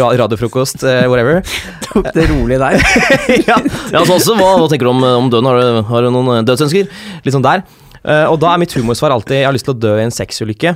ra 0.00 0.10
radiofrokost, 0.24 0.82
eh, 0.82 1.06
whatever. 1.06 1.44
Tok 1.86 2.10
det 2.16 2.26
rolig 2.32 2.58
der. 2.58 2.80
ja, 3.48 3.60
ja 3.94 4.02
så 4.02 4.18
også, 4.18 4.34
hva, 4.34 4.56
hva 4.58 4.66
tenker 4.72 4.90
du 4.90 4.94
om, 4.96 5.06
om 5.22 5.30
døden? 5.30 5.46
Har 5.46 5.62
du, 5.62 5.84
har 5.92 6.08
du 6.08 6.10
noen 6.10 6.40
eh, 6.40 6.46
dødsønsker? 6.50 6.90
Litt 7.22 7.38
sånn 7.38 7.46
der. 7.46 7.62
Eh, 8.00 8.26
og 8.30 8.38
da 8.40 8.54
er 8.54 8.60
mitt 8.62 8.72
humorsvar 8.72 9.12
alltid 9.12 9.42
Jeg 9.42 9.44
har 9.44 9.52
lyst 9.52 9.66
til 9.68 9.74
å 9.74 9.80
dø 9.80 9.92
i 9.98 10.04
en 10.06 10.14
sexulykke. 10.14 10.74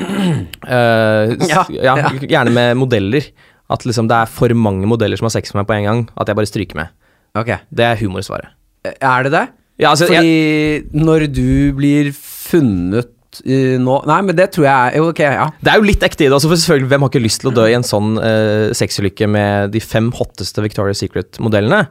Uh, 0.00 1.34
Ja, 1.48 1.64
ja, 1.68 1.96
ja. 2.00 2.12
Gjerne 2.20 2.52
med 2.54 2.78
modeller. 2.80 3.28
At 3.72 3.86
liksom 3.88 4.08
det 4.10 4.18
er 4.18 4.30
for 4.30 4.52
mange 4.56 4.88
modeller 4.88 5.20
som 5.20 5.28
har 5.28 5.36
sex 5.36 5.52
med 5.52 5.62
meg 5.62 5.70
på 5.70 5.78
en 5.78 5.88
gang. 5.88 6.04
At 6.16 6.30
jeg 6.30 6.38
bare 6.38 6.50
stryker 6.50 6.80
med. 6.80 6.92
Okay. 7.38 7.62
Det 7.72 7.84
er 7.88 8.00
humorsvaret. 8.00 8.52
Er 8.84 9.26
det 9.26 9.32
det? 9.34 9.46
Ja, 9.80 9.92
altså, 9.92 10.06
jeg, 10.12 10.84
når 10.92 11.26
du 11.32 11.72
blir 11.76 12.12
funnet 12.14 13.08
uh, 13.40 13.76
nå 13.80 13.98
Nei, 14.08 14.18
men 14.28 14.36
det 14.36 14.50
tror 14.54 14.66
jeg 14.68 14.96
er 14.98 15.06
ok, 15.06 15.22
ja. 15.24 15.46
det 15.64 15.72
er 15.72 15.80
jo 15.80 15.86
litt 15.88 16.04
ekte 16.04 16.26
i 16.26 16.28
det. 16.28 16.36
også, 16.36 16.50
for 16.52 16.60
selvfølgelig, 16.60 16.90
Hvem 16.92 17.04
har 17.04 17.12
ikke 17.12 17.24
lyst 17.24 17.42
til 17.42 17.50
å 17.50 17.54
dø 17.56 17.66
i 17.70 17.76
en 17.78 17.86
sånn 17.86 18.16
uh, 18.20 18.68
sexulykke 18.76 19.28
med 19.30 19.72
de 19.74 19.82
fem 19.82 20.12
hotteste 20.18 20.64
Victoria's 20.64 21.00
Secret-modellene? 21.02 21.86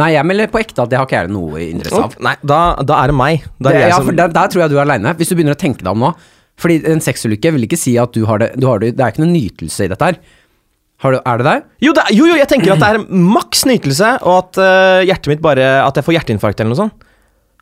Nei, 0.00 0.08
jeg 0.16 0.26
melder 0.26 0.48
på 0.50 0.58
ekte 0.58 0.82
at 0.82 0.90
det 0.90 0.98
har 0.98 1.06
ikke 1.06 1.20
jeg 1.20 1.30
noe 1.30 1.60
interesse 1.62 2.00
av. 2.02 2.14
Nei, 2.26 2.32
da, 2.42 2.60
da 2.82 2.96
er 3.04 3.12
det 3.12 3.14
meg. 3.18 3.44
Da 3.62 3.70
er 3.70 3.76
Det, 3.76 3.82
jeg 3.84 3.92
ja, 3.92 3.98
som 4.00 4.08
for 4.08 4.16
der, 4.18 4.32
der 4.34 4.48
tror 4.50 4.64
jeg 4.64 4.72
du 4.72 4.78
er 4.78 4.82
aleine, 4.82 5.12
hvis 5.20 5.30
du 5.30 5.36
begynner 5.38 5.54
å 5.54 5.60
tenke 5.60 5.84
deg 5.86 5.92
om 5.92 6.02
nå. 6.02 6.10
Fordi 6.58 6.80
en 6.90 7.02
sexulykke 7.02 7.52
vil 7.54 7.66
ikke 7.68 7.78
si 7.78 7.94
at 7.98 8.14
du 8.14 8.24
har 8.26 8.38
det, 8.42 8.52
du 8.58 8.66
har 8.70 8.78
det 8.82 8.92
Det 8.94 9.02
er 9.02 9.14
ikke 9.14 9.22
noe 9.24 9.32
nytelse 9.34 9.86
i 9.86 9.90
dette 9.92 10.08
her. 10.10 10.18
Har 11.04 11.14
du, 11.14 11.18
er 11.26 11.38
det 11.42 11.46
der? 11.46 11.62
Jo, 11.82 11.92
det, 11.94 12.04
er- 12.08 12.14
jo, 12.16 12.26
jo, 12.30 12.36
jeg 12.38 12.50
tenker 12.50 12.74
at 12.74 12.82
det 12.82 12.90
er 12.94 13.00
maks 13.34 13.64
nytelse, 13.70 14.10
og 14.22 14.36
at 14.38 14.60
eh, 14.62 15.00
hjertet 15.10 15.30
mitt 15.32 15.42
bare 15.44 15.66
At 15.84 15.98
jeg 15.98 16.06
får 16.06 16.16
hjerteinfarkt 16.18 16.62
eller 16.62 16.74
noe 16.74 16.82
sånt. 16.84 17.06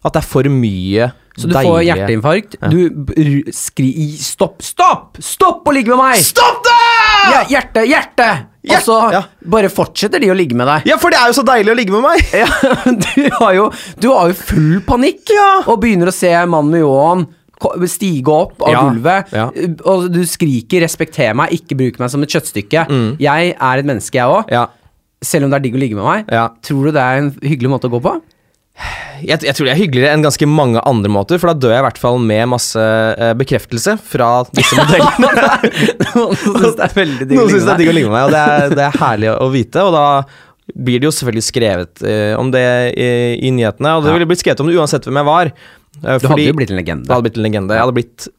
At 0.05 0.13
det 0.17 0.21
er 0.25 0.29
for 0.29 0.49
mye 0.53 1.09
Så 1.37 1.49
du 1.49 1.55
får 1.57 1.83
hjerteinfarkt. 1.87 2.57
Ja. 2.61 2.69
Du 2.69 3.53
skri... 3.57 3.91
Stopp! 4.21 4.63
Stopp! 4.65 5.21
Stopp 5.25 5.69
å 5.69 5.75
ligge 5.75 5.95
med 5.95 6.03
meg! 6.03 6.23
Stopp 6.23 6.61
det! 6.67 6.79
Ja, 7.33 7.43
hjerte, 7.49 7.85
hjerte! 7.89 8.31
Og 8.63 8.85
så 8.85 8.97
ja. 9.11 9.21
bare 9.51 9.71
fortsetter 9.73 10.23
de 10.23 10.29
å 10.31 10.37
ligge 10.39 10.55
med 10.59 10.69
deg. 10.71 10.85
Ja, 10.93 10.99
for 11.03 11.11
det 11.11 11.19
er 11.19 11.33
jo 11.33 11.39
så 11.41 11.45
deilig 11.47 11.73
å 11.73 11.79
ligge 11.79 11.95
med 11.95 12.05
meg! 12.05 12.35
Ja, 12.43 12.49
du 13.07 13.23
har 13.41 13.55
jo, 13.57 13.69
du 13.99 14.11
har 14.13 14.31
jo 14.31 14.37
full 14.39 14.83
panikk 14.87 15.33
og 15.67 15.79
begynner 15.83 16.13
å 16.13 16.15
se 16.15 16.31
mannen 16.45 16.75
med 16.75 16.85
ljåen 16.85 17.25
stige 17.87 18.33
opp 18.35 18.63
av 18.67 18.73
Ja, 18.73 18.81
gulvet, 18.89 19.33
ja. 19.33 19.45
og 19.87 20.09
du 20.11 20.25
skriker 20.27 20.83
'respekter 20.83 21.35
meg, 21.39 21.53
ikke 21.55 21.77
bruk 21.79 22.01
meg 22.03 22.11
som 22.11 22.23
et 22.23 22.33
kjøttstykke'. 22.35 22.89
Mm. 22.91 23.11
Jeg 23.23 23.55
er 23.55 23.79
et 23.79 23.87
menneske, 23.87 24.19
jeg 24.19 24.27
òg. 24.27 24.51
Ja, 24.51 24.67
Selv 25.23 25.45
om 25.45 25.51
det 25.53 25.61
er 25.61 25.63
digg 25.63 25.77
å 25.77 25.79
ligge 25.79 25.95
med 25.95 26.05
meg. 26.05 26.25
ja. 26.29 26.49
Tror 26.63 26.87
du 26.87 26.91
det 26.91 27.01
er 27.01 27.19
en 27.19 27.31
hyggelig 27.31 27.71
måte 27.71 27.87
å 27.87 27.93
gå 27.95 28.03
på? 28.03 28.21
Jeg, 29.23 29.39
jeg 29.45 29.55
tror 29.55 29.69
det 29.69 29.73
er 29.75 29.79
hyggeligere 29.79 30.15
enn 30.17 30.25
ganske 30.25 30.47
mange 30.51 30.81
andre 30.89 31.11
måter, 31.13 31.39
for 31.39 31.53
da 31.53 31.55
dør 31.63 31.75
jeg 31.77 31.83
i 31.83 31.87
hvert 31.87 32.01
fall 32.01 32.17
med 32.23 32.49
masse 32.51 32.81
eh, 32.83 33.35
bekreftelse 33.39 33.95
fra 34.03 34.31
disse 34.57 34.79
modellene. 34.79 35.29
Noen 36.17 36.41
syns 36.41 36.79
det 36.81 36.87
er 36.89 36.97
veldig 36.97 37.29
digg 37.31 37.39
å 37.39 37.45
er 37.47 37.61
med 37.69 37.83
digg 37.83 37.93
å 37.93 37.95
ligge 37.95 38.11
med 38.11 38.17
meg, 38.17 38.25
og 38.27 38.35
det 38.35 38.41
er, 38.43 38.75
det 38.81 38.87
er 38.89 38.99
herlig 39.05 39.31
å, 39.35 39.47
vite. 39.53 39.85
Og 39.87 39.95
da 39.95 40.07
blir 40.73 41.03
det 41.03 41.07
jo 41.09 41.15
selvfølgelig 41.15 41.47
skrevet 41.47 42.05
eh, 42.09 42.33
om 42.41 42.51
det 42.55 42.65
i, 42.97 43.09
i 43.47 43.55
nyhetene, 43.55 43.95
og 43.99 44.07
det 44.09 44.17
ville 44.17 44.29
blitt 44.33 44.43
skrevet 44.43 44.65
om 44.65 44.71
det 44.73 44.79
uansett 44.81 45.07
hvem 45.07 45.21
jeg 45.21 45.29
var. 45.31 45.53
Eh, 46.03 46.19
Du 46.19 46.29
hadde 46.33 46.49
jo 46.49 46.59
blitt 46.59 46.75
en 46.75 46.81
legende. 46.81 47.07
Det 47.07 47.15
hadde 47.15 47.29
blitt 47.29 47.39
en 47.39 47.47
legende. 47.47 47.79
Jeg 47.79 47.87
hadde 47.87 47.99
blitt 48.01 48.31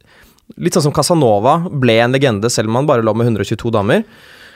Litt 0.60 0.76
sånn 0.76 0.84
som 0.84 0.94
Casanova 0.94 1.54
ble 1.72 1.96
en 2.04 2.12
legende 2.14 2.50
selv 2.52 2.70
om 2.70 2.76
han 2.78 2.86
bare 2.86 3.02
lå 3.02 3.14
med 3.16 3.30
122 3.32 3.72
damer. 3.74 4.04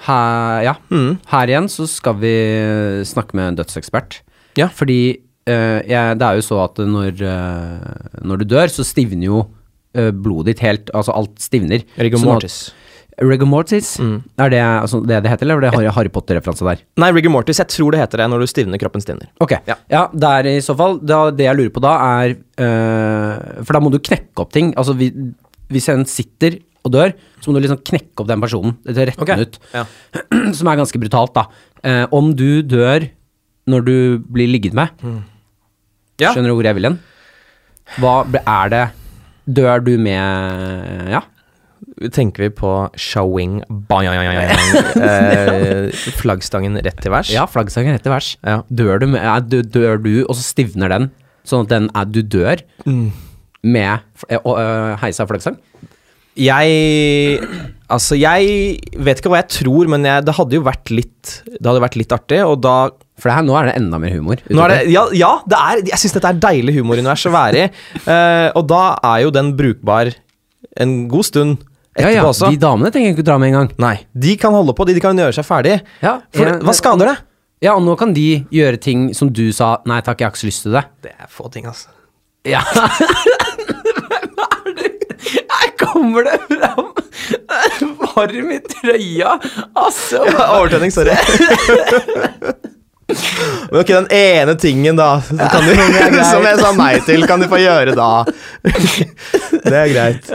Her, 0.06 0.60
ja. 0.66 0.74
Mm. 0.92 1.16
Her 1.32 1.50
igjen 1.50 1.70
så 1.72 1.88
skal 1.90 2.20
vi 2.20 2.34
snakke 3.08 3.38
med 3.40 3.54
en 3.54 3.58
dødsekspert. 3.62 4.20
Ja. 4.60 4.68
Fordi 4.76 5.00
jeg, 5.47 6.17
det 6.19 6.25
er 6.27 6.36
jo 6.39 6.43
så 6.45 6.57
at 6.65 6.81
når, 6.83 7.21
eh, 7.23 8.17
når 8.27 8.41
du 8.43 8.45
dør, 8.55 8.67
så 8.73 8.83
stivner 8.88 9.25
jo 9.29 9.45
eh, 9.95 10.12
blodet 10.12 10.53
ditt 10.55 10.65
helt 10.65 10.91
Altså 10.93 11.15
alt 11.15 11.39
stivner. 11.39 11.86
Rigor 11.97 12.19
Sånn 12.21 12.33
mortis. 12.36 12.57
Rigor 13.17 13.47
mortis, 13.49 13.95
Mm. 13.97 14.19
er 14.38 14.49
det 14.53 14.60
altså, 14.62 14.99
det 15.01 15.23
det 15.25 15.29
heter, 15.31 15.47
eller 15.47 15.57
er 15.57 15.62
det 15.65 15.71
Harry, 15.73 15.88
Harry 15.95 16.10
Potter-referanse 16.13 16.62
der? 16.67 16.83
Nei, 17.01 17.07
rigor 17.15 17.31
mortis. 17.33 17.57
Jeg 17.57 17.71
tror 17.73 17.91
det 17.95 17.99
heter 18.03 18.21
det 18.21 18.27
når 18.29 18.43
du 18.43 18.47
stivner, 18.51 18.77
kroppen 18.77 19.01
stivner. 19.01 19.25
Ok, 19.41 19.55
Ja. 19.65 19.73
ja, 19.89 20.03
det 20.13 20.29
er 20.38 20.49
i 20.51 20.60
så 20.62 20.75
fall 20.77 20.99
da, 21.01 21.31
Det 21.31 21.47
jeg 21.47 21.57
lurer 21.57 21.73
på 21.73 21.81
da, 21.81 21.95
er 22.21 22.36
øh, 22.62 23.63
For 23.65 23.73
da 23.73 23.79
må 23.81 23.89
du 23.91 23.97
knekke 23.97 24.38
opp 24.43 24.51
ting. 24.53 24.73
Altså 24.77 24.93
vi, 24.97 25.10
hvis 25.73 25.89
en 25.89 26.05
sitter 26.05 26.60
og 26.86 26.93
dør, 26.93 27.13
så 27.41 27.49
må 27.51 27.57
du 27.57 27.65
liksom 27.65 27.81
knekke 27.83 28.21
opp 28.21 28.27
den 28.29 28.39
personen. 28.43 28.77
Rette 28.86 29.07
retter 29.10 29.25
Ok. 29.25 29.41
ut. 29.41 29.57
Ja. 29.73 29.83
Som 30.57 30.69
er 30.71 30.77
ganske 30.79 31.01
brutalt, 31.01 31.33
da. 31.36 31.47
Eh, 31.83 32.05
om 32.15 32.29
du 32.38 32.62
dør 32.62 33.10
når 33.67 33.81
du 33.83 33.97
blir 34.29 34.47
ligget 34.47 34.73
med, 34.77 34.93
Ja. 36.17 36.34
skjønner 36.34 36.49
du 36.49 36.58
hvor 36.58 36.65
jeg 36.67 36.77
vil 36.77 36.89
hen? 36.89 36.99
Hva 38.01 38.13
er 38.41 38.71
det 38.73 38.86
Dør 39.47 39.84
du 39.86 39.93
med 40.01 41.12
Ja? 41.13 41.23
Tenker 42.13 42.43
vi 42.45 42.49
på 42.53 42.71
showing 42.99 43.62
bang, 43.89 44.06
eh, 44.06 45.88
Flaggstangen 46.19 46.77
rett 46.86 46.99
til 47.01 47.13
værs? 47.13 47.32
Ja, 47.34 47.45
flaggstangen 47.49 47.95
rett 47.95 48.03
til 48.06 48.13
vers. 48.13 48.36
Ja. 48.45 48.60
Dør 48.69 48.99
du, 49.01 49.08
med, 49.13 49.53
dør 49.73 49.97
du, 50.01 50.12
og 50.27 50.36
så 50.38 50.43
stivner 50.45 50.93
den, 50.93 51.08
sånn 51.47 51.65
at 51.65 51.73
den 51.73 51.89
er, 51.97 52.06
du 52.06 52.21
dør 52.21 52.62
med 53.65 54.21
uh, 54.30 54.93
heisa 55.01 55.25
flaggstang? 55.30 55.58
Jeg 56.38 57.50
Altså, 57.88 58.17
jeg 58.19 58.80
vet 59.00 59.21
ikke 59.21 59.30
hva 59.32 59.39
jeg 59.39 59.62
tror, 59.62 59.88
men 59.88 60.04
jeg, 60.04 60.26
det 60.28 60.34
hadde 60.36 60.58
jo 60.58 60.63
vært 60.65 60.89
litt 60.91 61.38
Det 61.47 61.63
hadde 61.63 61.84
vært 61.84 61.95
litt 62.00 62.12
artig, 62.12 62.41
og 62.43 62.60
da 62.65 62.76
For 63.15 63.32
det 63.32 63.38
her, 63.38 63.45
nå 63.47 63.56
er 63.60 63.69
det 63.69 63.78
enda 63.80 64.00
mer 64.02 64.12
humor. 64.13 64.41
Det, 64.43 64.80
ja, 64.91 65.06
ja, 65.15 65.32
det 65.47 65.58
er, 65.58 65.82
jeg 65.93 66.02
syns 66.04 66.17
dette 66.17 66.34
er 66.34 66.41
deilig 66.43 66.76
humorunivers 66.76 67.23
å 67.26 67.32
være 67.34 67.63
i. 67.63 67.69
Uh, 68.04 68.50
og 68.60 68.67
da 68.69 68.82
er 69.13 69.23
jo 69.23 69.32
den 69.34 69.54
brukbar 69.58 70.12
en 70.78 70.97
god 71.10 71.26
stund 71.26 71.56
ja, 71.97 72.12
etterpå 72.12 72.19
ja, 72.19 72.28
også. 72.30 72.52
De 72.54 72.60
damene 72.62 72.91
trenger 72.93 73.15
ikke 73.15 73.26
å 73.26 73.30
dra 73.32 73.39
med 73.41 73.50
en 73.50 73.58
gang. 73.58 73.71
Nei, 73.82 73.95
de 74.13 74.36
kan 74.38 74.54
holde 74.54 74.76
på, 74.78 74.86
de, 74.86 74.93
de 75.00 75.02
kan 75.02 75.17
gjøre 75.17 75.34
seg 75.39 75.47
ferdig. 75.47 75.80
Ja, 76.04 76.19
For 76.36 76.52
jeg- 76.52 76.62
hva 76.67 76.76
skader 76.78 77.13
det? 77.13 77.17
Ja, 77.65 77.73
og 77.73 77.82
nå 77.88 77.95
kan 77.97 78.12
de 78.13 78.45
gjøre 78.54 78.78
ting 78.78 79.08
som 79.17 79.32
du 79.34 79.47
sa 79.56 79.80
Nei 79.89 79.97
takk, 80.06 80.19
jeg 80.21 80.28
har 80.28 80.36
ikke 80.36 80.43
så 80.43 80.52
lyst 80.52 80.67
til 80.67 80.76
det. 80.78 80.84
Det 81.08 81.15
er 81.15 81.32
få 81.34 81.50
ting, 81.50 81.65
altså. 81.65 81.89
Ja. 82.45 82.62
Hvem 84.12 84.43
er 84.45 84.78
det? 84.78 84.91
Her 85.26 85.67
kommer 85.80 86.28
det 86.28 86.38
fram! 86.50 86.92
Varm 88.16 88.52
i 88.56 88.60
trøya. 88.72 89.36
Altså. 89.78 90.24
Overtenning, 90.28 90.92
sorry. 90.94 91.16
Men 93.08 93.80
ok, 93.82 93.88
den 93.88 94.08
ene 94.12 94.54
tingen, 94.60 94.98
da, 95.00 95.22
kan 95.24 95.63
du, 95.63 95.72
som 96.32 96.44
jeg 96.44 96.60
sa 96.60 96.72
nei 96.76 96.98
til, 97.08 97.24
kan 97.30 97.40
du 97.40 97.48
få 97.52 97.60
gjøre 97.62 97.94
da. 97.96 98.10
Det 99.68 99.78
er 99.78 99.92
greit. 99.94 100.28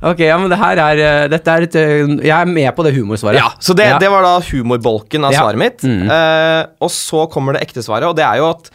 Ok, 0.00 0.22
ja, 0.24 0.38
men 0.40 0.48
det 0.48 0.56
her 0.56 0.80
er 0.80 1.00
eh, 1.04 1.26
Dette 1.28 1.52
er 1.52 1.64
et 1.66 1.74
eh, 1.76 2.12
Jeg 2.24 2.32
er 2.32 2.48
med 2.48 2.70
på 2.76 2.84
det 2.86 2.94
humorsvaret. 2.96 3.36
Ja, 3.36 3.50
Så 3.60 3.74
det, 3.76 3.84
Ja. 3.90 3.98
det 4.00 4.08
var 4.12 4.24
da 4.24 4.38
humorbolken 4.48 5.26
av 5.28 5.34
Ja. 5.36 5.42
svaret 5.44 5.60
mitt. 5.60 5.84
Mm. 5.84 6.08
Uh, 6.08 6.62
og 6.80 6.88
så 6.94 7.26
kommer 7.32 7.52
det 7.56 7.66
ekte 7.66 7.84
svaret, 7.84 8.08
og 8.08 8.16
det 8.16 8.24
er 8.24 8.40
jo 8.40 8.48
at 8.48 8.70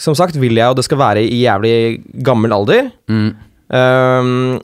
Som 0.00 0.16
sagt 0.16 0.38
vil 0.40 0.56
jeg 0.56 0.64
jo 0.72 0.78
det 0.78 0.86
skal 0.88 1.00
være 1.02 1.26
i 1.26 1.42
jævlig 1.44 1.74
gammel 2.24 2.54
alder. 2.56 2.88
Mm. 3.12 3.28
Ehm, 3.76 4.60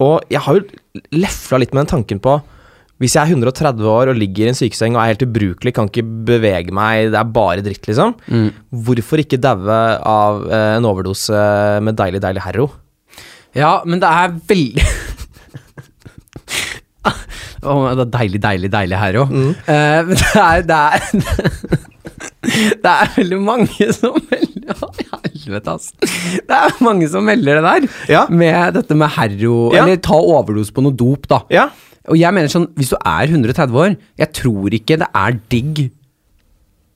og 0.00 0.32
jeg 0.32 0.42
har 0.44 0.58
jo 0.58 0.64
lefla 1.14 1.60
litt 1.60 1.74
med 1.74 1.84
den 1.84 1.92
tanken 1.92 2.20
på 2.22 2.38
Hvis 3.00 3.14
jeg 3.16 3.22
er 3.22 3.34
130 3.36 3.86
år 3.88 4.10
og 4.12 4.18
ligger 4.18 4.48
i 4.48 4.52
en 4.52 4.58
sykeseng 4.58 4.96
og 4.96 5.02
er 5.02 5.12
helt 5.14 5.24
ubrukelig, 5.24 5.72
kan 5.76 5.88
ikke 5.88 6.04
bevege 6.28 6.74
meg, 6.76 7.10
det 7.14 7.20
er 7.20 7.32
bare 7.32 7.64
dritt, 7.64 7.86
liksom. 7.88 8.12
Mm. 8.28 8.50
Hvorfor 8.84 9.22
ikke 9.22 9.40
daue 9.40 9.78
av 10.04 10.42
eh, 10.50 10.74
en 10.76 10.88
overdose 10.88 11.44
med 11.80 11.96
deilig, 11.96 12.20
deilig 12.20 12.44
Herro? 12.44 12.66
Ja, 13.56 13.80
men 13.88 14.02
det 14.02 14.10
er 14.10 14.36
veldig 14.52 14.84
oh, 17.64 17.88
det 17.88 18.04
er 18.04 18.12
deilig, 18.18 18.42
deilig, 18.44 18.70
deilig 18.72 19.00
Herro. 19.00 19.24
Mm. 19.32 19.54
Uh, 19.64 20.00
men 20.10 20.20
det 20.20 20.28
er, 20.44 20.66
det 20.68 20.82
er 20.84 21.00
Det 22.84 22.90
er 22.90 23.10
veldig 23.16 23.38
mange 23.42 23.92
som 23.96 24.16
veldig 24.32 24.76
Å, 24.76 24.88
Helvete, 25.46 25.74
ass. 25.76 25.92
Det 26.48 26.56
er 26.56 26.74
mange 26.84 27.08
som 27.10 27.24
melder 27.26 27.60
det 27.60 27.64
der. 27.66 27.86
Ja. 28.12 28.24
Med 28.28 28.74
dette 28.76 28.96
med 28.98 29.10
herro 29.16 29.70
Ja. 29.74 29.84
Eller 29.84 29.96
ta 30.04 30.18
overdose 30.18 30.72
på 30.76 30.82
noe 30.84 30.92
dop, 30.96 31.28
da. 31.30 31.40
Ja. 31.52 31.68
Og 32.10 32.16
jeg 32.18 32.32
mener 32.34 32.48
sånn, 32.50 32.68
hvis 32.80 32.90
du 32.92 32.96
er 32.96 33.28
130 33.28 33.76
år 33.76 33.90
Jeg 34.18 34.30
tror 34.34 34.72
ikke 34.74 34.96
det 35.02 35.08
er 35.14 35.34
digg 35.52 35.82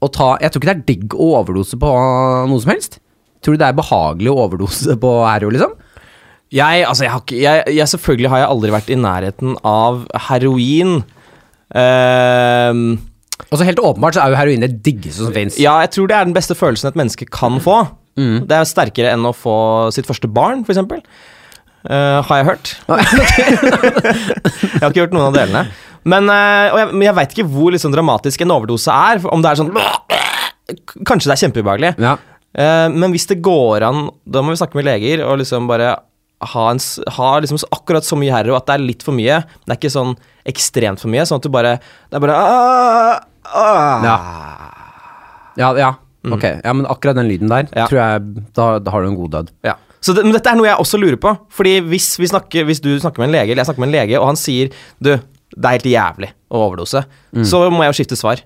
å 0.03 0.09
ta 0.13 0.31
Jeg 0.41 0.51
tror 0.53 0.63
ikke 0.63 0.71
det 0.71 0.77
er 0.77 0.87
digg 0.89 1.15
å 1.17 1.29
overdose 1.41 1.77
på 1.81 1.91
noe 2.51 2.61
som 2.65 2.73
helst. 2.73 2.99
Tror 3.45 3.55
du 3.57 3.61
det 3.61 3.69
er 3.69 3.77
behagelig 3.77 4.33
å 4.33 4.39
overdose 4.47 4.97
på 5.01 5.11
herro, 5.29 5.51
liksom? 5.53 5.75
Jeg, 6.55 6.85
altså, 6.89 7.05
jeg 7.05 7.13
har 7.13 7.23
ikke 7.25 7.39
jeg, 7.41 7.63
jeg, 7.77 7.89
Selvfølgelig 7.93 8.31
har 8.33 8.43
jeg 8.45 8.51
aldri 8.53 8.73
vært 8.75 8.91
i 8.95 8.99
nærheten 9.01 9.57
av 9.67 10.05
heroin. 10.29 10.97
Ehm, 11.75 12.85
Og 13.51 13.59
så 13.59 13.67
helt 13.67 13.81
åpenbart 13.83 14.17
så 14.17 14.23
er 14.25 14.33
jo 14.33 14.39
heroin 14.39 14.63
det 14.65 14.73
diggeste 14.87 15.25
som 15.27 15.35
fins. 15.35 15.59
ja, 15.61 15.77
jeg 15.85 15.91
tror 15.97 16.09
det 16.11 16.17
er 16.17 16.25
den 16.29 16.37
beste 16.37 16.55
følelsen 16.57 16.89
et 16.93 16.99
menneske 17.01 17.27
kan 17.31 17.59
få. 17.63 17.81
Det 18.49 18.57
er 18.57 18.69
sterkere 18.69 19.15
enn 19.15 19.27
å 19.27 19.35
få 19.35 19.57
sitt 19.95 20.09
første 20.09 20.31
barn, 20.31 20.63
f.eks. 20.63 20.79
Uh, 21.85 22.23
har 22.25 22.39
jeg 22.41 22.47
hørt. 22.49 22.71
jeg 22.89 24.81
har 24.81 24.89
ikke 24.89 25.05
hørt 25.05 25.17
noen 25.17 25.29
av 25.29 25.37
delene. 25.37 25.67
Men, 26.09 26.31
uh, 26.31 26.73
og 26.73 26.79
jeg, 26.81 26.89
men 26.95 27.05
jeg 27.05 27.17
veit 27.19 27.35
ikke 27.35 27.49
hvor 27.53 27.75
liksom, 27.75 27.93
dramatisk 27.93 28.45
en 28.45 28.55
overdose 28.55 28.95
er. 28.95 29.21
Om 29.29 29.45
det 29.45 29.51
er 29.51 29.61
sånn 29.61 29.73
Kanskje 31.09 31.29
det 31.29 31.35
er 31.35 31.43
kjempeubehagelig. 31.43 31.93
Ja. 32.01 32.17
Uh, 32.57 32.89
men 32.95 33.13
hvis 33.13 33.29
det 33.29 33.43
går 33.45 33.85
an, 33.85 34.09
da 34.25 34.41
må 34.41 34.55
vi 34.55 34.61
snakke 34.63 34.79
med 34.79 34.89
leger 34.89 35.25
og 35.27 35.41
liksom 35.43 35.69
bare 35.69 35.97
ha, 36.45 36.65
en, 36.71 36.81
ha 37.17 37.29
liksom 37.41 37.61
akkurat 37.73 38.07
så 38.07 38.17
mye 38.21 38.33
herro 38.33 38.57
at 38.57 38.69
det 38.69 38.77
er 38.79 38.87
litt 38.87 39.05
for 39.05 39.17
mye. 39.17 39.43
Det 39.65 39.75
er 39.75 39.81
ikke 39.81 39.93
sånn 39.93 40.15
ekstremt 40.49 41.03
for 41.03 41.13
mye, 41.13 41.27
sånn 41.29 41.41
at 41.41 41.47
du 41.47 41.53
bare 41.53 41.77
Det 41.81 42.19
er 42.19 42.25
bare 42.25 42.39
ah, 42.39 43.21
ah. 43.49 44.09
Ja. 44.09 44.17
Ja, 45.61 45.93
ja. 46.25 46.35
Ok, 46.37 46.45
ja, 46.65 46.73
men 46.73 46.87
akkurat 46.87 47.17
den 47.17 47.29
lyden 47.29 47.49
der, 47.53 47.69
Ja. 47.77 47.87
tror 47.87 47.99
jeg 48.01 48.53
da, 48.55 48.79
da 48.79 48.91
har 48.91 49.03
du 49.03 49.09
en 49.11 49.17
god 49.17 49.31
død. 49.31 49.51
Ja. 49.65 49.75
Så 50.01 50.15
det, 50.15 50.25
men 50.25 50.33
dette 50.37 50.51
er 50.51 50.57
noe 50.57 50.67
jeg 50.69 50.77
også 50.77 50.99
lurer 51.01 51.17
på. 51.17 51.31
Fordi 51.51 51.79
hvis, 51.81 52.19
vi 52.21 52.27
snakker, 52.29 52.65
hvis 52.69 52.81
du 52.81 52.91
snakker 53.01 53.19
med 53.23 53.29
en 53.31 53.37
lege, 53.39 53.51
eller 53.53 53.63
jeg 53.65 53.69
snakker 53.71 53.81
med 53.85 53.89
en 53.89 53.99
lege, 53.99 54.19
og 54.21 54.27
han 54.27 54.37
sier 54.37 54.69
Du, 55.01 55.11
det 55.15 55.65
er 55.65 55.77
helt 55.79 55.85
jævlig 55.89 56.29
å 56.51 56.61
overdose, 56.67 57.05
så 57.47 57.71
må 57.71 57.85
jeg 57.85 57.93
jo 57.93 57.97
skifte 58.03 58.17
svar. 58.19 58.43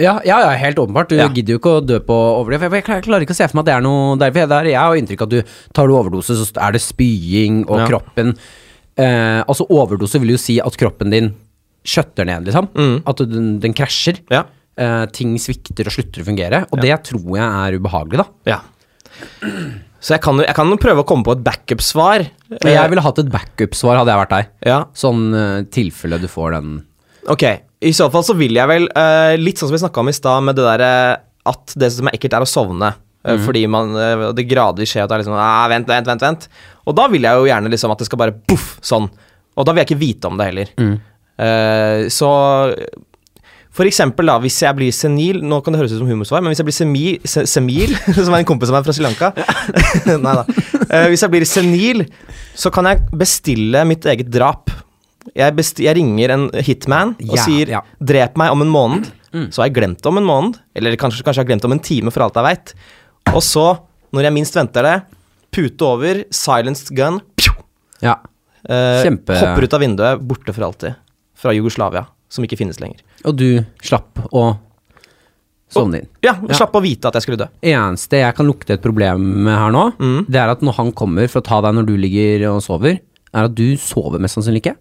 Ja, 0.00 0.16
ja, 0.26 0.40
ja 0.42 0.50
helt 0.58 0.78
åpenbart. 0.78 1.08
Du 1.08 1.16
Ja. 1.16 1.28
gidder 1.28 1.54
jo 1.54 1.58
ikke 1.60 1.74
å 1.80 1.84
dø 1.86 1.98
på 2.00 2.14
overdose. 2.14 2.62
Jeg, 2.66 2.72
jeg, 2.72 2.84
klarer- 3.04 3.22
ikke 3.22 3.30
å 3.34 3.38
se 3.38 3.46
for 3.48 3.56
meg 3.58 3.62
at 3.62 3.66
det 3.66 3.74
er 3.76 3.80
noe 3.86 4.16
derfor. 4.18 4.48
Der 4.48 4.64
jeg 4.64 4.80
har 4.80 4.94
inntrykk 4.98 5.22
av 5.22 5.28
at 5.28 5.30
du 5.30 5.42
tar 5.72 5.86
du 5.86 5.94
overdose, 5.94 6.34
så 6.34 6.50
er 6.60 6.72
det 6.72 6.80
spying, 6.82 7.64
og 7.68 7.86
kroppen 7.88 8.36
eh, 8.98 9.42
Altså, 9.46 9.66
overdose 9.70 10.18
vil 10.20 10.30
jo 10.34 10.36
si 10.38 10.58
at 10.60 10.76
kroppen 10.76 11.10
din 11.10 11.34
skjøtter 11.84 12.24
ned, 12.26 12.46
liksom. 12.48 12.68
Mm. 12.74 13.02
At 13.06 13.16
den, 13.28 13.60
den 13.60 13.74
krasjer. 13.74 14.18
Ja. 14.30 14.44
Eh, 14.74 15.04
ting 15.14 15.36
svikter 15.38 15.86
og 15.86 15.94
slutter 15.94 16.24
å 16.24 16.28
fungere. 16.28 16.64
Og 16.74 16.80
det 16.82 16.94
tror 17.06 17.36
jeg 17.38 17.44
er 17.46 17.76
ubehagelig, 17.78 18.24
da. 18.24 18.54
ja. 18.56 18.62
Så 20.04 20.16
jeg 20.16 20.22
kan, 20.24 20.40
jeg 20.42 20.56
kan 20.56 20.72
prøve 20.82 21.04
å 21.04 21.06
komme 21.08 21.24
på 21.24 21.36
et 21.36 21.44
backup-svar. 21.46 22.26
Jeg 22.58 22.90
ville 22.92 23.04
hatt 23.04 23.20
et 23.22 23.30
backup-svar, 23.32 24.00
hadde 24.00 24.12
jeg 24.12 24.20
vært 24.20 24.34
deg. 24.34 24.50
Ja. 24.66 24.80
Sånn 24.98 25.28
uh, 25.32 25.62
tilfelle 25.72 26.18
du 26.20 26.26
får 26.28 26.58
den 26.58 26.74
Ok, 27.32 27.44
i 27.80 27.92
så 27.96 28.10
fall 28.12 28.24
så 28.26 28.34
vil 28.36 28.52
jeg 28.52 28.68
vel 28.68 28.84
uh, 28.92 29.32
Litt 29.40 29.56
sånn 29.56 29.70
som 29.70 29.78
vi 29.78 29.80
snakka 29.80 30.02
om 30.02 30.10
i 30.10 30.16
stad, 30.16 30.44
med 30.44 30.58
det 30.58 30.66
derre 30.66 30.90
at 31.48 31.72
det 31.80 31.88
som 31.94 32.10
er 32.10 32.18
ekkelt, 32.18 32.36
er 32.36 32.44
å 32.44 32.48
sovne. 32.48 32.90
Mm. 33.24 33.40
Fordi 33.46 33.62
man 33.72 33.94
eh, 33.96 34.26
det 34.36 34.44
gradvis 34.48 34.90
skjer 34.92 35.04
at 35.04 35.08
det 35.08 35.16
er 35.16 35.22
liksom 35.22 35.36
ah, 35.40 35.64
Vent, 35.72 35.88
vent, 35.88 36.08
vent. 36.08 36.24
vent 36.24 36.42
Og 36.84 36.96
da 36.96 37.06
vil 37.08 37.24
jeg 37.24 37.40
jo 37.40 37.46
gjerne 37.48 37.70
liksom 37.72 37.92
at 37.94 38.02
det 38.02 38.08
skal 38.08 38.20
bare 38.20 38.36
boff, 38.48 38.74
sånn. 38.84 39.08
Og 39.56 39.64
da 39.64 39.72
vil 39.72 39.80
jeg 39.80 39.88
ikke 39.90 40.00
vite 40.02 40.28
om 40.28 40.40
det 40.40 40.48
heller. 40.50 40.72
Eh, 41.44 42.04
så 42.12 42.30
for 43.74 43.88
eksempel 43.88 44.28
da, 44.30 44.36
hvis 44.42 44.60
jeg 44.62 44.76
blir 44.78 44.94
senil 44.94 45.40
Nå 45.42 45.56
kan 45.64 45.74
det 45.74 45.80
høres 45.80 45.94
ut 45.96 45.98
som 45.98 46.10
humorsvar, 46.10 46.42
men 46.44 46.52
hvis 46.52 46.60
jeg 46.62 46.68
blir 46.68 46.76
semil, 46.76 47.16
se, 47.26 47.42
semil 47.50 47.94
Som 48.14 48.30
er 48.36 48.44
en 48.44 48.46
kompis 48.46 48.70
av 48.70 48.78
meg 48.78 48.86
fra 48.86 48.94
Sri 48.94 49.02
Lanka 49.02 49.32
Nei 50.24 50.34
da. 50.38 50.44
Uh, 50.84 51.08
hvis 51.10 51.24
jeg 51.24 51.32
blir 51.32 51.46
senil, 51.48 52.04
så 52.54 52.70
kan 52.74 52.86
jeg 52.86 53.02
bestille 53.18 53.80
mitt 53.88 54.04
eget 54.06 54.28
drap. 54.30 54.70
Jeg, 55.34 55.64
jeg 55.82 55.96
ringer 55.98 56.34
en 56.36 56.44
hitman 56.62 57.16
og 57.16 57.34
Ja, 57.34 57.46
sier 57.48 57.72
ja. 57.78 57.80
'drep 57.98 58.38
meg 58.38 58.52
om 58.54 58.62
en 58.62 58.70
måned'. 58.70 59.10
Så 59.50 59.62
har 59.62 59.66
jeg 59.66 59.74
glemt 59.80 59.98
det 59.98 60.06
om 60.06 60.20
en 60.20 60.28
måned, 60.28 60.60
eller 60.78 60.94
kanskje, 60.94 61.24
kanskje 61.26 61.40
jeg 61.40 61.48
har 61.48 61.48
glemt 61.48 61.64
det 61.64 61.66
om 61.66 61.74
en 61.74 61.82
time, 61.82 62.12
for 62.14 62.22
alt 62.22 62.36
jeg 62.38 62.46
veit. 62.46 62.74
Og 63.32 63.42
så, 63.42 63.64
når 64.14 64.28
jeg 64.28 64.34
minst 64.36 64.54
venter 64.54 64.86
det, 64.86 64.94
pute 65.54 65.88
over, 65.88 66.20
silenced 66.30 66.94
gun, 66.94 67.18
pju, 67.34 67.50
Ja. 68.04 68.20
Uh, 68.64 69.02
hopper 69.02 69.66
ut 69.66 69.74
av 69.74 69.82
vinduet, 69.82 70.22
borte 70.22 70.54
for 70.54 70.68
alltid. 70.68 70.94
Fra 71.34 71.52
Jugoslavia, 71.56 72.04
som 72.28 72.44
ikke 72.46 72.58
finnes 72.58 72.80
lenger. 72.82 73.00
Og 73.24 73.36
du 73.38 73.64
slapp 73.82 74.18
å 74.32 74.56
sovne 75.74 76.02
inn. 76.02 76.08
Ja, 76.22 76.36
jeg 76.46 76.56
slapp 76.58 76.74
å 76.78 76.82
vite 76.84 77.08
at 77.10 77.16
jeg 77.18 77.24
skulle 77.26 77.40
dø. 77.40 77.46
eneste 77.66 78.20
jeg 78.20 78.34
kan 78.36 78.46
lukte 78.46 78.76
et 78.76 78.82
problem 78.84 79.24
med 79.46 79.54
her 79.58 79.72
nå, 79.74 79.84
Mm. 79.98 80.26
det 80.28 80.40
er 80.40 80.48
at 80.52 80.60
når 80.62 80.74
han 80.76 80.92
kommer 80.92 81.28
for 81.28 81.40
å 81.40 81.44
ta 81.44 81.60
deg 81.60 81.74
når 81.74 81.86
du 81.86 81.96
ligger 81.96 82.48
og 82.54 82.62
sover, 82.62 83.00
er 83.34 83.44
at 83.48 83.54
du 83.54 83.76
sover 83.76 84.20
mest 84.20 84.36
sannsynlig 84.38 84.62
ikke. 84.62 84.76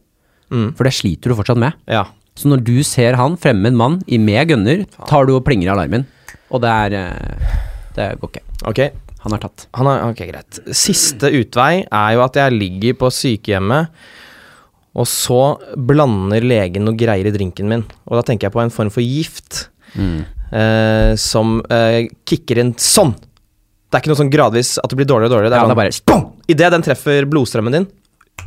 Mm. 0.52 0.76
For 0.78 0.84
det 0.84 0.94
sliter 0.94 1.30
du 1.30 1.36
fortsatt 1.36 1.58
med. 1.58 1.74
Ja. 1.88 2.06
Så 2.36 2.48
når 2.50 2.64
du 2.64 2.84
ser 2.84 3.14
han, 3.16 3.38
fremmed 3.38 3.74
mann, 3.74 4.02
i 4.08 4.18
med 4.18 4.48
gunner, 4.50 4.86
tar 5.08 5.26
du 5.26 5.36
og 5.36 5.44
plinger 5.46 5.72
alarmen. 5.74 6.06
Og 6.52 6.62
det 6.62 6.70
er 6.70 6.94
eh, 6.94 7.58
Det 7.96 8.20
går 8.20 8.30
ikke. 8.30 8.44
Ok, 8.70 8.80
Han 9.24 9.34
er 9.34 9.38
tatt. 9.39 9.68
Han 9.76 9.88
er, 9.88 10.02
ok, 10.12 10.22
greit. 10.28 10.58
Siste 10.76 11.30
utvei 11.32 11.86
er 11.89 12.14
jo 12.14 12.24
at 12.26 12.34
jeg 12.36 12.52
ligger 12.58 12.94
på 13.00 13.08
sykehjemmet, 13.14 13.88
og 14.94 15.08
så 15.10 15.41
blander 15.74 16.46
legen 16.46 16.86
noe 16.86 16.98
greier 16.98 17.26
i 17.26 17.34
drinken 17.34 17.70
min, 17.70 17.86
og 18.06 18.20
da 18.20 18.26
tenker 18.28 18.48
jeg 18.48 18.56
på 18.56 18.62
en 18.62 18.74
form 18.74 18.91
for 18.94 19.02
gift 19.02 19.68
eh, 19.98 21.14
som 21.20 21.58
eh, 21.74 22.06
kicker 22.30 22.62
inn 22.62 22.76
sånn. 22.78 23.16
Det 23.18 23.98
er 23.98 24.04
ikke 24.04 24.14
noe 24.14 24.22
sånn 24.22 24.34
gradvis 24.34 24.76
at 24.82 24.89
det 24.89 25.00
blir 25.00 25.10
dårligere 25.10 25.32
og 25.32 25.36
dårligere. 25.36 25.54
Det 25.54 25.58
er 25.58 25.64
Ja, 25.64 25.70
det 25.70 25.78
er 25.78 25.82
bare 25.82 26.54
Idet 26.54 26.72
den 26.74 26.86
treffer 26.86 27.28
blodstrømmen 27.30 27.76
din, 27.78 27.89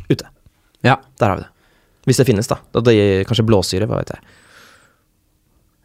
ute. 0.07 0.27
Ja. 0.85 0.97
Der 1.19 1.31
har 1.31 1.39
vi 1.39 1.45
det. 1.45 1.51
Hvis 2.07 2.19
det 2.21 2.27
finnes, 2.29 2.47
da. 2.47 2.59
Det 2.79 2.95
gir 2.95 3.23
kanskje 3.27 3.45
blåsyre, 3.47 3.87
hva 3.89 3.99
vet 3.99 4.15
jeg. 4.15 4.19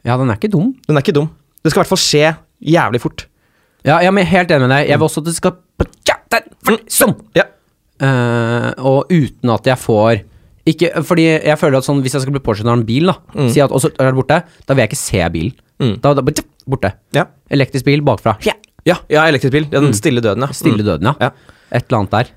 ja, 0.06 0.16
den 0.18 0.30
er 0.30 0.38
ikke 0.38 0.50
dum. 0.50 0.72
Den 0.86 0.98
er 0.98 1.02
ikke 1.02 1.14
dum. 1.14 1.30
Det 1.62 1.70
skal 1.70 1.80
i 1.80 1.82
hvert 1.82 1.92
fall 1.94 2.02
skje 2.02 2.26
jævlig 2.74 3.00
fort. 3.02 3.26
Ja, 3.82 3.98
jeg 4.02 4.14
er 4.14 4.28
helt 4.30 4.52
enig 4.54 4.68
med 4.68 4.76
deg. 4.76 4.90
Jeg 4.90 4.98
vil 5.00 5.08
også 5.08 5.22
at 5.22 5.26
det 5.26 5.34
skal 5.34 5.56
ja, 6.06 6.16
der, 6.30 6.46
Sånn! 6.90 7.16
Ja. 7.34 7.48
Uh, 8.02 8.70
og 8.82 9.10
uten 9.10 9.50
at 9.54 9.66
jeg 9.66 9.78
får 9.78 10.22
ikke, 10.68 10.90
Fordi 11.02 11.24
jeg 11.26 11.58
føler 11.58 11.80
at 11.80 11.86
sånn 11.86 12.02
Hvis 12.04 12.14
jeg 12.14 12.22
skal 12.22 12.34
bli 12.36 12.42
påkjørt 12.44 12.68
av 12.70 12.76
en 12.78 12.84
bil, 12.86 13.10
da 13.10 13.48
Si 13.50 13.62
at 13.64 13.72
også 13.74 13.90
er 13.96 14.12
det 14.12 14.18
borte, 14.20 14.36
da 14.66 14.74
vil 14.76 14.84
jeg 14.84 14.92
ikke 14.92 15.00
se 15.00 15.22
bilen. 15.34 15.56
Mm. 15.82 15.96
Da, 16.04 16.12
da 16.14 16.22
borte. 16.22 16.92
Ja. 17.16 17.24
Elektrisk 17.50 17.88
bil 17.88 18.04
bakfra. 18.06 18.36
Ja. 18.46 18.54
Ja, 18.86 18.96
ja 19.10 19.24
elektrisk 19.30 19.54
bil. 19.54 19.66
Den 19.70 19.92
stille 19.94 20.22
døden, 20.22 20.46
ja. 20.46 20.54
Stille 20.54 20.84
døden, 20.86 21.10
ja. 21.10 21.14
Ja. 21.28 21.58
Et 21.72 21.86
eller 21.86 21.98
annet 22.02 22.14
der. 22.14 22.30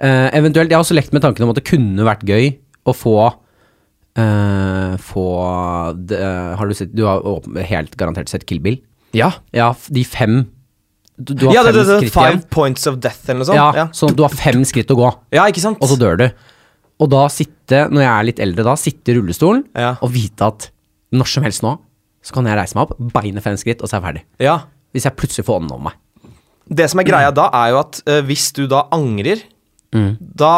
Uh, 0.00 0.28
eventuelt, 0.36 0.70
Jeg 0.70 0.76
har 0.78 0.84
også 0.84 0.96
lekt 0.96 1.12
med 1.12 1.20
tanken 1.24 1.44
om 1.44 1.50
at 1.52 1.58
det 1.60 1.64
kunne 1.68 2.04
vært 2.08 2.22
gøy 2.24 2.54
å 2.88 2.94
få 2.96 3.16
uh, 3.28 4.94
Få 5.04 5.26
det, 6.08 6.20
Har 6.56 6.70
du 6.70 6.72
sett 6.76 6.94
Du 6.96 7.04
har 7.04 7.20
helt 7.68 7.96
garantert 8.00 8.32
sett 8.32 8.46
Kill 8.48 8.62
Bill? 8.64 8.78
Ja, 9.16 9.32
Ja, 9.52 9.74
de 9.92 10.04
fem 10.08 10.46
Du, 11.18 11.34
du 11.34 11.46
har 11.50 11.58
ja 11.58 11.64
fem 11.66 11.74
det, 11.76 11.84
det, 11.84 11.98
skritt 12.00 12.14
Five 12.14 12.30
igjen. 12.32 12.42
points 12.48 12.88
of 12.88 12.96
death 13.04 13.28
eller 13.28 13.42
noe 13.42 13.50
sånt. 13.50 13.60
Ja, 13.60 13.68
Ja, 13.76 13.86
sånn 13.92 14.16
du 14.16 14.24
har 14.24 14.32
fem 14.32 14.64
skritt 14.64 14.88
å 14.94 14.96
gå, 14.96 15.10
ja 15.36 15.44
ikke 15.52 15.60
sant? 15.64 15.76
og 15.82 15.92
så 15.92 15.98
dør 16.00 16.16
du. 16.22 16.26
Og 17.00 17.08
da 17.12 17.22
sitte, 17.32 17.86
når 17.88 18.02
jeg 18.04 18.10
er 18.12 18.26
litt 18.28 18.40
eldre 18.44 18.64
da, 18.66 18.74
sitte 18.76 19.12
i 19.12 19.16
rullestolen 19.16 19.62
Ja. 19.78 19.94
og 20.04 20.10
vite 20.12 20.46
at 20.50 20.68
når 21.16 21.26
som 21.32 21.42
helst 21.46 21.62
nå, 21.64 21.78
så 22.22 22.34
kan 22.36 22.44
jeg 22.46 22.58
reise 22.58 22.76
meg 22.76 22.84
opp, 22.90 22.98
beinet 23.14 23.42
fem 23.42 23.56
skritt, 23.56 23.80
og 23.80 23.88
så 23.88 23.96
er 23.96 24.00
jeg 24.02 24.06
ferdig. 24.08 24.22
Ja. 24.44 24.58
Hvis 24.92 25.06
jeg 25.08 25.16
plutselig 25.16 25.46
får 25.46 25.60
ånden 25.62 25.72
over 25.72 25.86
meg. 25.88 25.96
Det 26.70 26.86
som 26.92 27.00
er 27.00 27.06
greia 27.08 27.30
da, 27.34 27.48
er 27.56 27.72
jo 27.72 27.78
at 27.80 28.02
eh, 28.06 28.20
hvis 28.28 28.50
du 28.54 28.66
da 28.70 28.84
angrer, 28.94 29.40
da 29.90 30.52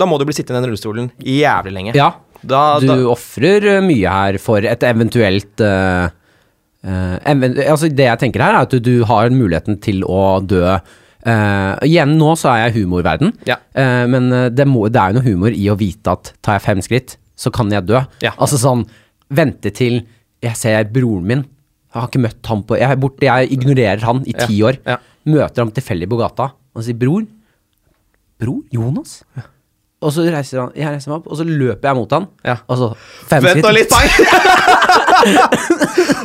Da 0.00 0.06
må 0.08 0.18
du 0.18 0.24
bli 0.28 0.34
sittende 0.36 0.58
i 0.58 0.62
den 0.64 0.70
rullestolen 0.72 1.10
jævlig 1.24 1.72
lenge. 1.72 1.94
Ja, 1.96 2.10
Da, 2.42 2.80
du 2.80 2.86
da, 2.88 2.96
ofrer 3.12 3.64
eh, 3.76 3.80
mye 3.84 4.08
her 4.12 4.38
for 4.40 4.64
et 4.64 4.82
eventuelt 4.88 5.60
eh, 5.60 6.08
eh, 6.84 7.16
even, 7.28 7.56
Altså, 7.68 7.88
det 7.92 8.06
jeg 8.08 8.18
tenker 8.22 8.40
her, 8.44 8.54
er 8.56 8.64
at 8.66 8.70
du, 8.72 8.80
du 8.80 9.04
har 9.08 9.28
muligheten 9.32 9.78
til 9.84 10.02
å 10.08 10.40
dø. 10.44 10.78
Eh, 11.20 11.74
igjen, 11.84 12.14
nå 12.16 12.30
så 12.40 12.48
er 12.54 12.62
jeg 12.70 12.78
humorverden, 12.80 13.34
Ja. 13.44 13.58
uh, 13.76 14.06
men 14.08 14.32
eh, 14.32 14.46
det, 14.48 14.64
må, 14.66 14.86
det 14.88 14.96
er 15.02 15.10
jo 15.12 15.18
noe 15.18 15.26
humor 15.26 15.52
i 15.52 15.66
å 15.68 15.76
vite 15.76 16.14
at 16.14 16.32
tar 16.40 16.56
jeg 16.56 16.64
fem 16.64 16.80
skritt, 16.80 17.16
så 17.36 17.52
kan 17.52 17.68
jeg 17.72 17.84
dø. 17.88 18.00
Ja. 18.24 18.32
Altså 18.38 18.56
sånn 18.60 18.86
Vente 19.30 19.70
til 19.70 20.00
jeg 20.42 20.56
ser 20.58 20.88
broren 20.90 21.26
min. 21.28 21.42
Jeg 21.92 22.00
har 22.00 22.08
ikke 22.08 22.22
møtt 22.24 22.46
ham 22.50 22.62
på 22.66 22.78
Jeg, 22.80 22.96
borte, 22.98 23.22
jeg 23.28 23.50
ignorerer 23.54 24.02
han 24.02 24.24
i 24.26 24.32
ti 24.32 24.56
år. 24.66 24.80
ja. 24.88 24.96
Møter 25.28 25.60
ham 25.62 25.70
tilfeldig 25.76 26.08
på 26.08 26.16
gata 26.18 26.46
og 26.74 26.82
sier 26.82 26.96
'bror'. 26.96 27.26
Bror? 28.40 28.62
Jonas? 28.72 29.20
Og 30.00 30.12
så 30.16 30.24
reiser 30.32 30.62
han, 30.62 30.70
jeg 30.74 30.88
reiser 30.88 31.10
meg 31.12 31.18
opp, 31.20 31.26
og 31.28 31.36
så 31.36 31.44
løper 31.44 31.88
jeg 31.90 31.96
mot 31.98 32.10
han. 32.16 32.26
Ja. 32.42 32.56
Og 32.72 32.78
så 32.80 32.88
fem 33.28 33.42
Vent 33.44 33.60
nå 33.60 33.68
skritt. 33.68 33.92
litt! 33.92 33.92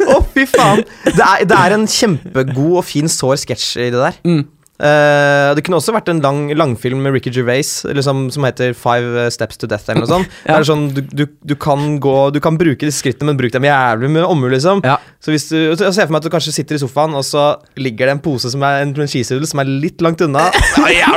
Å, 0.15 0.19
fy 0.33 0.45
faen. 0.47 0.83
Det 1.05 1.19
er, 1.25 1.43
det 1.49 1.57
er 1.59 1.75
en 1.75 1.85
kjempegod 1.91 2.77
og 2.79 2.85
fin 2.87 3.09
sår 3.11 3.35
sketsj 3.43 3.87
i 3.87 3.89
det 3.91 3.99
der. 3.99 4.19
Mm. 4.23 4.43
Eh, 4.76 5.49
det 5.55 5.61
kunne 5.63 5.78
også 5.80 5.93
vært 5.95 6.09
en 6.11 6.19
lang 6.19 6.49
langfilm 6.57 6.99
med 7.05 7.13
Ricky 7.15 7.32
Gervais 7.32 7.69
liksom, 7.88 8.26
som 8.36 8.43
heter 8.43 8.73
Five 8.76 9.30
Steps 9.32 9.55
to 9.61 9.67
Death. 9.71 9.88
eller 9.89 10.03
noe 10.03 10.09
sånt. 10.11 10.28
Ja. 10.45 10.57
Det 10.57 10.65
er 10.65 10.67
sånn, 10.67 10.84
du, 10.93 10.99
du, 11.15 11.23
du 11.47 11.55
kan 11.55 11.95
gå 12.03 12.15
Du 12.36 12.41
kan 12.43 12.57
bruke 12.59 12.84
disse 12.84 12.99
skrittene, 12.99 13.30
men 13.32 13.38
bruk 13.39 13.53
dem 13.55 13.63
jævlig 13.63 14.09
med 14.17 14.26
omhu. 14.28 14.49
Liksom. 14.51 14.84
Ja. 14.84 14.97
Så 15.23 15.32
hvis 15.32 15.47
du 15.49 15.55
jeg 15.57 15.78
ser 15.95 16.05
for 16.09 16.11
meg 16.17 16.19
at 16.21 16.28
du 16.28 16.34
kanskje 16.36 16.53
sitter 16.57 16.76
i 16.76 16.82
sofaen, 16.84 17.15
og 17.15 17.23
så 17.26 17.45
ligger 17.80 18.09
det 18.11 18.17
en 18.17 18.23
pose 18.26 18.51
som 18.51 18.61
er 18.67 18.84
en, 18.84 18.91
en 18.99 19.07
cheesedoodle 19.09 19.47
som 19.49 19.63
er 19.63 19.71
litt 19.71 20.03
langt 20.03 20.21
unna. 20.28 20.49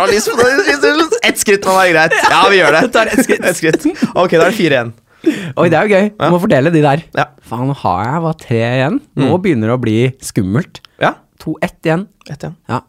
Cheesedoodles! 0.09 1.19
Ett 1.27 1.39
skritt 1.43 1.67
må 1.67 1.75
være 1.77 1.93
greit. 1.97 2.15
Ja, 2.31 2.41
vi 2.51 2.61
gjør 2.61 2.77
det. 2.79 2.83
Tar 2.95 3.11
ett 3.13 3.25
skritt. 3.27 3.45
Et 3.49 3.59
skritt. 3.59 3.87
Ok, 4.15 4.35
da 4.39 4.47
er 4.47 4.53
det 4.53 4.59
fire 4.59 4.79
igjen. 4.79 4.95
Oi, 5.59 5.67
det 5.69 5.77
er 5.79 5.89
jo 5.89 5.97
gøy. 5.99 6.07
Du 6.15 6.23
Ja. 6.25 6.29
må 6.33 6.39
fordele 6.41 6.71
de 6.73 6.83
der. 6.85 7.03
Ja. 7.19 7.25
Faen, 7.49 7.67
nå 7.69 7.75
har 7.83 8.05
jeg 8.07 8.23
bare 8.25 8.39
tre 8.45 8.61
igjen. 8.69 9.01
Nå 9.19 9.39
begynner 9.43 9.73
det 9.73 9.77
å 9.77 9.83
bli 9.83 9.97
skummelt. 10.25 10.81
Ja, 11.03 11.17
To, 11.43 11.55
ett 11.63 11.77
igjen. 11.87 12.07
ett 12.31 12.43
igjen. 12.43 12.55
Ja. 12.71 12.81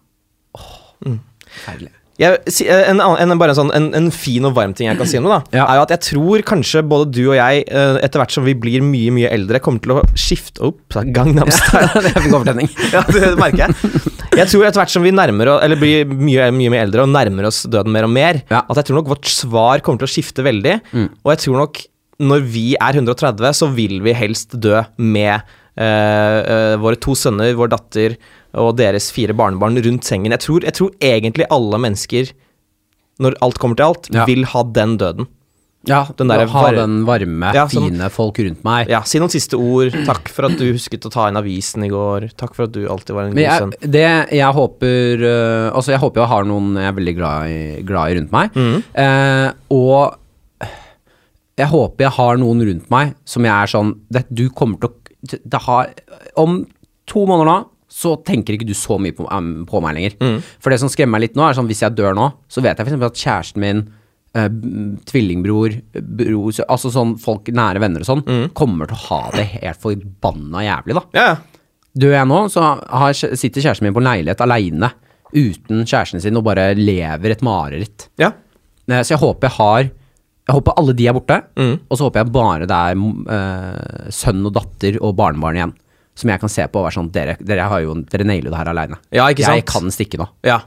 Forferdelig. 1.06 1.94
Jeg, 2.20 2.36
en, 2.68 3.00
en, 3.00 3.32
bare 3.40 3.54
en, 3.54 3.58
sånn, 3.62 3.70
en, 3.72 3.86
en 3.96 4.10
fin 4.12 4.44
og 4.44 4.52
varm 4.58 4.74
ting 4.76 4.90
jeg 4.90 4.98
kan 5.00 5.08
si 5.08 5.16
om 5.22 5.24
det, 5.30 5.32
da, 5.32 5.40
Ja. 5.56 5.68
er 5.72 5.78
jo 5.80 5.84
at 5.86 5.94
jeg 5.94 6.02
tror 6.10 6.42
kanskje 6.50 6.82
både 6.84 7.06
du 7.16 7.22
og 7.30 7.38
jeg, 7.38 7.62
eh, 7.72 8.00
etter 8.04 8.20
hvert 8.20 8.34
som 8.36 8.44
vi 8.44 8.58
blir 8.60 8.84
mye 8.84 9.14
mye 9.16 9.30
eldre, 9.32 9.62
kommer 9.64 9.80
til 9.86 9.94
å 9.96 10.02
skifte 10.20 10.60
opp 10.68 10.98
Gangnam 11.16 11.48
Style. 11.56 12.02
det 12.04 12.12
ja, 12.96 13.06
det 13.08 13.30
merker 13.40 13.70
jeg. 13.70 13.94
Jeg 14.36 14.52
tror 14.52 14.68
etter 14.68 14.82
hvert 14.82 14.92
som 14.92 15.08
vi 15.08 15.14
nærmer 15.16 15.54
oss, 15.54 15.64
eller 15.64 15.80
blir 15.80 16.12
mye, 16.12 16.50
mye 16.52 16.74
mye 16.76 16.84
eldre 16.90 17.06
og 17.08 17.14
nærmer 17.14 17.48
oss 17.48 17.64
døden 17.72 17.96
mer 17.96 18.10
og 18.10 18.12
mer, 18.12 18.42
Ja. 18.52 18.66
at 18.68 18.82
jeg 18.82 18.90
tror 18.90 19.00
nok 19.00 19.14
vårt 19.16 19.32
svar 19.32 19.80
kommer 19.86 20.04
til 20.04 20.10
å 20.12 20.16
skifte 20.18 20.44
veldig. 20.44 20.76
Mm. 20.92 21.08
Og 21.24 21.34
jeg 21.38 21.44
tror 21.46 21.64
nok 21.64 21.82
når 22.20 22.44
vi 22.52 22.66
er 22.76 23.00
130, 23.00 23.56
så 23.56 23.72
vil 23.72 24.02
vi 24.04 24.12
helst 24.12 24.60
dø 24.60 24.82
med 25.00 25.38
eh, 25.40 25.40
eh, 25.40 25.59
våre 25.80 27.00
to 27.00 27.14
sønner, 27.16 27.54
vår 27.56 27.70
datter 27.72 28.18
og 28.60 28.76
deres 28.80 29.12
fire 29.16 29.34
barnebarn 29.38 29.78
rundt 29.86 30.04
sengen. 30.04 30.32
Jeg 30.36 30.44
tror, 30.44 30.64
jeg 30.68 30.74
tror 30.76 30.92
egentlig 31.00 31.46
alle 31.54 31.80
mennesker, 31.80 32.32
når 33.24 33.36
alt 33.46 33.60
kommer 33.62 33.76
til 33.80 33.86
alt, 33.86 34.10
Ja. 34.12 34.26
vil 34.26 34.44
ha 34.46 34.64
den 34.64 34.98
døden. 34.98 35.28
Ja, 35.88 36.04
Den 36.18 36.28
der 36.28 36.46
ha 36.46 36.62
var- 36.62 36.76
den 36.76 37.06
varme, 37.06 37.54
Ja, 37.54 37.66
sånn- 37.66 37.90
fine 37.92 38.10
folk 38.12 38.36
rundt 38.40 38.64
meg. 38.66 38.90
Ja, 38.90 39.02
Si 39.04 39.18
noen 39.18 39.30
siste 39.32 39.56
ord. 39.58 39.94
Takk 40.06 40.28
for 40.28 40.46
at 40.46 40.58
du 40.58 40.74
husket 40.74 41.06
å 41.06 41.10
ta 41.12 41.28
inn 41.30 41.38
avisen 41.38 41.86
i 41.86 41.88
går. 41.88 42.36
Takk 42.36 42.54
for 42.54 42.64
at 42.64 42.74
du 42.74 42.86
alltid 42.86 43.16
var 43.16 43.24
en 43.24 43.34
god 43.34 43.46
sønn. 43.72 43.74
det 43.80 44.30
jeg 44.30 44.54
håper 44.54 45.24
uh, 45.24 45.72
Altså, 45.74 45.88
jeg 45.96 46.00
håper 46.02 46.16
jeg 46.20 46.28
har 46.28 46.44
noen 46.44 46.76
jeg 46.76 46.84
er 46.84 47.00
veldig 47.00 47.16
glad 47.16 47.48
i, 47.48 47.82
glad 47.84 48.12
i 48.12 48.20
rundt 48.20 48.32
meg. 48.32 48.52
Mm. 48.54 48.84
Uh, 48.98 49.54
og 49.72 50.16
jeg 51.58 51.68
håper 51.68 51.98
jeg 52.00 52.12
har 52.12 52.36
noen 52.38 52.62
rundt 52.68 52.90
meg 52.92 53.16
som 53.26 53.44
jeg 53.44 53.52
er 53.54 53.68
sånn 53.68 53.94
det, 54.12 54.26
Du 54.34 54.50
kommer 54.50 54.80
til 54.82 54.90
å 54.90 54.94
det 55.22 55.62
har, 55.66 55.92
Om 56.40 56.64
to 57.10 57.26
måneder 57.28 57.50
nå 57.50 57.60
så 57.90 58.14
tenker 58.22 58.54
ikke 58.54 58.70
du 58.70 58.76
så 58.78 59.00
mye 59.02 59.16
på, 59.18 59.26
um, 59.34 59.64
på 59.68 59.82
meg 59.82 59.96
lenger. 59.98 60.18
Mm. 60.22 60.36
For 60.62 60.72
det 60.72 60.78
som 60.82 60.92
skremmer 60.94 61.18
meg 61.18 61.24
litt 61.26 61.40
nå, 61.40 61.48
er 61.48 61.58
sånn 61.58 61.70
hvis 61.70 61.82
jeg 61.82 61.98
dør 61.98 62.14
nå, 62.18 62.28
så 62.52 62.62
vet 62.62 62.78
jeg 62.78 62.86
f.eks. 62.86 63.06
at 63.08 63.22
kjæresten 63.24 63.64
min 63.64 63.82
uh, 64.38 64.50
tvillingbror, 65.10 65.80
bror, 65.98 66.60
altså 66.68 66.94
sånn 66.94 67.16
folk, 67.22 67.50
nære 67.50 67.82
venner 67.82 68.06
og 68.06 68.10
sånn, 68.12 68.22
mm. 68.28 68.44
kommer 68.58 68.90
til 68.90 69.00
å 69.00 69.06
ha 69.08 69.22
det 69.34 69.48
helt 69.56 69.82
forbanna 69.82 70.64
jævlig, 70.68 71.00
da. 71.00 71.06
Yeah. 71.18 71.42
Dør 72.00 72.14
jeg 72.14 72.30
nå, 72.30 72.44
så 72.54 72.68
har, 72.78 73.18
sitter 73.18 73.66
kjæresten 73.66 73.90
min 73.90 73.98
på 73.98 74.04
en 74.04 74.12
leilighet 74.12 74.46
aleine 74.46 74.94
uten 75.34 75.82
kjæresten 75.82 76.22
sin 76.22 76.38
og 76.38 76.46
bare 76.46 76.72
lever 76.78 77.34
et 77.34 77.42
mareritt. 77.46 78.06
Yeah. 78.22 78.38
Så 78.86 79.16
jeg 79.16 79.22
håper 79.22 79.50
jeg 79.50 79.58
har 79.58 79.90
Jeg 80.50 80.56
håper 80.58 80.80
alle 80.82 80.96
de 80.98 81.06
er 81.08 81.14
borte, 81.14 81.36
Mm. 81.60 81.76
og 81.86 82.00
så 82.00 82.08
håper 82.08 82.24
jeg 82.24 82.32
bare 82.34 82.66
det 82.70 82.80
er 82.90 82.98
uh, 82.98 84.10
sønn 84.10 84.42
og 84.50 84.56
datter 84.58 84.98
og 85.00 85.14
barnebarn 85.20 85.60
igjen. 85.62 85.76
Som 86.18 86.34
jeg 86.34 86.42
kan 86.42 86.50
se 86.52 86.66
på 86.68 86.82
og 86.82 86.88
være 86.90 86.98
sånn 86.98 87.12
Dere, 87.16 87.38
dere, 87.40 87.70
har 87.70 87.80
jo, 87.86 87.94
dere 88.10 88.26
nailer 88.28 88.50
det 88.52 88.58
her 88.60 88.72
aleine. 88.74 88.98
Ja? 89.16 89.30
Jeg 89.32 89.64
kan 89.70 89.88
stikke 89.94 90.20
nå. 90.20 90.26
Ja. 90.44 90.58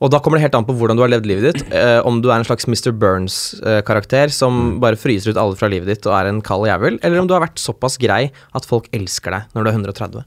Og 0.00 0.08
da 0.10 0.18
kommer 0.24 0.40
det 0.40 0.46
helt 0.46 0.54
an 0.56 0.64
på 0.64 0.72
hvordan 0.74 0.96
du 0.96 1.02
har 1.04 1.10
levd 1.12 1.26
livet 1.28 1.44
ditt. 1.60 1.66
Uh, 1.70 2.00
om 2.08 2.22
du 2.24 2.30
er 2.32 2.40
en 2.40 2.46
slags 2.48 2.64
Mr. 2.66 2.90
Burns-karakter 2.96 4.32
som 4.32 4.78
bare 4.80 4.96
fryser 4.98 5.34
ut 5.34 5.40
alle 5.42 5.58
fra 5.60 5.68
livet 5.70 5.90
ditt 5.92 6.08
og 6.08 6.16
er 6.16 6.30
en 6.30 6.40
kald 6.44 6.64
jævel, 6.70 6.96
eller 7.04 7.20
om 7.20 7.28
du 7.28 7.34
har 7.36 7.44
vært 7.44 7.60
såpass 7.60 7.98
grei 8.00 8.30
at 8.56 8.66
folk 8.66 8.88
elsker 8.96 9.36
deg 9.36 9.52
når 9.54 9.66
du 9.66 9.70
er 9.70 9.76
130. 9.76 10.24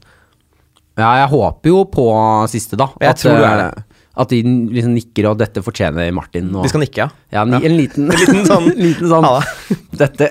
Ja, 0.94 1.08
jeg 1.24 1.30
håper 1.32 1.72
jo 1.72 1.80
på 1.90 2.06
siste, 2.52 2.78
da. 2.78 2.86
Jeg 3.02 3.18
tror 3.18 3.40
du 3.40 3.44
er 3.48 3.64
eh, 3.64 3.82
At 4.16 4.30
de 4.30 4.38
liksom 4.44 4.92
nikker, 4.94 5.26
og 5.26 5.38
dette 5.40 5.58
fortjener 5.66 6.12
Martin. 6.14 6.52
Og, 6.54 6.62
De 6.62 6.70
skal 6.70 6.82
nikke, 6.84 7.00
ja. 7.02 7.08
Ja, 7.34 7.42
ni, 7.44 7.58
en 7.66 7.74
liten, 7.76 8.06
En 8.14 8.20
liten 8.20 8.44
sånn 8.46 8.68
liten 8.86 9.10
sånn. 9.10 9.26
Dette, 10.00 10.28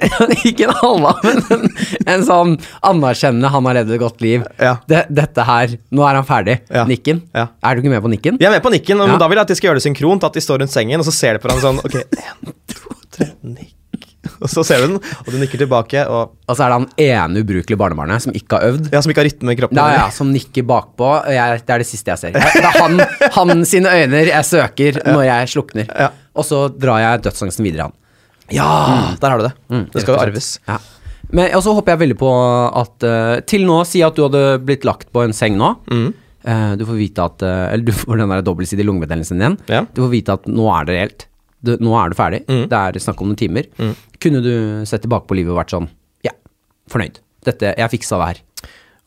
Ikke 0.48 0.70
en 0.70 0.74
halla, 0.80 1.12
men 1.24 1.42
en, 1.56 1.68
en 2.16 2.24
sånn 2.28 2.56
anerkjennende 2.84 3.52
'han 3.52 3.68
har 3.70 3.78
levd 3.82 3.94
et 3.96 4.02
godt 4.02 4.24
liv'. 4.24 4.48
Ja. 4.60 4.78
Det, 4.88 5.06
dette 5.12 5.44
her 5.48 5.76
Nå 5.92 6.04
er 6.08 6.16
han 6.20 6.28
ferdig. 6.28 6.58
Ja. 6.72 6.84
Nikken. 6.88 7.22
Ja. 7.36 7.48
Er 7.64 7.76
du 7.76 7.84
ikke 7.84 7.94
med 7.96 8.04
på 8.08 8.12
nikken? 8.16 8.40
Jeg 8.40 8.48
er 8.52 8.56
med 8.58 8.64
på 8.64 8.72
nikken, 8.72 8.98
men 9.04 9.16
Ja. 9.16 9.18
da 9.20 9.28
vil 9.28 9.36
jeg 9.40 9.48
at 9.48 9.54
de 9.54 9.56
skal 9.60 9.70
gjøre 9.72 9.80
det 9.84 9.88
synkront. 9.88 10.24
At 10.24 10.34
de 10.34 10.40
står 10.44 10.60
rundt 10.64 10.72
sengen, 10.72 11.00
og 11.00 11.06
så 11.08 11.12
ser 11.16 11.34
de 11.36 11.44
på 11.44 11.48
hverandre 11.52 11.68
sånn 11.68 11.80
Ok, 11.84 11.96
én, 12.00 12.54
to, 12.72 12.96
tre, 13.12 13.32
nikk. 13.44 13.76
Og 14.44 14.52
så 14.52 14.64
ser 14.68 14.84
du 14.84 14.94
den, 14.94 15.00
og 15.00 15.30
du 15.32 15.40
nikker 15.40 15.62
tilbake, 15.64 16.04
og 16.12 16.34
Og 16.48 16.58
så 16.58 16.66
er 16.66 16.74
det 16.74 16.80
han 16.82 16.88
ene 17.06 17.44
ubrukelige 17.44 17.80
barnebarnet 17.80 18.26
som 18.26 18.36
ikke 18.36 18.60
har 18.60 18.74
øvd. 18.74 18.90
Ja, 18.92 19.02
som 19.02 19.14
ikke 19.14 19.24
har 19.24 19.30
rytme 19.30 19.56
i 19.56 19.60
kroppen. 19.60 19.80
Ja, 19.80 20.04
ja, 20.04 20.08
Som 20.12 20.34
nikker 20.36 20.66
bakpå. 20.68 21.12
Jeg, 21.32 21.64
det 21.64 21.76
er 21.76 21.84
det 21.84 21.88
siste 21.90 22.12
jeg 22.14 22.20
ser. 22.20 22.36
Det 22.36 22.64
er 22.64 22.80
han, 22.82 23.00
han 23.38 23.66
sine 23.68 23.92
øyne 23.92 24.26
jeg 24.28 24.50
søker 24.50 25.00
når 25.08 25.24
jeg 25.30 25.54
slukner. 25.56 25.88
Ja. 25.88 26.12
Og 26.36 26.48
så 26.48 26.66
drar 26.72 27.00
jeg 27.04 27.24
dødsangsten 27.28 27.66
videre, 27.66 27.88
han. 27.90 28.00
Ja, 28.52 29.16
der 29.22 29.32
har 29.32 29.40
du 29.40 29.48
det. 29.48 29.54
det 29.94 30.04
skal 30.04 30.18
jo 30.18 30.22
arves. 30.26 30.58
Ja. 30.68 30.78
Men 31.34 31.54
og 31.58 31.64
så 31.66 31.74
håper 31.74 31.96
jeg 31.96 32.04
veldig 32.04 32.18
på 32.20 32.32
at 32.84 33.06
uh, 33.08 33.40
Til 33.50 33.66
nå, 33.66 33.80
si 33.90 34.04
at 34.06 34.18
du 34.18 34.26
hadde 34.28 34.44
blitt 34.66 34.86
lagt 34.86 35.10
på 35.14 35.24
en 35.26 35.34
seng 35.36 35.58
nå. 35.58 35.72
Mm. 35.90 36.10
Uh, 36.44 36.72
du 36.78 36.84
får 36.86 36.98
vite 37.00 37.26
at 37.26 37.46
uh, 37.46 37.72
Eller 37.72 37.88
du 37.88 37.94
får 37.96 38.20
den 38.20 38.34
der 38.36 38.44
dobbeltsidige 38.46 38.88
lungebetennelsen 38.90 39.42
din. 39.42 39.58
Ja. 39.72 39.86
Du 39.96 40.04
får 40.06 40.12
vite 40.14 40.38
at 40.38 40.50
nå 40.52 40.68
er 40.76 40.90
det 40.90 40.98
reelt. 40.98 41.28
Du, 41.64 41.74
nå 41.80 41.94
er 42.00 42.12
du 42.12 42.16
ferdig, 42.20 42.42
Mm. 42.48 42.66
det 42.70 42.80
er 42.80 43.00
snakk 43.04 43.22
om 43.24 43.30
noen 43.32 43.40
timer, 43.40 43.68
kunne 44.20 44.42
du 44.44 44.54
sett 44.90 45.02
tilbake 45.06 45.28
på 45.30 45.36
livet 45.40 45.52
og 45.56 45.60
vært 45.64 45.74
sånn 45.76 45.90
Ja, 46.28 46.32
fornøyd. 46.92 47.20
Dette, 47.44 47.74
jeg 47.78 47.92
fiksa 47.92 48.20
det 48.22 48.28
her. 48.34 48.42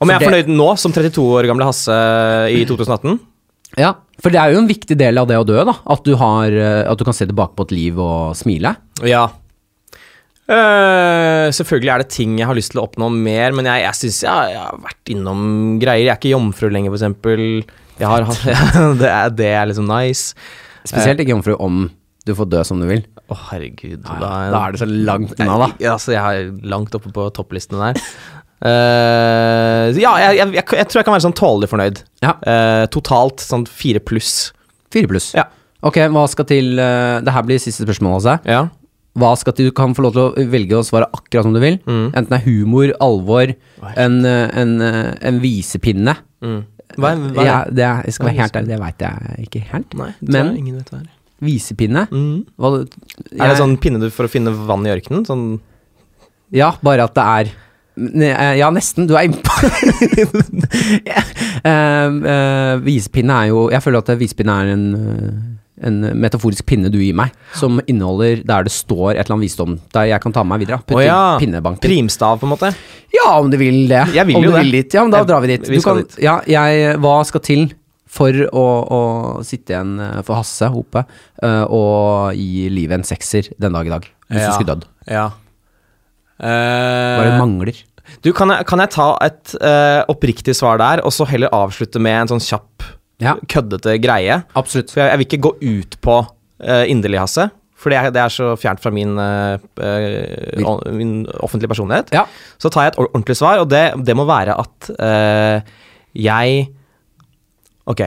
Om 0.00 0.08
jeg 0.10 0.16
er 0.16 0.18
det- 0.20 0.28
fornøyd 0.28 0.50
nå, 0.56 0.68
som 0.78 0.92
32 0.92 1.22
år 1.38 1.46
gamle 1.48 1.64
Hasse 1.68 1.92
i 2.52 2.64
2018? 2.68 3.18
Ja, 3.76 3.94
for 4.22 4.30
det 4.32 4.40
er 4.40 4.52
jo 4.54 4.58
en 4.62 4.68
viktig 4.68 4.96
del 4.96 5.18
av 5.18 5.26
det 5.28 5.36
å 5.36 5.44
dø, 5.44 5.56
da. 5.64 5.74
At 5.92 6.04
du, 6.04 6.14
har, 6.16 6.46
eh, 6.52 6.84
at 6.88 6.96
du 6.98 7.04
kan 7.04 7.12
se 7.16 7.26
tilbake 7.26 7.56
på 7.56 7.64
et 7.66 7.72
liv 7.76 7.98
og 8.00 8.36
smile. 8.38 8.76
Ja. 9.04 9.26
Uh, 10.46 11.50
selvfølgelig 11.50 11.90
er 11.90 12.02
det 12.04 12.10
ting 12.14 12.36
jeg 12.38 12.46
har 12.46 12.54
lyst 12.54 12.70
til 12.70 12.78
å 12.78 12.84
oppnå 12.86 13.08
mer, 13.10 13.50
men 13.56 13.66
jeg, 13.66 13.82
jeg 13.82 13.98
syns 13.98 14.20
jeg, 14.22 14.52
jeg 14.54 14.60
har 14.62 14.76
vært 14.84 15.10
innom 15.10 15.40
greier. 15.82 16.04
Jeg 16.06 16.12
er 16.12 16.20
ikke 16.20 16.30
jomfru 16.36 16.68
lenger, 16.70 16.92
for 16.94 17.00
eksempel. 17.00 17.42
Har, 17.98 18.28
det, 19.00 19.08
er, 19.10 19.32
det 19.34 19.48
er 19.58 19.66
liksom 19.72 19.88
nice. 19.90 20.36
Spesielt 20.86 21.18
ikke 21.24 21.34
jomfru 21.34 21.56
om 21.58 21.88
du 22.26 22.32
får 22.36 22.48
dø 22.52 22.62
som 22.66 22.80
du 22.82 22.88
vil. 22.88 23.04
Å, 23.26 23.36
herregud. 23.50 24.00
Da, 24.06 24.30
da 24.52 24.62
er 24.62 24.74
det 24.74 24.80
så 24.82 24.88
langt 24.88 25.36
unna, 25.38 25.58
da. 25.64 25.68
Jeg, 25.78 25.90
altså, 25.92 26.14
jeg 26.14 26.40
er 26.42 26.70
langt 26.72 26.94
oppe 26.98 27.12
på 27.14 27.28
topplistene 27.34 27.90
der. 27.90 28.00
uh, 28.66 29.90
ja, 29.98 30.14
jeg, 30.22 30.40
jeg, 30.40 30.54
jeg, 30.58 30.88
tror 30.90 31.00
jeg 31.00 31.08
kan 31.08 31.16
være 31.16 31.26
sånn 31.26 31.38
tålelig 31.38 31.70
fornøyd. 31.72 32.02
Ja. 32.24 32.34
Uh, 32.42 32.84
totalt 32.94 33.44
sånn 33.44 33.66
fire 33.70 34.02
pluss. 34.02 34.50
Fire 34.94 35.10
pluss. 35.10 35.32
Ja. 35.38 35.48
Ok, 35.86 36.00
hva 36.10 36.24
skal 36.30 36.46
til 36.48 36.72
uh, 36.80 37.22
Det 37.22 37.34
her 37.34 37.44
blir 37.46 37.62
siste 37.62 37.86
spørsmål, 37.86 38.18
altså. 38.18 38.38
Ja. 38.48 38.66
Hva 39.16 39.32
skal 39.40 39.54
til, 39.56 39.70
Du 39.70 39.76
kan 39.76 39.94
få 39.96 40.04
lov 40.06 40.16
til 40.16 40.24
å 40.26 40.46
velge 40.52 40.76
å 40.76 40.84
svare 40.84 41.08
akkurat 41.08 41.46
som 41.46 41.54
du 41.56 41.60
vil. 41.62 41.78
Mm. 41.88 42.06
Enten 42.12 42.32
det 42.32 42.38
er 42.40 42.46
humor, 42.50 42.92
alvor, 43.00 43.52
en, 43.96 44.18
eh, 44.28 44.48
en, 44.60 44.80
eh, 44.84 45.14
en 45.30 45.40
visepinne. 45.40 46.16
Mm. 46.44 46.58
Hva, 46.96 47.14
hva 47.34 47.44
Ja, 47.44 47.56
det? 47.64 47.86
jeg 48.06 48.12
skal 48.14 48.28
være 48.28 48.40
helt 48.42 48.56
ærlig, 48.60 48.68
det 48.68 48.80
veit 48.80 49.04
jeg 49.06 49.46
ikke 49.48 49.62
helt. 49.72 49.94
Nei, 49.94 50.10
det 50.20 50.32
Men- 50.32 50.56
ingen 50.56 50.76
vet 50.76 50.90
hva 50.90 51.00
er. 51.00 51.08
Visepinne 51.42 52.06
Mm. 52.10 52.46
hva, 52.58 52.70
Er 52.80 52.86
det 52.86 53.56
jeg- 53.56 53.58
sånn 53.60 53.76
pinne 53.78 54.00
du 54.00 54.08
for 54.10 54.24
å 54.26 54.30
finne 54.30 54.52
vann 54.66 54.86
i 54.86 54.90
ørkenen? 54.94 55.26
Sånn 55.26 55.60
Ja, 56.52 56.72
bare 56.82 57.04
at 57.04 57.14
det 57.14 57.24
er 57.24 57.52
Ne- 57.98 58.32
eh, 58.36 58.56
Ja, 58.58 58.70
nesten. 58.70 59.06
Du 59.06 59.14
er 59.16 59.24
innpå. 59.24 59.50
ja. 61.06 61.20
uh, 61.64 62.08
uh, 62.12 62.76
visepinne 62.84 63.32
er 63.44 63.48
jo 63.48 63.68
Jeg 63.72 63.82
føler 63.84 63.98
at 64.02 64.10
visepinne 64.20 64.56
er 64.62 64.72
en, 64.74 64.82
eh, 64.94 65.86
en 65.88 65.96
metaforisk 66.20 66.64
pinne 66.68 66.90
du 66.92 66.98
gir 66.98 67.14
meg, 67.14 67.32
som 67.54 67.80
inneholder 67.86 68.42
der 68.48 68.64
det 68.64 68.72
står 68.72 69.10
et 69.14 69.26
eller 69.26 69.36
annet 69.36 69.44
visdom 69.50 69.78
der 69.92 70.06
jeg 70.08 70.20
kan 70.22 70.32
ta 70.32 70.42
med 70.44 70.58
meg 70.58 70.66
videre. 70.66 70.78
Putte 70.86 70.96
oh, 70.96 71.04
ja. 71.04 71.38
pinnebanken. 71.40 71.80
primstav, 71.84 72.38
på 72.40 72.44
en 72.48 72.52
måte? 72.54 72.70
Ja, 73.12 73.38
om 73.38 73.50
du 73.50 73.56
vil 73.60 73.86
det. 73.88 74.06
Jeg 74.14 74.26
vil 74.26 74.36
om 74.36 74.42
jo 74.44 74.50
du 74.52 74.56
det. 74.56 74.62
Vil 74.64 74.72
dit. 74.72 74.94
Ja, 74.96 75.02
men 75.02 75.10
da 75.12 75.18
Jeg- 75.18 75.26
drar 75.28 75.40
vi 75.44 75.46
dit. 75.56 75.68
vi 75.68 75.80
kan, 75.84 75.96
dit. 76.00 76.16
Ja, 76.24 76.40
jeg, 76.46 76.96
hva 77.00 77.24
skal 77.26 77.40
til 77.40 77.66
for 78.16 78.32
å, 78.48 78.64
å 78.96 79.00
sitte 79.46 79.74
igjen 79.74 79.96
eh, 80.00 80.20
for 80.26 80.38
Hasse 80.40 80.68
Hope 80.72 81.02
eh, 81.04 81.64
og 81.68 82.32
gi 82.38 82.66
livet 82.72 83.00
en 83.02 83.06
sekser 83.08 83.50
den 83.60 83.76
dag 83.76 83.88
i 83.88 83.92
dag? 83.92 84.06
Hvis 84.30 84.40
Ja. 84.42 84.46
du 84.48 84.56
skulle 84.56 84.72
dødd. 84.74 84.86
Ja. 85.12 85.26
Hva 86.36 86.54
Bare 87.20 87.28
det 87.30 87.36
mangler? 87.40 87.78
du, 88.22 88.30
kan 88.36 88.50
jeg, 88.52 88.66
kan 88.68 88.82
jeg 88.82 88.90
ta 88.94 89.06
et 89.24 89.54
uh, 89.60 90.02
oppriktig 90.12 90.52
svar 90.58 90.78
der, 90.82 91.00
og 91.06 91.12
så 91.14 91.24
heller 91.30 91.52
avslutte 91.56 91.98
med 92.02 92.20
en 92.24 92.32
sånn 92.34 92.42
kjapp, 92.44 92.84
Ja, 93.22 93.32
køddete 93.48 93.94
greie? 94.02 94.42
absolutt. 94.58 94.90
For 94.92 95.00
jeg, 95.00 95.10
jeg 95.14 95.20
vil 95.22 95.26
ikke 95.30 95.44
gå 95.46 95.52
ut 95.80 95.96
på 96.04 96.18
uh, 96.26 96.84
inderlig, 96.92 97.18
Hasse. 97.22 97.48
For 97.76 97.92
det 97.92 97.98
er, 97.98 98.10
det 98.14 98.20
er 98.22 98.32
så 98.32 98.50
fjernt 98.60 98.80
fra 98.84 98.92
min, 98.94 99.16
uh, 99.16 99.56
min 100.92 101.14
offentlige 101.40 101.72
personlighet. 101.72 102.12
Ja. 102.16 102.26
Så 102.60 102.70
tar 102.72 102.86
jeg 102.86 102.94
et 102.94 103.00
ordentlig 103.04 103.36
svar, 103.40 103.62
og 103.64 103.70
det, 103.72 103.84
det 104.06 104.16
må 104.16 104.24
være 104.28 104.54
at 104.60 104.90
jeg 106.16 106.66
Ok, 107.86 108.02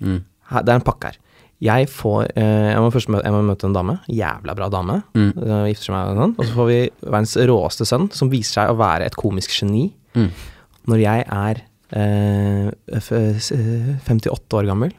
Mm. 0.00 0.20
her, 0.52 0.62
det 0.62 0.70
er 0.72 0.78
en 0.78 0.84
pakke 0.86 1.08
her. 1.10 1.16
Jeg 1.60 1.88
får 1.90 2.28
eh, 2.38 2.68
Jeg 2.70 2.78
må 2.84 2.90
først 2.94 3.08
møte, 3.10 3.24
jeg 3.26 3.34
må 3.34 3.40
møte 3.42 3.66
en 3.66 3.72
dame. 3.74 3.96
Jævla 4.08 4.54
bra 4.54 4.68
dame. 4.70 5.00
Mm. 5.18 5.32
Uh, 5.36 5.64
gifter 5.66 5.88
seg 5.88 5.94
med 5.96 6.04
henne. 6.06 6.12
og 6.14 6.20
sånn. 6.22 6.46
Så 6.46 6.54
får 6.54 6.68
vi 6.68 6.76
verdens 7.02 7.34
råeste 7.50 7.86
sønn, 7.90 8.06
som 8.14 8.30
viser 8.30 8.60
seg 8.60 8.70
å 8.70 8.78
være 8.78 9.06
et 9.10 9.16
komisk 9.18 9.50
geni. 9.58 9.88
Mm. 10.14 10.28
Når 10.88 11.02
jeg 11.02 11.26
er 11.26 11.62
eh, 11.98 12.70
58 14.06 14.56
år 14.60 14.68
gammel, 14.70 14.94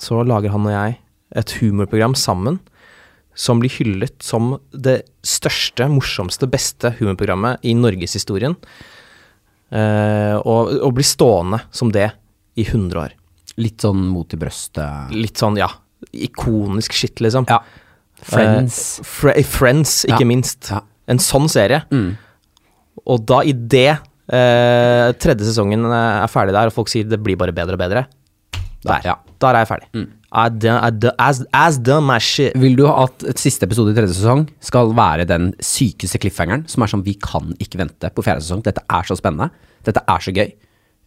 så 0.00 0.22
lager 0.24 0.54
han 0.54 0.66
og 0.68 0.72
jeg 0.76 0.98
et 1.40 1.56
humorprogram 1.60 2.14
sammen 2.18 2.58
som 3.38 3.60
blir 3.62 3.70
hyllet 3.72 4.16
som 4.24 4.54
det 4.74 5.02
største, 5.26 5.86
morsomste, 5.90 6.48
beste 6.50 6.94
humorprogrammet 6.98 7.62
i 7.66 7.74
norgeshistorien. 7.78 8.56
Eh, 9.70 10.36
og, 10.40 10.72
og 10.82 10.94
blir 10.96 11.06
stående 11.06 11.60
som 11.74 11.92
det 11.94 12.08
i 12.58 12.64
100 12.66 12.98
år. 13.04 13.14
Litt 13.58 13.78
sånn 13.82 14.04
mot 14.08 14.32
i 14.32 14.36
brøstet. 14.36 15.10
Litt 15.14 15.36
sånn, 15.40 15.56
ja, 15.58 15.68
ikonisk 16.12 16.92
shit, 16.96 17.20
liksom. 17.20 17.46
Ja. 17.50 17.60
Friends. 18.22 19.00
Eh, 19.00 19.04
Fre 19.08 19.34
Friends, 19.44 20.04
ikke 20.06 20.20
Ja. 20.20 20.26
minst. 20.26 20.70
Ja. 20.70 20.80
En 21.08 21.18
sånn 21.18 21.48
serie. 21.48 21.82
Mm. 21.90 22.16
Og 23.06 23.24
da 23.26 23.40
i 23.42 23.52
det 23.52 23.98
eh, 24.30 25.12
tredje 25.18 25.42
sesongen 25.48 25.84
eh, 25.84 26.22
er 26.22 26.28
ferdig 26.28 26.52
der, 26.54 26.66
og 26.70 26.72
folk 26.72 26.88
sier 26.88 27.08
det 27.08 27.18
blir 27.22 27.36
bare 27.36 27.52
bedre 27.52 27.72
og 27.74 27.78
bedre, 27.80 28.06
der, 28.84 29.00
Ja. 29.04 29.16
der 29.40 29.54
er 29.56 29.64
jeg 29.64 29.68
ferdig. 29.68 29.88
Mm. 29.94 30.08
I 30.32 30.48
done, 30.48 30.78
I 30.86 30.90
done, 30.90 31.14
as, 31.18 31.44
as 31.52 31.78
done 31.78 32.06
my 32.06 32.18
shit. 32.18 32.54
Vil 32.54 32.76
du 32.76 32.86
at 32.86 33.24
et 33.26 33.36
siste 33.36 33.64
episode 33.66 33.90
i 33.90 33.94
tredje 33.98 34.14
sesong 34.14 34.48
skal 34.60 34.92
være 34.94 35.26
den 35.26 35.52
sykeste 35.58 36.20
cliffhangeren, 36.22 36.68
som 36.70 36.82
er 36.84 36.86
sånn 36.86 37.02
vi 37.04 37.14
kan 37.14 37.52
ikke 37.58 37.78
vente 37.78 38.10
på 38.14 38.22
fjerde 38.22 38.44
sesong, 38.44 38.62
dette 38.62 38.84
er 38.88 39.02
så 39.02 39.16
spennende, 39.18 39.50
dette 39.82 40.00
er 40.06 40.18
så 40.22 40.30
gøy? 40.32 40.52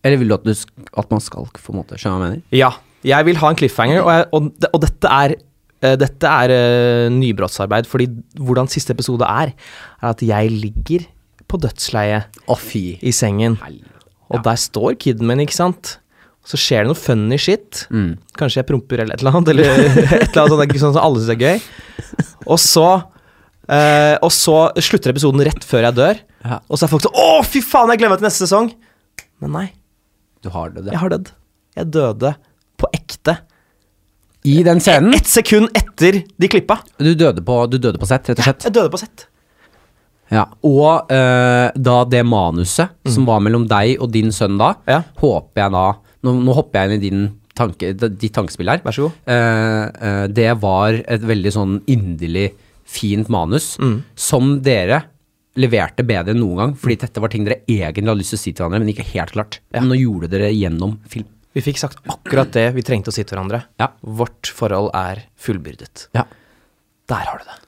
Eller 0.03 0.19
vil 0.19 0.31
du 0.31 0.35
at, 0.35 0.43
du, 0.45 0.51
at 0.99 1.13
man 1.13 1.23
skal 1.23 1.47
få 1.55 1.73
en 1.73 1.79
måte, 1.81 1.97
skjønne 1.99 2.19
hva 2.19 2.27
jeg 2.27 2.35
mener? 2.35 2.45
Ja, 2.59 2.71
jeg 3.07 3.27
vil 3.27 3.39
ha 3.39 3.49
en 3.51 3.59
cliffhanger, 3.59 4.01
og, 4.03 4.11
jeg, 4.11 4.27
og, 4.35 4.69
og 4.73 4.83
dette 4.83 5.11
er 5.15 5.35
eh, 5.37 5.95
dette 5.99 6.35
er 6.43 6.53
uh, 6.53 7.07
nybrottsarbeid, 7.13 7.87
fordi 7.89 8.09
hvordan 8.39 8.69
siste 8.71 8.95
episode 8.95 9.27
er, 9.27 9.53
er 10.01 10.11
at 10.11 10.23
jeg 10.23 10.51
ligger 10.51 11.07
på 11.51 11.59
dødsleiet 11.61 12.39
oh, 12.51 12.63
i 12.75 13.11
sengen, 13.15 13.59
og 14.33 14.43
der 14.45 14.57
står 14.59 14.95
kiden 14.99 15.27
min, 15.29 15.43
ikke 15.43 15.55
sant? 15.55 15.97
Så 16.43 16.57
skjer 16.59 16.83
det 16.83 16.91
noe 16.91 16.99
funny 16.99 17.37
shit. 17.39 17.85
Mm. 17.93 18.17
Kanskje 18.35 18.59
jeg 18.59 18.67
promper 18.67 18.99
eller 18.99 19.15
et 19.15 19.21
eller 19.23 19.37
annet, 19.37 19.51
eller 19.53 19.69
et 20.17 20.33
eller 20.33 20.41
annet 20.41 20.57
sånt, 20.57 20.81
sånn 20.81 20.95
som 20.97 21.03
alle 21.05 21.21
syns 21.21 21.31
er 21.31 21.39
gøy. 21.39 21.61
Og 22.51 22.59
så 22.59 22.87
eh, 23.71 24.15
Og 24.19 24.33
så 24.35 24.57
slutter 24.83 25.13
episoden 25.13 25.43
rett 25.47 25.63
før 25.67 25.87
jeg 25.87 25.97
dør, 26.01 26.19
Ja. 26.43 26.57
og 26.67 26.75
så 26.75 26.83
er 26.83 26.91
folk 26.91 27.05
sånn 27.05 27.15
Å, 27.15 27.29
fy 27.47 27.61
faen, 27.63 27.93
jeg 27.93 28.01
gleder 28.01 28.11
meg 28.11 28.19
til 28.19 28.27
neste 28.27 28.43
sesong! 28.43 28.73
Men 29.39 29.55
nei, 29.55 29.65
Du 30.43 30.51
har 30.53 30.73
det, 30.75 30.85
jeg 30.91 30.99
har 30.99 31.11
dødd. 31.13 31.29
Jeg 31.79 31.89
døde 31.95 32.33
på 32.81 32.89
ekte. 32.93 33.37
I 34.43 34.57
den 34.67 34.81
scenen? 34.83 35.13
Ett 35.15 35.29
sekund 35.31 35.69
etter 35.77 36.19
de 36.27 36.49
klippa. 36.51 36.81
Du 36.99 37.13
døde 37.15 37.43
på, 37.45 37.61
du 37.71 37.77
døde 37.79 38.01
på 38.01 38.09
sett, 38.09 38.27
rett 38.27 38.41
og 38.41 38.49
slett? 38.49 38.65
Jeg 38.67 38.75
døde 38.75 38.91
på 38.91 38.99
sett. 38.99 39.23
Ja. 40.33 40.43
Og 40.65 41.11
uh, 41.13 41.69
da 41.75 41.95
det 42.09 42.23
manuset 42.27 42.91
som 43.13 43.27
var 43.29 43.39
mellom 43.45 43.67
deg 43.69 44.01
og 44.01 44.11
din 44.11 44.33
sønn 44.35 44.57
da, 44.59 44.73
Ja. 44.89 45.03
håper 45.21 45.63
jeg 45.65 45.75
da 45.75 45.85
Nå, 46.23 46.31
nå 46.39 46.53
hopper 46.55 46.79
jeg 46.79 46.87
inn 46.87 46.93
i 46.95 47.03
din 47.03 47.23
tanke, 47.51 47.89
ditt 47.99 48.31
tankespill 48.31 48.69
her. 48.71 48.79
Vær 48.85 48.95
så 48.95 49.09
god. 49.09 49.17
Uh, 49.27 49.87
uh, 49.99 50.27
det 50.31 50.53
var 50.63 50.95
et 51.03 51.25
veldig 51.27 51.51
sånn 51.51 51.73
inderlig 51.91 52.53
fint 52.87 53.27
manus 53.31 53.73
som 54.15 54.53
dere 54.63 55.01
leverte 55.59 56.05
bedre 56.07 56.33
enn 56.33 56.41
noen 56.41 56.59
gang, 56.59 56.75
fordi 56.79 56.97
dette 57.03 57.21
var 57.21 57.31
ting 57.33 57.45
dere 57.45 57.61
egentlig 57.69 58.07
hadde 58.09 58.21
lyst 58.21 58.33
til 58.33 58.39
å 58.39 58.43
si 58.43 58.51
til 58.53 58.63
hverandre, 58.63 58.83
men 58.83 58.93
ikke 58.93 59.09
helt 59.13 59.33
klart. 59.35 59.59
Men 59.75 59.89
nå 59.91 59.99
gjorde 59.99 60.31
dere 60.33 60.49
gjennom 60.53 60.97
film. 61.09 61.29
Vi 61.53 61.61
fikk 61.61 61.77
sagt 61.77 61.99
akkurat 62.09 62.49
det 62.55 62.71
vi 62.73 62.81
trengte 62.85 63.11
å 63.11 63.13
si 63.13 63.21
til 63.21 63.37
hverandre. 63.37 63.59
Ja. 63.81 63.91
Vårt 64.01 64.49
forhold 64.49 64.89
er 64.97 65.27
fullbyrdet. 65.37 66.07
Ja. 66.17 66.25
Der 67.11 67.29
har 67.29 67.41
du 67.41 67.45
det. 67.45 67.59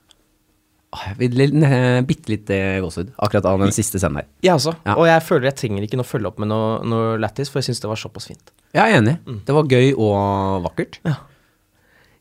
Bitte 1.19 2.31
litt 2.31 2.49
eh, 2.55 2.79
gåsehud 2.81 3.11
akkurat 3.19 3.45
av 3.51 3.59
den 3.61 3.73
siste 3.75 3.99
scenen 3.99 4.21
her. 4.21 4.27
Jeg 4.45 4.55
også. 4.55 4.73
Ja. 4.88 4.95
Og 4.95 5.09
jeg 5.09 5.21
føler 5.27 5.49
jeg 5.51 5.59
trenger 5.59 5.86
ikke 5.86 5.99
noe 5.99 6.07
følge 6.07 6.31
opp 6.31 6.39
med 6.41 6.49
noe, 6.49 6.79
noe 6.88 7.17
lættis, 7.21 7.51
for 7.51 7.61
jeg 7.61 7.69
syns 7.69 7.83
det 7.83 7.91
var 7.91 7.99
såpass 7.99 8.29
fint. 8.31 8.53
Jeg 8.75 8.81
er 8.81 9.01
enig. 9.01 9.17
Det 9.45 9.55
var 9.55 9.69
gøy 9.69 9.91
og 9.93 10.65
vakkert. 10.65 10.99
Ja. 11.05 11.19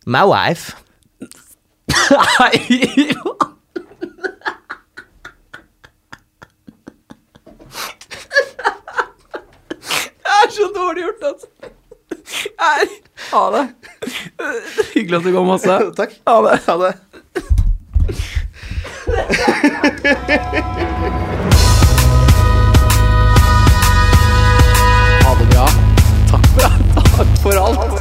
My 0.04 0.26
wife. 0.28 0.76
Det 1.84 3.14
er 10.54 10.60
så 10.62 10.72
dårlig 10.74 11.02
gjort, 11.02 11.22
altså. 11.22 11.46
Nei, 12.60 12.84
ha 13.32 13.42
det. 13.54 13.64
Hyggelig 14.94 15.18
at 15.18 15.24
du 15.26 15.32
kom, 15.34 15.46
Masse. 15.50 15.78
Takk. 15.98 16.14
Ha 16.28 16.36
det. 16.46 16.58
Ha 16.66 16.76
det. 16.84 16.92
Ha 25.24 25.34
det 25.38 25.46
bra. 25.50 25.66
Takk 26.30 26.46
for, 26.54 26.60
takk 27.16 27.30
for 27.42 27.54
alt. 27.66 27.93